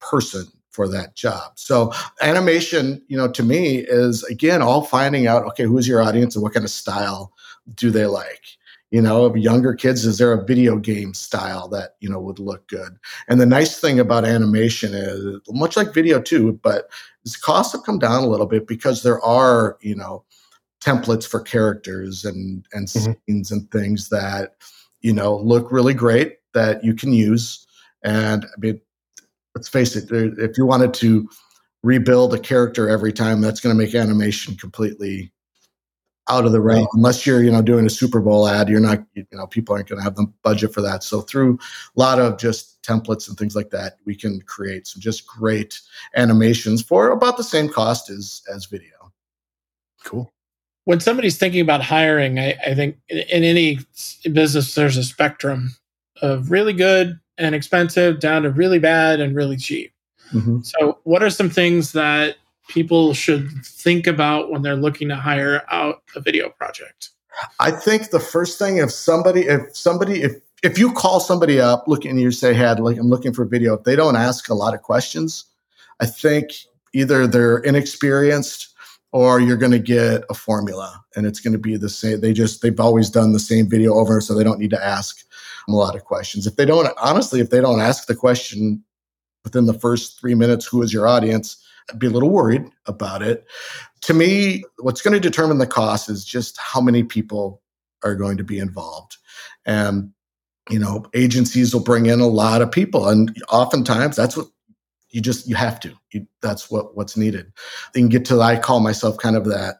person 0.00 0.46
for 0.70 0.88
that 0.88 1.14
job. 1.14 1.52
So 1.56 1.92
animation, 2.20 3.00
you 3.08 3.16
know, 3.16 3.28
to 3.28 3.42
me 3.42 3.78
is 3.78 4.22
again 4.24 4.60
all 4.62 4.82
finding 4.82 5.26
out 5.26 5.44
okay, 5.46 5.64
who's 5.64 5.86
your 5.88 6.02
audience 6.02 6.34
and 6.34 6.42
what 6.42 6.52
kind 6.54 6.64
of 6.64 6.70
style 6.70 7.32
do 7.74 7.90
they 7.90 8.06
like? 8.06 8.42
You 8.94 9.02
know, 9.02 9.24
of 9.24 9.36
younger 9.36 9.74
kids, 9.74 10.06
is 10.06 10.18
there 10.18 10.32
a 10.32 10.44
video 10.44 10.76
game 10.78 11.14
style 11.14 11.66
that 11.70 11.96
you 11.98 12.08
know 12.08 12.20
would 12.20 12.38
look 12.38 12.68
good? 12.68 12.96
And 13.26 13.40
the 13.40 13.44
nice 13.44 13.80
thing 13.80 13.98
about 13.98 14.24
animation 14.24 14.94
is, 14.94 15.40
much 15.48 15.76
like 15.76 15.92
video 15.92 16.22
too, 16.22 16.60
but 16.62 16.88
its 17.24 17.34
costs 17.34 17.72
have 17.72 17.82
come 17.82 17.98
down 17.98 18.22
a 18.22 18.28
little 18.28 18.46
bit 18.46 18.68
because 18.68 19.02
there 19.02 19.20
are 19.20 19.78
you 19.80 19.96
know 19.96 20.22
templates 20.80 21.26
for 21.26 21.40
characters 21.40 22.24
and 22.24 22.64
and 22.72 22.86
Mhm. 22.86 23.16
scenes 23.26 23.50
and 23.50 23.68
things 23.72 24.10
that 24.10 24.54
you 25.00 25.12
know 25.12 25.38
look 25.38 25.72
really 25.72 25.94
great 25.94 26.36
that 26.52 26.84
you 26.84 26.94
can 26.94 27.12
use. 27.12 27.66
And 28.04 28.44
I 28.44 28.60
mean, 28.60 28.80
let's 29.56 29.68
face 29.68 29.96
it, 29.96 30.08
if 30.12 30.56
you 30.56 30.66
wanted 30.66 30.94
to 30.94 31.28
rebuild 31.82 32.32
a 32.32 32.38
character 32.38 32.88
every 32.88 33.12
time, 33.12 33.40
that's 33.40 33.58
going 33.58 33.76
to 33.76 33.84
make 33.84 33.96
animation 33.96 34.54
completely 34.54 35.32
out 36.28 36.44
of 36.44 36.52
the 36.52 36.60
realm. 36.60 36.80
Right. 36.80 36.88
Unless 36.94 37.26
you're, 37.26 37.42
you 37.42 37.50
know, 37.50 37.62
doing 37.62 37.86
a 37.86 37.90
Super 37.90 38.20
Bowl 38.20 38.48
ad, 38.48 38.68
you're 38.68 38.80
not, 38.80 39.04
you 39.14 39.26
know, 39.32 39.46
people 39.46 39.74
aren't 39.74 39.88
going 39.88 39.98
to 39.98 40.04
have 40.04 40.16
the 40.16 40.26
budget 40.42 40.72
for 40.72 40.80
that. 40.82 41.02
So 41.02 41.20
through 41.20 41.58
a 41.96 42.00
lot 42.00 42.18
of 42.18 42.38
just 42.38 42.82
templates 42.82 43.28
and 43.28 43.36
things 43.36 43.54
like 43.54 43.70
that, 43.70 43.98
we 44.04 44.14
can 44.14 44.40
create 44.42 44.86
some 44.86 45.00
just 45.00 45.26
great 45.26 45.80
animations 46.14 46.82
for 46.82 47.10
about 47.10 47.36
the 47.36 47.44
same 47.44 47.68
cost 47.68 48.10
as 48.10 48.42
as 48.52 48.66
video. 48.66 48.88
Cool. 50.04 50.30
when 50.84 51.00
somebody's 51.00 51.38
thinking 51.38 51.62
about 51.62 51.82
hiring, 51.82 52.38
I, 52.38 52.58
I 52.66 52.74
think 52.74 52.98
in, 53.08 53.18
in 53.18 53.42
any 53.42 53.78
business, 54.30 54.74
there's 54.74 54.98
a 54.98 55.04
spectrum 55.04 55.74
of 56.20 56.50
really 56.50 56.74
good 56.74 57.18
and 57.38 57.54
expensive 57.54 58.20
down 58.20 58.42
to 58.42 58.50
really 58.50 58.78
bad 58.78 59.20
and 59.20 59.34
really 59.34 59.56
cheap. 59.56 59.92
Mm-hmm. 60.32 60.60
So, 60.60 60.98
what 61.04 61.22
are 61.22 61.30
some 61.30 61.50
things 61.50 61.92
that 61.92 62.36
people 62.68 63.14
should 63.14 63.50
think 63.64 64.06
about 64.06 64.50
when 64.50 64.62
they're 64.62 64.76
looking 64.76 65.08
to 65.08 65.16
hire 65.16 65.62
out 65.70 66.02
a 66.14 66.20
video 66.20 66.48
project? 66.50 67.10
I 67.60 67.70
think 67.70 68.10
the 68.10 68.20
first 68.20 68.58
thing 68.58 68.78
if 68.78 68.90
somebody 68.90 69.42
if 69.42 69.76
somebody 69.76 70.22
if 70.22 70.36
if 70.62 70.78
you 70.78 70.92
call 70.92 71.20
somebody 71.20 71.60
up 71.60 71.86
looking 71.86 72.12
and 72.12 72.20
you 72.20 72.30
say, 72.30 72.54
"Hey, 72.54 72.74
like 72.74 72.96
I'm 72.96 73.10
looking 73.10 73.32
for 73.32 73.44
video," 73.44 73.74
if 73.74 73.84
they 73.84 73.96
don't 73.96 74.16
ask 74.16 74.48
a 74.48 74.54
lot 74.54 74.74
of 74.74 74.82
questions, 74.82 75.44
I 76.00 76.06
think 76.06 76.52
either 76.92 77.26
they're 77.26 77.58
inexperienced 77.58 78.68
or 79.12 79.40
you're 79.40 79.56
going 79.56 79.72
to 79.72 79.78
get 79.78 80.24
a 80.30 80.34
formula 80.34 81.04
and 81.14 81.26
it's 81.26 81.40
going 81.40 81.52
to 81.52 81.58
be 81.58 81.76
the 81.76 81.88
same. 81.88 82.20
They 82.20 82.32
just 82.32 82.62
they've 82.62 82.80
always 82.80 83.10
done 83.10 83.32
the 83.32 83.38
same 83.38 83.68
video 83.68 83.94
over, 83.94 84.20
so 84.20 84.34
they 84.34 84.44
don't 84.44 84.58
need 84.58 84.70
to 84.70 84.84
ask 84.84 85.18
a 85.68 85.72
lot 85.72 85.96
of 85.96 86.04
questions. 86.04 86.46
If 86.46 86.56
they 86.56 86.64
don't 86.64 86.88
honestly, 87.02 87.40
if 87.40 87.50
they 87.50 87.60
don't 87.60 87.80
ask 87.80 88.06
the 88.06 88.16
question 88.16 88.82
within 89.44 89.66
the 89.66 89.74
first 89.74 90.20
three 90.20 90.34
minutes, 90.34 90.66
who 90.66 90.82
is 90.82 90.92
your 90.92 91.06
audience? 91.06 91.63
I'd 91.90 91.98
be 91.98 92.06
a 92.06 92.10
little 92.10 92.30
worried 92.30 92.64
about 92.86 93.22
it 93.22 93.46
to 94.04 94.12
me, 94.12 94.64
what's 94.80 95.00
going 95.00 95.14
to 95.14 95.20
determine 95.20 95.56
the 95.56 95.66
cost 95.66 96.10
is 96.10 96.24
just 96.26 96.58
how 96.58 96.80
many 96.80 97.02
people 97.02 97.62
are 98.02 98.14
going 98.14 98.36
to 98.36 98.44
be 98.44 98.58
involved. 98.58 99.16
And, 99.64 100.12
you 100.68 100.78
know, 100.78 101.06
agencies 101.14 101.72
will 101.72 101.82
bring 101.82 102.04
in 102.04 102.20
a 102.20 102.26
lot 102.26 102.60
of 102.60 102.70
people. 102.70 103.08
And 103.08 103.34
oftentimes 103.48 104.14
that's 104.14 104.36
what 104.36 104.48
you 105.08 105.22
just, 105.22 105.48
you 105.48 105.54
have 105.54 105.80
to, 105.80 105.94
you, 106.12 106.26
that's 106.42 106.70
what, 106.70 106.94
what's 106.94 107.16
needed. 107.16 107.50
You 107.94 108.06
get 108.08 108.26
to, 108.26 108.42
I 108.42 108.58
call 108.58 108.80
myself 108.80 109.16
kind 109.16 109.36
of 109.36 109.46
that, 109.46 109.76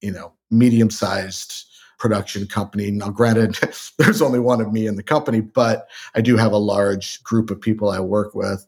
you 0.00 0.12
know, 0.12 0.34
medium 0.52 0.90
sized 0.90 1.64
production 1.98 2.46
company. 2.46 2.92
Now, 2.92 3.10
granted, 3.10 3.58
there's 3.98 4.22
only 4.22 4.38
one 4.38 4.60
of 4.60 4.72
me 4.72 4.86
in 4.86 4.94
the 4.94 5.02
company, 5.02 5.40
but 5.40 5.88
I 6.14 6.20
do 6.20 6.36
have 6.36 6.52
a 6.52 6.58
large 6.58 7.24
group 7.24 7.50
of 7.50 7.60
people 7.60 7.90
I 7.90 7.98
work 7.98 8.36
with 8.36 8.64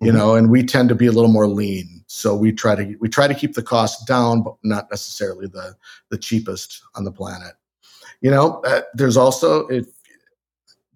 you 0.00 0.12
Mhm. 0.12 0.16
know 0.16 0.34
and 0.34 0.50
we 0.50 0.62
tend 0.62 0.88
to 0.88 0.94
be 0.94 1.06
a 1.06 1.12
little 1.12 1.30
more 1.30 1.46
lean 1.46 2.02
so 2.06 2.34
we 2.36 2.52
try 2.52 2.74
to 2.74 2.96
we 3.00 3.08
try 3.08 3.26
to 3.28 3.34
keep 3.34 3.54
the 3.54 3.62
cost 3.62 4.06
down 4.06 4.42
but 4.42 4.54
not 4.62 4.86
necessarily 4.90 5.46
the 5.46 5.74
the 6.10 6.18
cheapest 6.18 6.82
on 6.94 7.04
the 7.04 7.12
planet 7.12 7.54
you 8.20 8.30
know 8.30 8.60
uh, 8.66 8.82
there's 8.94 9.16
also 9.16 9.66
if 9.68 9.86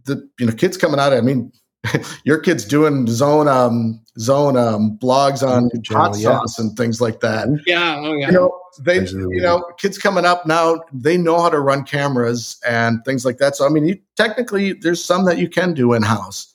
the 0.05 0.29
you 0.39 0.47
know 0.47 0.53
kids 0.53 0.77
coming 0.77 1.01
out 1.01 1.13
i 1.13 1.21
mean 1.21 1.53
your 2.25 2.39
kids 2.39 2.65
doing 2.65 3.07
zone 3.09 3.49
um 3.49 4.01
zone 4.19 4.57
um 4.57 4.97
blogs 5.03 5.43
on 5.47 5.69
YouTube 5.71 5.85
channel, 5.85 6.03
hot 6.05 6.17
yeah. 6.19 6.23
sauce 6.39 6.59
and 6.61 6.77
things 6.77 7.01
like 7.01 7.19
that 7.21 7.49
Yeah, 7.67 7.97
oh 7.99 8.13
yeah. 8.15 8.27
you 8.27 8.33
know 8.33 8.57
they 8.81 9.01
Absolutely. 9.01 9.37
you 9.37 9.43
know 9.43 9.65
kids 9.79 9.99
coming 9.99 10.25
up 10.25 10.47
now 10.47 10.81
they 10.93 11.17
know 11.19 11.41
how 11.41 11.51
to 11.51 11.59
run 11.61 11.83
cameras 11.85 12.61
and 12.67 13.05
things 13.05 13.25
like 13.25 13.39
that 13.39 13.57
so 13.57 13.67
i 13.67 13.69
mean 13.69 13.87
you 13.87 13.99
technically 14.17 14.73
there's 14.75 15.05
some 15.05 15.25
that 15.25 15.39
you 15.39 15.49
can 15.49 15.75
do 15.75 15.93
in 15.93 16.03
house 16.03 16.52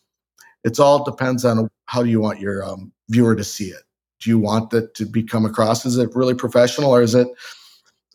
it's 0.63 0.79
all 0.79 1.03
depends 1.03 1.45
on 1.45 1.69
how 1.85 2.03
you 2.03 2.19
want 2.19 2.39
your 2.39 2.63
um, 2.63 2.91
viewer 3.09 3.35
to 3.35 3.43
see 3.43 3.65
it 3.65 3.83
do 4.19 4.29
you 4.29 4.39
want 4.39 4.69
that 4.69 4.93
to 4.95 5.05
be 5.05 5.23
come 5.23 5.45
across 5.45 5.85
is 5.85 5.97
it 5.97 6.09
really 6.15 6.33
professional 6.33 6.91
or 6.91 7.01
is 7.01 7.15
it 7.15 7.27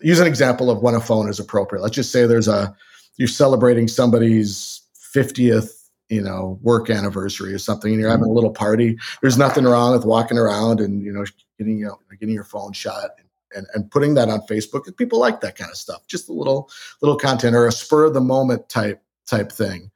use 0.00 0.20
an 0.20 0.26
example 0.26 0.70
of 0.70 0.82
when 0.82 0.94
a 0.94 1.00
phone 1.00 1.28
is 1.28 1.38
appropriate 1.38 1.82
let's 1.82 1.94
just 1.94 2.12
say 2.12 2.26
there's 2.26 2.48
a 2.48 2.74
you're 3.16 3.28
celebrating 3.28 3.88
somebody's 3.88 4.80
50th 5.14 5.70
you 6.08 6.20
know 6.20 6.58
work 6.62 6.90
anniversary 6.90 7.54
or 7.54 7.58
something 7.58 7.92
and 7.92 8.00
you're 8.00 8.10
having 8.10 8.26
a 8.26 8.32
little 8.32 8.50
party 8.50 8.98
there's 9.20 9.38
nothing 9.38 9.64
wrong 9.64 9.92
with 9.92 10.04
walking 10.04 10.38
around 10.38 10.80
and 10.80 11.02
you 11.02 11.12
know 11.12 11.24
getting 11.62 11.78
you 11.78 11.86
know, 11.86 11.98
getting 12.18 12.34
your 12.34 12.44
phone 12.44 12.72
shot 12.72 13.10
and, 13.54 13.66
and 13.74 13.90
putting 13.90 14.14
that 14.14 14.28
on 14.28 14.40
Facebook. 14.42 14.96
People 14.96 15.18
like 15.18 15.40
that 15.40 15.56
kind 15.56 15.70
of 15.70 15.76
stuff. 15.76 16.06
Just 16.06 16.28
a 16.28 16.32
little 16.32 16.70
little 17.00 17.18
content 17.18 17.54
or 17.54 17.66
a 17.66 17.72
spur 17.72 18.04
of 18.04 18.14
the 18.14 18.20
moment 18.20 18.68
type 18.68 19.02
type 19.26 19.52
thing. 19.52 19.90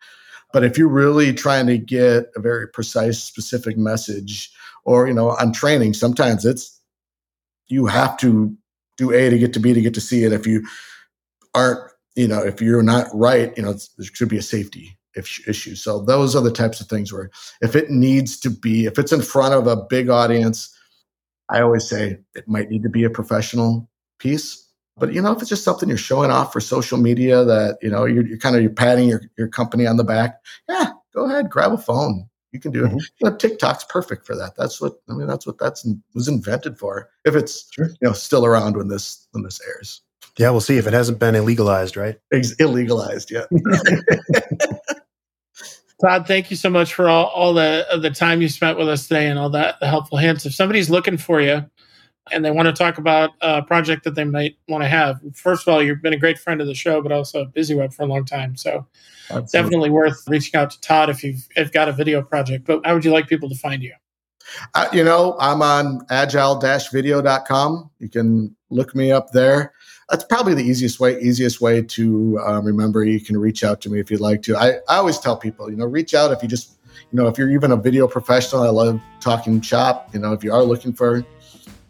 But 0.53 0.65
if 0.65 0.79
you're 0.79 0.89
really 0.89 1.33
trying 1.33 1.67
to 1.67 1.79
get 1.79 2.31
a 2.37 2.41
very 2.41 2.69
precise, 2.69 3.23
specific 3.23 3.77
message, 3.77 4.51
or 4.85 5.07
you 5.07 5.15
know, 5.15 5.31
on 5.31 5.53
training, 5.53 5.95
sometimes 5.95 6.45
it's 6.45 6.81
you 7.69 7.87
have 7.87 8.17
to 8.19 8.57
do 8.97 9.13
A 9.13 9.31
to 9.31 9.39
get 9.39 9.53
to 9.55 9.61
B 9.61 9.75
to 9.75 9.81
get 9.81 9.95
to 9.95 10.01
C. 10.01 10.25
And 10.25 10.33
if 10.33 10.47
you 10.47 10.67
aren't, 11.55 11.81
you 12.15 12.29
know, 12.29 12.43
if 12.43 12.61
you're 12.61 12.83
not 12.83 13.09
right, 13.13 13.53
you 13.57 13.63
know, 13.63 13.73
there 13.73 14.07
should 14.13 14.29
be 14.29 14.39
a 14.39 14.43
safety 14.43 14.97
issue. 15.17 15.75
So 15.75 16.01
those 16.01 16.37
are 16.37 16.43
the 16.43 16.53
types 16.53 16.81
of 16.81 16.89
things 16.89 17.13
where 17.13 17.31
if 17.63 17.75
it 17.75 17.91
needs 17.91 18.39
to 18.41 18.51
be, 18.51 18.87
if 18.87 18.99
it's 18.99 19.13
in 19.13 19.23
front 19.23 19.55
of 19.55 19.67
a 19.67 19.77
big 19.77 20.11
audience, 20.11 20.75
I 21.49 21.61
always 21.61 21.89
say 21.89 22.19
it 22.35 22.49
might 22.49 22.71
need 22.71 22.83
to 22.83 22.89
be 22.89 23.05
a 23.05 23.11
professional 23.11 23.89
piece. 24.19 24.66
But 24.99 25.13
you 25.13 25.21
know, 25.21 25.33
if 25.33 25.41
it's 25.41 25.49
just 25.51 25.65
something 25.65 25.89
you're 25.89 25.99
showing 25.99 26.31
off 26.31 26.53
for 26.53 26.61
social 26.61 26.97
media 26.99 27.45
that 27.45 27.79
you 27.83 27.91
know 27.91 28.05
you're, 28.07 28.27
you're 28.27 28.39
kind 28.39 28.57
of 28.57 28.63
you're 28.63 28.71
patting 28.71 29.09
your, 29.09 29.23
your 29.37 29.49
company 29.49 29.87
on 29.87 29.97
the 29.99 30.05
back, 30.05 30.41
yeah, 30.69 30.87
go 31.15 31.27
ahead, 31.27 31.51
grab 31.51 31.73
a 31.73 31.79
phone. 31.79 32.27
You 32.53 32.61
can 32.61 32.73
do 32.73 32.87
it. 32.87 32.93
Mhm. 32.93 33.03
You 33.21 33.31
know, 33.31 33.37
TikTok's 33.37 33.85
perfect 33.85 34.25
for 34.25 34.35
that. 34.37 34.57
That's 34.57 34.81
what 34.81 34.95
I 35.11 35.13
mean. 35.13 35.27
That's 35.27 35.47
what 35.47 35.59
that's 35.59 35.87
was 36.15 36.29
invented 36.29 36.79
for. 36.79 37.11
If 37.27 37.35
it's 37.37 37.69
Sure. 37.73 37.89
you 37.89 37.97
know 38.09 38.13
still 38.13 38.47
around 38.47 38.77
when 38.77 38.89
this 38.89 39.29
when 39.33 39.43
this 39.45 39.61
airs, 39.67 40.01
Yeah, 40.39 40.49
we'll 40.51 40.61
see 40.63 40.79
if 40.79 40.87
it 40.87 40.95
hasn't 40.95 41.19
been 41.19 41.35
illegalized, 41.35 41.97
right? 42.01 42.19
Ex- 42.33 42.55
illegalized. 42.57 43.31
Yeah. 43.31 43.45
Todd, 46.01 46.27
thank 46.27 46.51
you 46.51 46.57
so 46.57 46.69
much 46.69 46.93
for 46.93 47.09
all, 47.09 47.27
all 47.29 47.55
the 47.55 47.87
the 48.01 48.11
time 48.11 48.43
you 48.43 48.49
spent 48.49 48.77
with 48.79 48.89
us 48.89 49.09
today 49.09 49.29
and 49.29 49.39
all 49.39 49.49
that 49.51 49.81
the 49.81 49.87
helpful 49.87 50.19
hints. 50.19 50.45
If 50.47 50.55
somebody's 50.55 50.91
looking 50.91 51.17
for 51.17 51.41
you 51.41 51.65
and 52.33 52.45
they 52.45 52.51
want 52.51 52.67
to 52.67 52.73
talk 52.73 52.99
about 52.99 53.31
a 53.41 53.63
project 53.63 54.05
that 54.05 54.15
they 54.15 54.25
might 54.25 54.57
want 54.69 54.83
to 54.83 54.89
have, 54.89 55.21
first 55.35 55.67
of 55.67 55.73
all, 55.73 55.83
you've 55.83 56.03
been 56.03 56.13
a 56.13 56.19
great 56.19 56.39
friend 56.39 56.61
of 56.61 56.67
the 56.67 56.75
show, 56.75 57.01
but 57.01 57.13
also 57.13 57.47
BizzyWeb 57.47 57.95
for 57.95 58.03
a 58.03 58.07
long 58.07 58.25
time. 58.25 58.57
So 58.57 58.87
Absolutely. 59.31 59.49
definitely 59.53 59.91
worth 59.91 60.25
reaching 60.29 60.59
out 60.59 60.71
to 60.71 60.81
Todd 60.81 61.11
if 61.11 61.23
you've 61.23 61.47
if 61.57 61.73
got 61.73 61.89
a 61.89 61.93
video 61.93 62.23
project. 62.23 62.65
But 62.67 62.85
how 62.85 62.95
would 62.95 63.05
you 63.05 63.13
like 63.13 63.29
people 63.29 63.49
to 63.49 63.55
find 63.55 63.83
you? 63.83 63.93
Uh, 64.75 64.89
you 64.93 65.05
know, 65.05 65.37
I'm 65.41 65.63
on 65.63 66.07
agile-video.com. 66.11 67.91
You 67.99 68.09
can 68.09 68.57
look 68.71 68.95
me 68.95 69.13
up 69.13 69.31
there. 69.33 69.73
That's 70.09 70.25
probably 70.25 70.55
the 70.55 70.63
easiest 70.63 71.01
way, 71.01 71.21
easiest 71.21 71.61
way 71.61 71.83
to 71.83 72.39
um, 72.45 72.65
remember. 72.65 73.05
You 73.05 73.21
can 73.21 73.37
reach 73.37 73.65
out 73.65 73.81
to 73.83 73.91
me 73.91 73.99
if 73.99 74.11
you'd 74.11 74.21
like 74.21 74.43
to. 74.43 74.57
I, 74.57 74.75
I 74.89 74.97
always 74.99 75.19
tell 75.19 75.37
people, 75.37 75.69
you 75.69 75.77
know, 75.77 75.87
reach 75.87 76.15
out 76.15 76.31
if 76.31 76.43
you 76.43 76.49
just, 76.49 76.79
you 77.11 77.17
know, 77.21 77.27
if 77.27 77.39
you're 77.39 77.51
even 77.51 77.73
a 77.73 77.77
video 77.77 78.07
professional. 78.07 78.63
I 78.63 78.69
love 78.69 79.01
talking 79.21 79.61
shop. 79.61 80.11
You 80.15 80.21
know, 80.21 80.33
if 80.33 80.45
you 80.45 80.53
are 80.53 80.63
looking 80.63 80.93
for, 80.93 81.25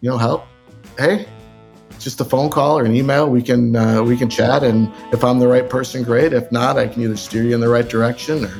you 0.06 0.12
know, 0.12 0.18
help, 0.18 0.46
hey, 0.98 1.26
just 1.98 2.20
a 2.20 2.24
phone 2.24 2.48
call 2.48 2.78
or 2.78 2.84
an 2.84 2.94
email. 2.94 3.28
We 3.28 3.42
can 3.42 3.74
uh, 3.74 4.04
we 4.04 4.16
can 4.16 4.30
chat, 4.30 4.62
and 4.62 4.88
if 5.12 5.24
I'm 5.24 5.40
the 5.40 5.48
right 5.48 5.68
person, 5.68 6.04
great. 6.04 6.32
If 6.32 6.52
not, 6.52 6.78
I 6.78 6.86
can 6.86 7.02
either 7.02 7.16
steer 7.16 7.42
you 7.42 7.56
in 7.56 7.60
the 7.60 7.68
right 7.68 7.88
direction 7.88 8.44
or 8.44 8.54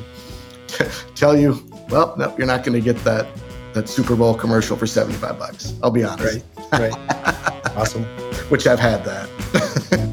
t- 0.67 0.83
tell 1.15 1.37
you, 1.37 1.65
well, 1.87 2.13
no, 2.17 2.35
you're 2.37 2.47
not 2.47 2.65
going 2.65 2.77
to 2.77 2.81
get 2.81 3.01
that 3.05 3.29
that 3.75 3.87
Super 3.87 4.17
Bowl 4.17 4.33
commercial 4.33 4.75
for 4.75 4.87
75 4.87 5.39
bucks. 5.39 5.73
I'll 5.81 5.89
be 5.89 6.03
honest. 6.03 6.43
Right. 6.73 6.93
Right. 6.93 7.71
awesome. 7.77 8.03
Which 8.49 8.67
I've 8.67 8.81
had 8.81 9.05
that. 9.05 10.03